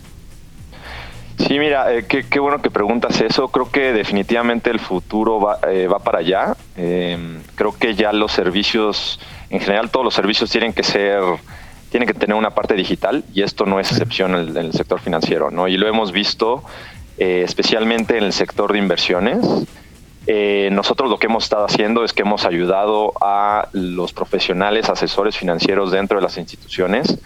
Sí, 1.38 1.59
mira, 1.59 1.92
eh, 1.92 2.07
qué, 2.07 2.25
qué, 2.25 2.38
bueno 2.38 2.62
que 2.62 2.70
preguntas 2.70 3.20
eso. 3.20 3.49
Creo 3.49 3.70
que 3.70 3.92
definitivamente 3.92 4.70
el 4.70 4.79
futuro 4.79 5.40
va, 5.40 5.59
eh, 5.68 5.87
va 5.87 5.99
para 5.99 6.18
allá. 6.18 6.57
Eh, 6.77 7.18
creo 7.55 7.77
que 7.77 7.94
ya 7.94 8.12
los 8.12 8.33
servicios, 8.33 9.20
en 9.51 9.61
general 9.61 9.90
todos 9.90 10.05
los 10.05 10.14
servicios 10.14 10.51
tienen 10.51 10.73
que 10.73 10.85
ser, 10.85 11.20
tienen 11.90 12.07
que 12.07 12.14
tener 12.14 12.37
una 12.37 12.51
parte 12.51 12.75
digital 12.75 13.25
y 13.35 13.42
esto 13.42 13.66
no 13.66 13.81
es 13.81 13.90
excepción 13.90 14.35
en 14.35 14.40
el, 14.40 14.57
en 14.57 14.66
el 14.66 14.73
sector 14.73 15.01
financiero, 15.01 15.51
¿no? 15.51 15.68
Y 15.68 15.77
lo 15.77 15.88
hemos 15.88 16.12
visto 16.12 16.62
eh, 17.16 17.42
especialmente 17.44 18.18
en 18.18 18.25
el 18.25 18.33
sector 18.33 18.73
de 18.73 18.79
inversiones. 18.79 19.38
Eh, 20.27 20.68
nosotros 20.73 21.09
lo 21.09 21.18
que 21.18 21.27
hemos 21.27 21.44
estado 21.44 21.64
haciendo 21.64 22.05
es 22.05 22.12
que 22.12 22.23
hemos 22.23 22.44
ayudado 22.44 23.12
a 23.20 23.68
los 23.73 24.12
profesionales, 24.12 24.88
asesores 24.88 25.37
financieros 25.37 25.92
dentro 25.92 26.18
de 26.18 26.23
las 26.23 26.38
instituciones 26.38 27.18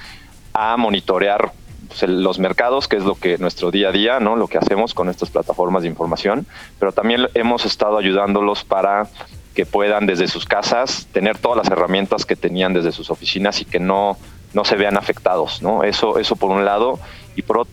a 0.52 0.76
monitorear 0.76 1.52
pues, 1.88 2.02
el, 2.02 2.22
los 2.22 2.38
mercados, 2.38 2.86
que 2.86 2.96
es 2.96 3.04
lo 3.04 3.14
que 3.14 3.38
nuestro 3.38 3.70
día 3.70 3.88
a 3.88 3.92
día, 3.92 4.20
¿no? 4.20 4.36
Lo 4.36 4.46
que 4.46 4.58
hacemos 4.58 4.94
con 4.94 5.08
estas 5.08 5.30
plataformas 5.30 5.82
de 5.82 5.88
información, 5.88 6.46
pero 6.78 6.92
también 6.92 7.28
hemos 7.34 7.64
estado 7.64 7.98
ayudándolos 7.98 8.64
para 8.64 9.08
que 9.54 9.66
puedan 9.66 10.06
desde 10.06 10.28
sus 10.28 10.44
casas 10.44 11.08
tener 11.12 11.38
todas 11.38 11.58
las 11.58 11.68
herramientas 11.68 12.24
que 12.24 12.36
tenían 12.36 12.72
desde 12.74 12.92
sus 12.92 13.10
oficinas 13.10 13.60
y 13.60 13.64
que 13.64 13.80
no, 13.80 14.16
no 14.54 14.64
se 14.64 14.76
vean 14.76 14.96
afectados, 14.96 15.62
¿no? 15.62 15.82
Eso, 15.82 16.18
eso 16.18 16.36
por 16.36 16.50
un 16.50 16.64
lado. 16.64 17.00
Y 17.34 17.42
por, 17.42 17.66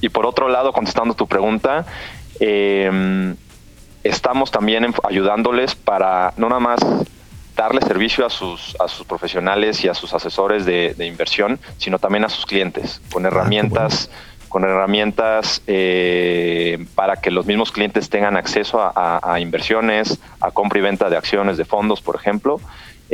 y 0.00 0.08
por 0.08 0.26
otro 0.26 0.48
lado, 0.48 0.72
contestando 0.72 1.14
tu 1.14 1.28
pregunta, 1.28 1.86
eh, 2.40 3.34
estamos 4.02 4.50
también 4.50 4.92
ayudándoles 5.04 5.74
para 5.74 6.32
no 6.36 6.48
nada 6.48 6.60
más 6.60 6.80
darle 7.56 7.80
servicio 7.80 8.26
a 8.26 8.30
sus, 8.30 8.76
a 8.80 8.88
sus 8.88 9.06
profesionales 9.06 9.84
y 9.84 9.88
a 9.88 9.94
sus 9.94 10.12
asesores 10.14 10.64
de, 10.64 10.94
de 10.96 11.06
inversión, 11.06 11.58
sino 11.78 11.98
también 11.98 12.24
a 12.24 12.28
sus 12.28 12.46
clientes, 12.46 13.00
con 13.12 13.26
herramientas, 13.26 14.08
ah, 14.10 14.14
bueno. 14.14 14.48
con 14.48 14.64
herramientas 14.64 15.62
eh, 15.66 16.84
para 16.94 17.16
que 17.16 17.30
los 17.30 17.46
mismos 17.46 17.72
clientes 17.72 18.08
tengan 18.08 18.36
acceso 18.36 18.80
a, 18.80 18.92
a, 18.94 19.34
a, 19.34 19.40
inversiones, 19.40 20.18
a 20.40 20.50
compra 20.50 20.78
y 20.78 20.82
venta 20.82 21.10
de 21.10 21.16
acciones 21.16 21.56
de 21.56 21.64
fondos, 21.64 22.00
por 22.00 22.16
ejemplo. 22.16 22.60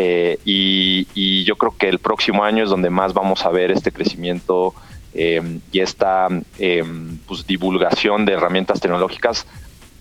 Eh, 0.01 0.39
y, 0.45 1.09
y, 1.15 1.43
yo 1.43 1.57
creo 1.57 1.75
que 1.77 1.89
el 1.89 1.99
próximo 1.99 2.45
año 2.45 2.63
es 2.63 2.71
donde 2.71 2.89
más 2.89 3.15
vamos 3.15 3.45
a 3.45 3.51
ver 3.51 3.73
este 3.73 3.91
crecimiento 3.91 4.73
eh, 5.13 5.59
y 5.73 5.81
esta 5.81 6.29
pues, 7.27 7.47
divulgación 7.49 8.25
de 8.25 8.35
herramientas 8.35 8.81
tecnológicas 8.81 9.45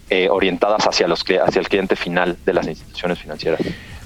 eh, 0.09 0.29
orientadas 0.29 0.87
hacia, 0.87 1.07
los, 1.07 1.21
hacia 1.21 1.59
el 1.59 1.67
cliente 1.67 1.95
final 1.95 2.37
de 2.45 2.53
las 2.53 2.67
instituciones 2.67 3.19
financieras. 3.19 3.59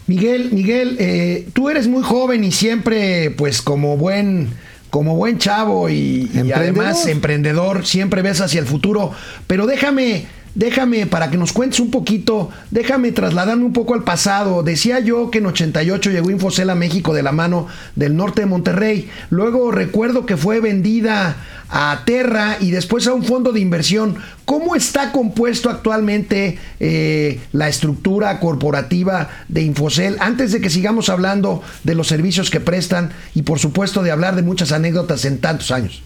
Miguel, 0.07 0.51
Miguel, 0.51 0.97
eh, 0.99 1.47
tú 1.53 1.69
eres 1.69 1.87
muy 1.87 2.03
joven 2.03 2.43
y 2.43 2.51
siempre, 2.51 3.31
pues 3.31 3.61
como 3.61 3.97
buen, 3.97 4.49
como 4.89 5.15
buen 5.15 5.37
chavo 5.37 5.89
y, 5.89 6.29
y 6.33 6.51
además 6.51 7.05
emprendedor, 7.07 7.85
siempre 7.85 8.21
ves 8.21 8.41
hacia 8.41 8.59
el 8.59 8.65
futuro. 8.65 9.11
Pero 9.47 9.67
déjame, 9.67 10.25
déjame, 10.55 11.05
para 11.05 11.29
que 11.29 11.37
nos 11.37 11.53
cuentes 11.53 11.79
un 11.79 11.91
poquito, 11.91 12.49
déjame 12.71 13.11
trasladarme 13.11 13.65
un 13.65 13.73
poco 13.73 13.93
al 13.93 14.03
pasado. 14.03 14.63
Decía 14.63 14.99
yo 14.99 15.31
que 15.31 15.39
en 15.39 15.45
88 15.45 16.11
llegó 16.11 16.29
Infocel 16.29 16.69
a 16.69 16.75
México 16.75 17.13
de 17.13 17.23
la 17.23 17.31
mano 17.31 17.67
del 17.95 18.15
norte 18.15 18.41
de 18.41 18.47
Monterrey. 18.47 19.09
Luego 19.29 19.71
recuerdo 19.71 20.25
que 20.25 20.37
fue 20.37 20.59
vendida 20.59 21.37
a 21.69 22.03
Terra 22.05 22.57
y 22.59 22.71
después 22.71 23.07
a 23.07 23.13
un 23.13 23.23
fondo 23.23 23.53
de 23.53 23.61
inversión. 23.61 24.17
¿Cómo 24.45 24.75
está 24.75 25.11
compuesto 25.11 25.69
actualmente 25.69 26.57
eh, 26.79 27.39
la 27.53 27.69
estructura 27.69 28.39
corporativa 28.39 29.29
de 29.47 29.61
Infocel? 29.61 30.17
Antes 30.19 30.51
de 30.51 30.59
que 30.59 30.69
sigamos 30.69 31.09
hablando 31.09 31.63
de 31.83 31.95
los 31.95 32.07
servicios 32.07 32.49
que 32.49 32.59
prestan 32.59 33.11
y 33.33 33.43
por 33.43 33.59
supuesto 33.59 34.03
de 34.03 34.11
hablar 34.11 34.35
de 34.35 34.41
muchas 34.41 34.71
anécdotas 34.71 35.23
en 35.25 35.39
tantos 35.39 35.71
años. 35.71 36.03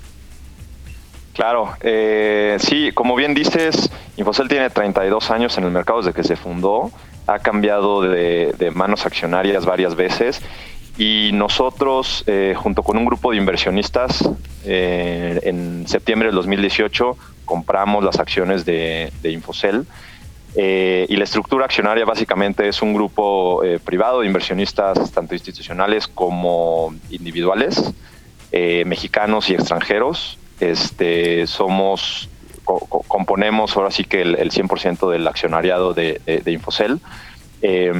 Claro, 1.36 1.76
eh, 1.82 2.58
sí, 2.60 2.91
como 2.93 3.15
bien 3.15 3.34
dices, 3.34 3.91
Infocel 4.17 4.48
tiene 4.48 4.69
32 4.69 5.30
años 5.32 5.58
en 5.58 5.65
el 5.65 5.71
mercado 5.71 6.00
desde 6.00 6.13
que 6.13 6.24
se 6.24 6.36
fundó, 6.36 6.91
ha 7.28 7.39
cambiado 7.39 8.02
de, 8.02 8.56
de 8.58 8.71
manos 8.71 9.06
accionarias 9.06 9.65
varias 9.65 9.95
veces. 9.95 10.41
Y 10.98 11.32
nosotros, 11.34 12.24
eh, 12.26 12.54
junto 12.56 12.82
con 12.82 12.98
un 12.98 13.06
grupo 13.06 13.32
de 13.32 13.38
inversionistas, 13.38 14.24
eh, 14.63 15.41
en 15.43 15.88
septiembre 15.88 16.30
del 16.30 16.36
2018 16.36 17.17
compramos 17.43 18.04
las 18.04 18.19
acciones 18.19 18.65
de, 18.65 19.12
de 19.21 19.32
Infocel. 19.32 19.86
Eh, 20.56 21.06
y 21.10 21.17
la 21.17 21.26
estructura 21.26 21.65
accionaria 21.65 22.06
básicamente 22.06 22.65
es 22.69 22.82
un 22.82 22.93
grupo 22.93 23.62
privado 23.84 24.21
de 24.21 24.28
inversionistas, 24.28 25.12
tanto 25.12 25.34
institucionales 25.34 26.08
como 26.08 26.95
individuales, 27.10 27.91
mexicanos 28.86 29.50
y 29.50 29.54
extranjeros, 29.54 30.39
este, 30.60 31.48
somos, 31.48 32.30
co 32.63 32.80
componemos 33.08 33.76
ahora 33.76 33.91
sí 33.91 34.04
que 34.04 34.22
el, 34.22 34.36
el 34.36 34.52
100% 34.52 35.10
del 35.12 35.28
accionariado 35.28 35.94
de, 35.94 36.22
de, 36.26 36.39
de 36.39 36.52
Infocel. 36.52 37.00
Eh, 37.62 37.91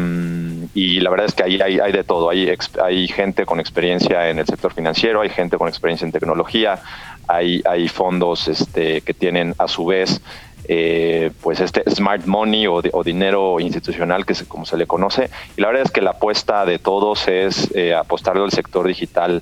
y 0.74 1.00
la 1.00 1.10
verdad 1.10 1.26
es 1.28 1.34
que 1.34 1.44
ahí 1.44 1.60
hay, 1.62 1.92
de 1.92 2.04
todo. 2.04 2.30
Hay, 2.30 2.54
hay, 2.84 3.08
gente 3.08 3.46
con 3.46 3.60
experiencia 3.60 4.30
en 4.30 4.40
el 4.40 4.46
sector 4.46 4.74
financiero, 4.74 5.22
hay 5.22 5.30
gente 5.30 5.58
con 5.58 5.68
experiencia 5.68 6.06
en 6.06 6.12
tecnología, 6.12 6.80
hay, 7.28 7.62
hay 7.66 7.88
fondos 7.88 8.48
este, 8.48 9.02
que 9.02 9.14
tienen 9.14 9.56
a 9.58 9.68
su 9.68 9.86
vez 9.86 10.22
eh, 10.68 11.32
pues 11.42 11.60
este 11.60 11.84
smart 11.90 12.26
money 12.26 12.68
o, 12.68 12.82
dinero 13.04 13.60
institucional 13.60 14.26
que 14.26 14.36
se, 14.36 14.46
como 14.46 14.66
se 14.66 14.78
le 14.78 14.86
conoce. 14.86 15.30
Y 15.58 15.62
la 15.62 15.68
verdad 15.68 15.84
es 15.86 15.92
que 15.92 16.02
la 16.02 16.12
apuesta 16.12 16.66
de 16.66 16.78
todos 16.78 17.28
es 17.28 17.74
eh, 17.76 17.94
apostarle 17.96 18.44
al 18.44 18.52
sector 18.52 18.88
digital 18.88 19.42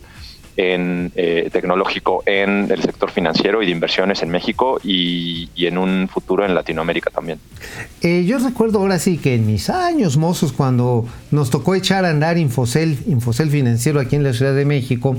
en 0.58 1.12
eh, 1.16 1.50
tecnológico 1.52 2.24
en 2.26 2.70
el 2.72 2.82
sector 2.82 3.10
financiero 3.12 3.64
y 3.64 3.66
de 3.66 3.72
inversiones 3.72 4.22
en 4.22 4.30
México 4.30 4.80
y, 4.84 5.50
y 5.56 5.66
en 5.66 5.78
un 5.78 6.08
futuro 6.08 6.46
en 6.46 6.54
Latinoamérica 6.54 7.10
también. 7.10 7.40
Eh, 8.02 8.24
yo 8.26 8.38
recuerdo 8.38 8.80
ahora 8.80 9.00
sí 9.00 9.18
que 9.18 9.36
en 9.36 9.46
mis 9.46 9.70
años 9.70 10.18
mozos 10.18 10.52
cuando 10.54 11.06
nos 11.32 11.50
tocó 11.50 11.74
echar 11.76 12.06
a 12.06 12.10
andar 12.12 12.38
Infocel, 12.38 12.98
Infocel 13.08 13.50
financiero 13.50 14.00
aquí 14.00 14.16
en 14.16 14.24
la 14.24 14.34
Ciudad 14.34 14.54
de 14.54 14.66
México, 14.66 15.18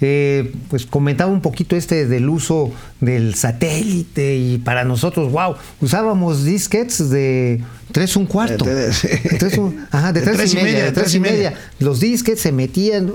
eh, 0.00 0.52
pues 0.68 0.84
comentaba 0.84 1.30
un 1.32 1.40
poquito 1.40 1.74
este 1.74 2.06
del 2.06 2.28
uso 2.28 2.70
del 3.00 3.34
satélite 3.34 4.36
y 4.36 4.58
para 4.58 4.84
nosotros, 4.84 5.32
wow, 5.32 5.54
usábamos 5.80 6.44
disquets 6.44 7.08
de 7.08 7.62
tres 7.92 8.14
un 8.16 8.26
cuarto. 8.26 8.64
De 8.64 8.74
De 8.74 8.88
tres- 9.38 9.58
ajá, 9.90 10.12
de 10.12 10.20
tres, 10.20 10.52
y 10.52 10.56
media, 10.56 10.84
de 10.84 10.92
tres 10.92 11.14
y 11.14 11.20
media. 11.20 11.54
Los 11.78 12.00
disques 12.00 12.40
se 12.40 12.52
metían. 12.52 13.12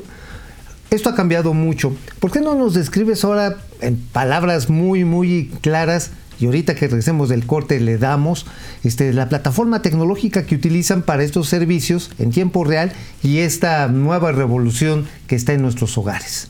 Esto 0.92 1.08
ha 1.08 1.16
cambiado 1.16 1.54
mucho. 1.54 1.96
¿Por 2.20 2.32
qué 2.32 2.42
no 2.42 2.54
nos 2.54 2.74
describes 2.74 3.24
ahora 3.24 3.56
en 3.80 3.96
palabras 3.96 4.70
muy, 4.70 5.06
muy 5.06 5.50
claras? 5.62 6.12
Y 6.38 6.48
ahorita 6.48 6.76
que 6.76 6.88
regresemos 6.88 7.30
del 7.30 7.46
corte 7.46 7.80
le 7.80 7.98
damos 7.98 8.46
este, 8.84 9.14
la 9.14 9.30
plataforma 9.30 9.82
tecnológica 9.82 10.46
que 10.46 10.54
utilizan 10.54 11.04
para 11.04 11.24
estos 11.24 11.48
servicios 11.48 12.12
en 12.20 12.32
tiempo 12.32 12.66
real 12.66 12.92
y 13.24 13.38
esta 13.38 13.88
nueva 13.88 14.34
revolución 14.34 15.08
que 15.28 15.38
está 15.38 15.54
en 15.54 15.62
nuestros 15.62 15.98
hogares. 15.98 16.50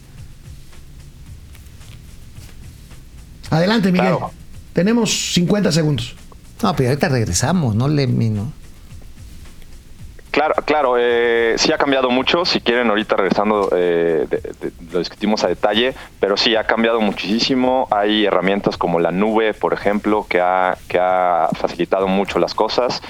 Adelante, 3.51 3.91
Miguel. 3.91 4.17
Claro. 4.17 4.31
Tenemos 4.73 5.33
50 5.33 5.71
segundos. 5.71 6.15
No, 6.63 6.75
pero 6.75 6.89
ahorita 6.89 7.09
regresamos, 7.09 7.75
no 7.75 7.87
le... 7.87 8.07
¿no? 8.07 8.51
Claro, 10.31 10.55
claro, 10.65 10.95
eh, 10.97 11.55
sí 11.57 11.73
ha 11.73 11.77
cambiado 11.77 12.09
mucho. 12.09 12.45
Si 12.45 12.61
quieren, 12.61 12.87
ahorita 12.89 13.17
regresando, 13.17 13.69
eh, 13.75 14.25
de- 14.29 14.37
de- 14.37 14.71
lo 14.93 14.99
discutimos 14.99 15.43
a 15.43 15.47
detalle, 15.49 15.93
pero 16.21 16.37
sí 16.37 16.55
ha 16.55 16.63
cambiado 16.63 17.01
muchísimo. 17.01 17.87
Hay 17.91 18.25
herramientas 18.25 18.77
como 18.77 18.99
la 19.01 19.11
nube, 19.11 19.53
por 19.53 19.73
ejemplo, 19.73 20.25
que 20.29 20.39
ha, 20.39 20.77
que 20.87 20.97
ha 20.99 21.49
facilitado 21.53 22.07
mucho 22.07 22.39
las 22.39 22.53
cosas 22.53 23.01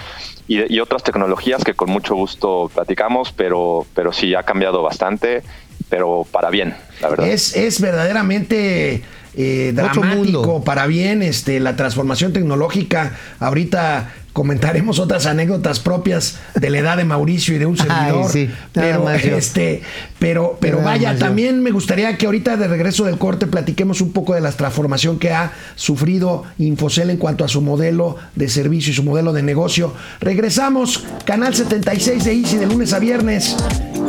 y, 0.47 0.73
y 0.73 0.79
otras 0.79 1.03
tecnologías 1.03 1.63
que 1.63 1.75
con 1.75 1.91
mucho 1.91 2.15
gusto 2.15 2.71
platicamos, 2.73 3.31
pero, 3.31 3.85
pero 3.93 4.11
sí 4.11 4.33
ha 4.33 4.41
cambiado 4.41 4.81
bastante, 4.81 5.43
pero 5.89 6.25
para 6.31 6.49
bien, 6.49 6.75
la 7.01 7.09
verdad. 7.09 7.27
Es, 7.27 7.55
es 7.55 7.79
verdaderamente 7.81 9.03
eh, 9.37 9.71
dramático 9.73 10.05
mundo. 10.43 10.63
para 10.65 10.87
bien 10.87 11.21
este, 11.21 11.59
la 11.59 11.75
transformación 11.75 12.33
tecnológica. 12.33 13.13
Ahorita 13.39 14.11
comentaremos 14.33 14.99
otras 14.99 15.25
anécdotas 15.25 15.79
propias 15.79 16.39
de 16.55 16.69
la 16.69 16.79
edad 16.79 16.97
de 16.97 17.03
Mauricio 17.03 17.55
y 17.55 17.59
de 17.59 17.65
un 17.65 17.75
Ay, 17.79 17.87
servidor. 17.87 18.31
sí, 18.31 18.49
nada 18.73 19.17
pero, 19.17 19.37
este, 19.37 19.81
pero, 20.19 20.57
pero 20.59 20.81
vaya, 20.81 21.17
también 21.17 21.61
me 21.61 21.71
gustaría 21.71 22.17
que 22.17 22.25
ahorita 22.25 22.57
de 22.57 22.67
regreso 22.67 23.05
del 23.05 23.17
corte 23.17 23.47
platiquemos 23.47 24.01
un 24.01 24.13
poco 24.13 24.33
de 24.33 24.41
la 24.41 24.51
transformación 24.51 25.19
que 25.19 25.31
ha 25.31 25.51
sufrido 25.75 26.43
Infocel 26.57 27.09
en 27.09 27.17
cuanto 27.17 27.43
a 27.43 27.47
su 27.47 27.61
modelo 27.61 28.17
de 28.35 28.47
servicio 28.49 28.91
y 28.91 28.95
su 28.95 29.03
modelo 29.03 29.33
de 29.33 29.43
negocio. 29.43 29.93
Regresamos, 30.19 31.03
canal 31.25 31.53
76 31.53 32.23
de 32.23 32.33
Easy 32.33 32.57
de 32.57 32.67
lunes 32.67 32.93
a 32.93 32.99
viernes, 32.99 33.55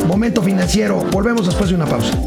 momento 0.07 0.41
financiero. 0.41 0.97
Volvemos 1.11 1.45
después 1.45 1.69
de 1.69 1.75
una 1.75 1.85
pausa. 1.85 2.17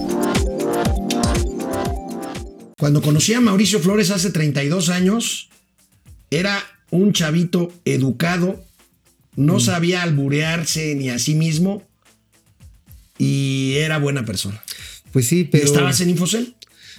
Cuando 2.78 3.00
conocí 3.00 3.32
a 3.32 3.40
Mauricio 3.40 3.80
Flores 3.80 4.10
hace 4.10 4.30
32 4.30 4.90
años, 4.90 5.48
era 6.30 6.62
un 6.90 7.12
chavito 7.12 7.72
educado, 7.84 8.64
no 9.36 9.60
sabía 9.60 10.02
alburearse 10.02 10.94
ni 10.94 11.10
a 11.10 11.18
sí 11.18 11.34
mismo 11.34 11.86
y 13.18 13.74
era 13.76 13.98
buena 13.98 14.24
persona. 14.24 14.62
Pues 15.12 15.26
sí, 15.26 15.40
¿Y 15.40 15.44
pero... 15.44 15.64
estabas 15.64 16.00
en 16.00 16.10
Infocel? 16.10 16.54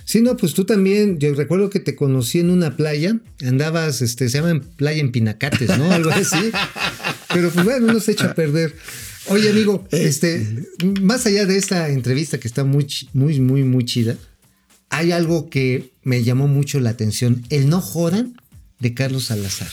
Sí, 0.05 0.21
no, 0.21 0.37
pues 0.37 0.53
tú 0.53 0.63
también, 0.63 1.19
yo 1.19 1.33
recuerdo 1.33 1.69
que 1.69 1.81
te 1.81 1.95
conocí 1.95 2.39
en 2.39 2.49
una 2.49 2.77
playa, 2.77 3.19
andabas, 3.45 4.01
este, 4.01 4.29
se 4.29 4.39
llama 4.39 4.61
playa 4.77 5.01
en 5.01 5.11
Pinacates, 5.11 5.77
¿no? 5.77 5.91
Algo 5.91 6.11
así. 6.11 6.49
Pero 7.33 7.49
pues 7.51 7.65
bueno, 7.65 7.91
no 7.91 7.99
se 7.99 8.13
echa 8.13 8.27
a 8.27 8.33
perder. 8.33 8.73
Oye, 9.27 9.49
amigo, 9.49 9.85
este, 9.91 10.47
más 11.01 11.25
allá 11.25 11.45
de 11.45 11.57
esta 11.57 11.89
entrevista 11.89 12.39
que 12.39 12.47
está 12.47 12.63
muy, 12.63 12.87
muy, 13.11 13.41
muy, 13.41 13.63
muy 13.63 13.83
chida, 13.83 14.15
hay 14.89 15.11
algo 15.11 15.49
que 15.49 15.91
me 16.03 16.23
llamó 16.23 16.47
mucho 16.47 16.79
la 16.79 16.91
atención, 16.91 17.43
el 17.49 17.67
no 17.67 17.81
jodan 17.81 18.41
de 18.79 18.93
Carlos 18.93 19.25
Salazar. 19.25 19.67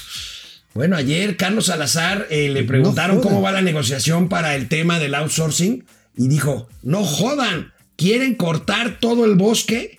Bueno, 0.75 0.97
ayer 0.97 1.37
Carlos 1.37 1.67
Salazar 1.67 2.27
eh, 2.31 2.49
le 2.49 2.65
preguntaron 2.65 3.21
cómo 3.21 3.41
va 3.41 3.53
la 3.53 3.63
negociación 3.63 4.29
para 4.29 4.57
el 4.57 4.69
tema 4.69 4.99
del 4.99 5.15
outsourcing 5.15 5.85
y 6.17 6.29
dijo, 6.29 6.69
no 6.83 7.05
jodan, 7.05 7.73
quieren 7.97 8.35
cortar 8.35 8.99
todo 8.99 9.25
el 9.25 9.37
bosque 9.37 9.99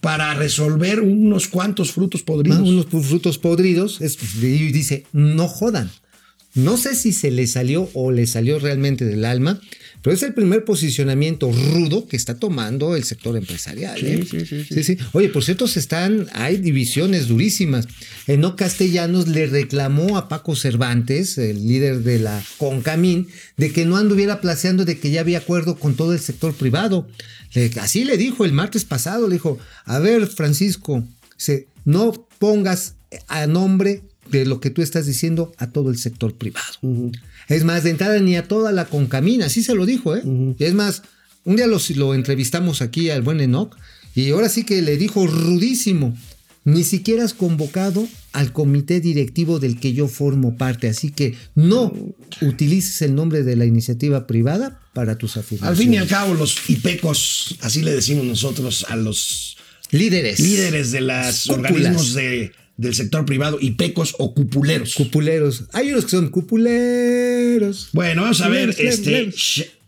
para 0.00 0.32
resolver 0.34 1.00
unos 1.00 1.48
cuantos 1.48 1.92
frutos 1.92 2.22
podridos. 2.22 2.60
Ah, 2.60 2.62
unos 2.62 2.86
frutos 3.06 3.36
podridos. 3.38 4.00
es- 4.00 4.16
y 4.40 4.72
dice, 4.72 5.04
no 5.12 5.46
jodan. 5.48 5.90
No 6.54 6.76
sé 6.78 6.94
si 6.94 7.12
se 7.12 7.30
le 7.30 7.46
salió 7.46 7.90
o 7.92 8.10
le 8.10 8.26
salió 8.26 8.58
realmente 8.58 9.04
del 9.04 9.24
alma, 9.26 9.60
pero 10.02 10.14
es 10.14 10.22
el 10.22 10.34
primer 10.34 10.64
posicionamiento 10.64 11.50
rudo 11.50 12.06
que 12.06 12.16
está 12.16 12.34
tomando 12.38 12.96
el 12.96 13.04
sector 13.04 13.36
empresarial. 13.36 13.98
¿eh? 14.04 14.24
Sí, 14.68 14.84
sí. 14.84 14.98
Oye, 15.12 15.28
por 15.28 15.44
cierto, 15.44 15.66
se 15.66 15.80
están, 15.80 16.26
hay 16.32 16.56
divisiones 16.58 17.28
durísimas. 17.28 17.86
Eno 18.26 18.56
Castellanos 18.56 19.28
le 19.28 19.46
reclamó 19.46 20.16
a 20.16 20.28
Paco 20.28 20.54
Cervantes, 20.56 21.36
el 21.38 21.66
líder 21.66 22.02
de 22.02 22.18
la 22.18 22.42
Concamín, 22.58 23.28
de 23.56 23.72
que 23.72 23.84
no 23.84 23.96
anduviera 23.96 24.40
placeando 24.40 24.84
de 24.84 24.98
que 24.98 25.10
ya 25.10 25.20
había 25.20 25.38
acuerdo 25.38 25.76
con 25.78 25.94
todo 25.94 26.12
el 26.12 26.20
sector 26.20 26.54
privado. 26.54 27.08
Le- 27.54 27.70
así 27.80 28.04
le 28.04 28.16
dijo 28.16 28.44
el 28.44 28.52
martes 28.52 28.84
pasado, 28.84 29.26
le 29.28 29.34
dijo, 29.34 29.58
a 29.84 29.98
ver, 29.98 30.26
Francisco, 30.26 31.04
no 31.84 32.12
pongas 32.38 32.94
a 33.26 33.46
nombre 33.46 34.02
de 34.30 34.44
lo 34.44 34.60
que 34.60 34.68
tú 34.70 34.82
estás 34.82 35.06
diciendo 35.06 35.52
a 35.56 35.70
todo 35.70 35.90
el 35.90 35.96
sector 35.98 36.34
privado. 36.36 36.66
Es 37.48 37.64
más, 37.64 37.82
de 37.84 37.90
entrada 37.90 38.18
ni 38.20 38.36
a 38.36 38.44
toda 38.46 38.72
la 38.72 38.84
concamina, 38.86 39.46
así 39.46 39.62
se 39.62 39.74
lo 39.74 39.86
dijo, 39.86 40.14
¿eh? 40.16 40.22
Es 40.58 40.74
más, 40.74 41.02
un 41.44 41.56
día 41.56 41.66
los- 41.66 41.90
lo 41.90 42.14
entrevistamos 42.14 42.82
aquí 42.82 43.10
al 43.10 43.22
buen 43.22 43.40
Enoch 43.40 43.74
y 44.14 44.30
ahora 44.30 44.48
sí 44.48 44.64
que 44.64 44.82
le 44.82 44.96
dijo 44.96 45.26
rudísimo, 45.26 46.16
ni 46.64 46.84
siquiera 46.84 47.24
has 47.24 47.32
convocado 47.32 48.06
al 48.32 48.52
comité 48.52 49.00
directivo 49.00 49.58
del 49.58 49.80
que 49.80 49.94
yo 49.94 50.06
formo 50.08 50.56
parte, 50.58 50.88
así 50.88 51.10
que 51.10 51.34
no 51.54 51.92
utilices 52.42 53.00
el 53.00 53.14
nombre 53.14 53.42
de 53.42 53.56
la 53.56 53.64
iniciativa 53.64 54.26
privada 54.26 54.78
para 54.92 55.16
tus 55.16 55.36
Al 55.38 55.44
afirmaciones. 55.44 55.78
fin 55.78 55.94
y 55.94 55.96
al 55.96 56.06
cabo, 56.08 56.34
los 56.34 56.56
IPECOS, 56.68 57.56
así 57.62 57.80
le 57.82 57.92
decimos 57.92 58.26
nosotros 58.26 58.84
a 58.90 58.96
los 58.96 59.56
líderes. 59.90 60.40
líderes 60.40 60.90
de 60.92 61.00
los 61.00 61.48
organismos 61.48 62.12
de- 62.12 62.52
del 62.78 62.94
sector 62.94 63.26
privado, 63.26 63.58
IPECOS 63.60 64.14
o 64.18 64.32
cupuleros. 64.32 64.94
Cupuleros. 64.94 65.64
Hay 65.72 65.90
unos 65.90 66.04
que 66.04 66.12
son 66.12 66.30
cupuleros. 66.30 67.90
Bueno, 67.92 68.22
vamos 68.22 68.40
a 68.40 68.48
ver, 68.48 68.74
este, 68.78 69.30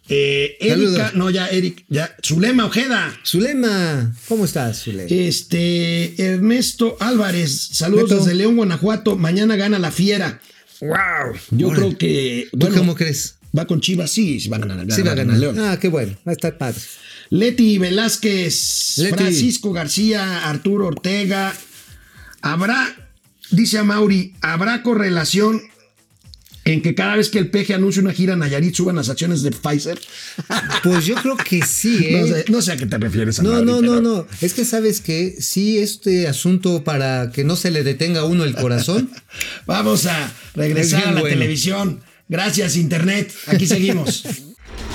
eh, 0.09 0.57
Erika, 0.61 1.12
no, 1.14 1.30
ya, 1.30 1.47
Eric, 1.49 1.84
ya, 1.88 2.14
Zulema 2.22 2.66
Ojeda. 2.66 3.16
Zulema, 3.24 4.12
¿cómo 4.26 4.45
estás, 4.45 4.82
Zulema? 4.82 5.09
Este, 5.09 6.20
Ernesto 6.20 6.97
Álvarez, 6.99 7.68
saludos 7.72 8.11
Beto. 8.11 8.24
desde 8.24 8.34
León, 8.34 8.57
Guanajuato. 8.57 9.16
Mañana 9.16 9.55
gana 9.55 9.78
la 9.78 9.93
fiera. 9.93 10.41
Wow. 10.80 10.91
Yo 11.53 11.68
Órale. 11.68 11.86
creo 11.86 11.99
que. 11.99 12.49
¿Tú 12.51 12.59
Bueno, 12.59 12.76
cómo 12.76 12.95
crees? 12.97 13.36
Va 13.57 13.66
con 13.66 13.80
Chivas, 13.80 14.11
sí, 14.11 14.41
sí 14.41 14.49
va 14.49 14.57
a 14.57 14.61
ganar. 14.61 14.91
Sí, 14.93 15.03
va 15.03 15.12
a 15.12 15.14
ganar. 15.14 15.36
León. 15.36 15.59
Ah, 15.61 15.78
qué 15.80 15.86
bueno. 15.88 16.16
Va 16.26 16.32
a 16.32 16.34
estar 16.34 16.59
padre. 16.59 16.80
Leti 17.30 17.78
Velázquez, 17.78 18.99
Leti. 18.99 19.14
Francisco 19.14 19.72
García, 19.72 20.49
Arturo 20.49 20.88
Ortega. 20.88 21.55
Habrá, 22.43 23.11
dice 23.51 23.78
a 23.78 23.84
Mauri, 23.84 24.34
habrá 24.41 24.82
correlación 24.82 25.62
en 26.64 26.82
que 26.82 26.95
cada 26.95 27.16
vez 27.16 27.30
que 27.30 27.38
el 27.38 27.51
peje 27.51 27.74
anuncia 27.74 28.03
una 28.03 28.12
gira 28.12 28.36
Nayarit 28.36 28.74
suban 28.74 28.95
las 28.97 29.09
acciones 29.09 29.43
de 29.43 29.51
Pfizer. 29.51 29.99
Pues 30.82 31.05
yo 31.05 31.14
creo 31.16 31.36
que 31.36 31.62
sí, 31.62 31.99
¿eh? 32.07 32.20
No 32.20 32.26
sé, 32.26 32.45
no 32.49 32.62
sé 32.62 32.72
a 32.72 32.76
qué 32.76 32.86
te 32.86 32.97
refieres, 32.99 33.38
a 33.38 33.43
No, 33.43 33.51
Mauri, 33.53 33.66
no, 33.66 33.80
pero- 33.80 33.95
no, 33.95 34.01
no. 34.01 34.26
Es 34.41 34.55
que 34.55 34.64
sabes 34.64 35.01
que 35.01 35.36
sí, 35.41 35.78
este 35.78 36.28
asunto 36.28 36.84
para 36.84 37.30
que 37.32 37.45
no 37.45 37.57
se 37.57 37.70
le 37.70 37.82
detenga 37.82 38.20
a 38.20 38.24
uno 38.24 38.45
el 38.45 38.55
corazón. 38.55 39.11
Vamos 39.66 40.07
a 40.07 40.32
regresar 40.55 41.01
Es 41.01 41.07
a 41.07 41.12
la 41.12 41.20
bueno. 41.20 41.34
televisión. 41.34 42.01
Gracias, 42.28 42.76
Internet. 42.76 43.32
Aquí 43.49 43.66
seguimos. 43.66 44.22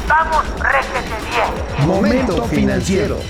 Vamos, 0.08 0.46
réjete 0.60 1.16
bien. 1.30 1.88
Momento 1.88 2.48
financiero. 2.48 3.22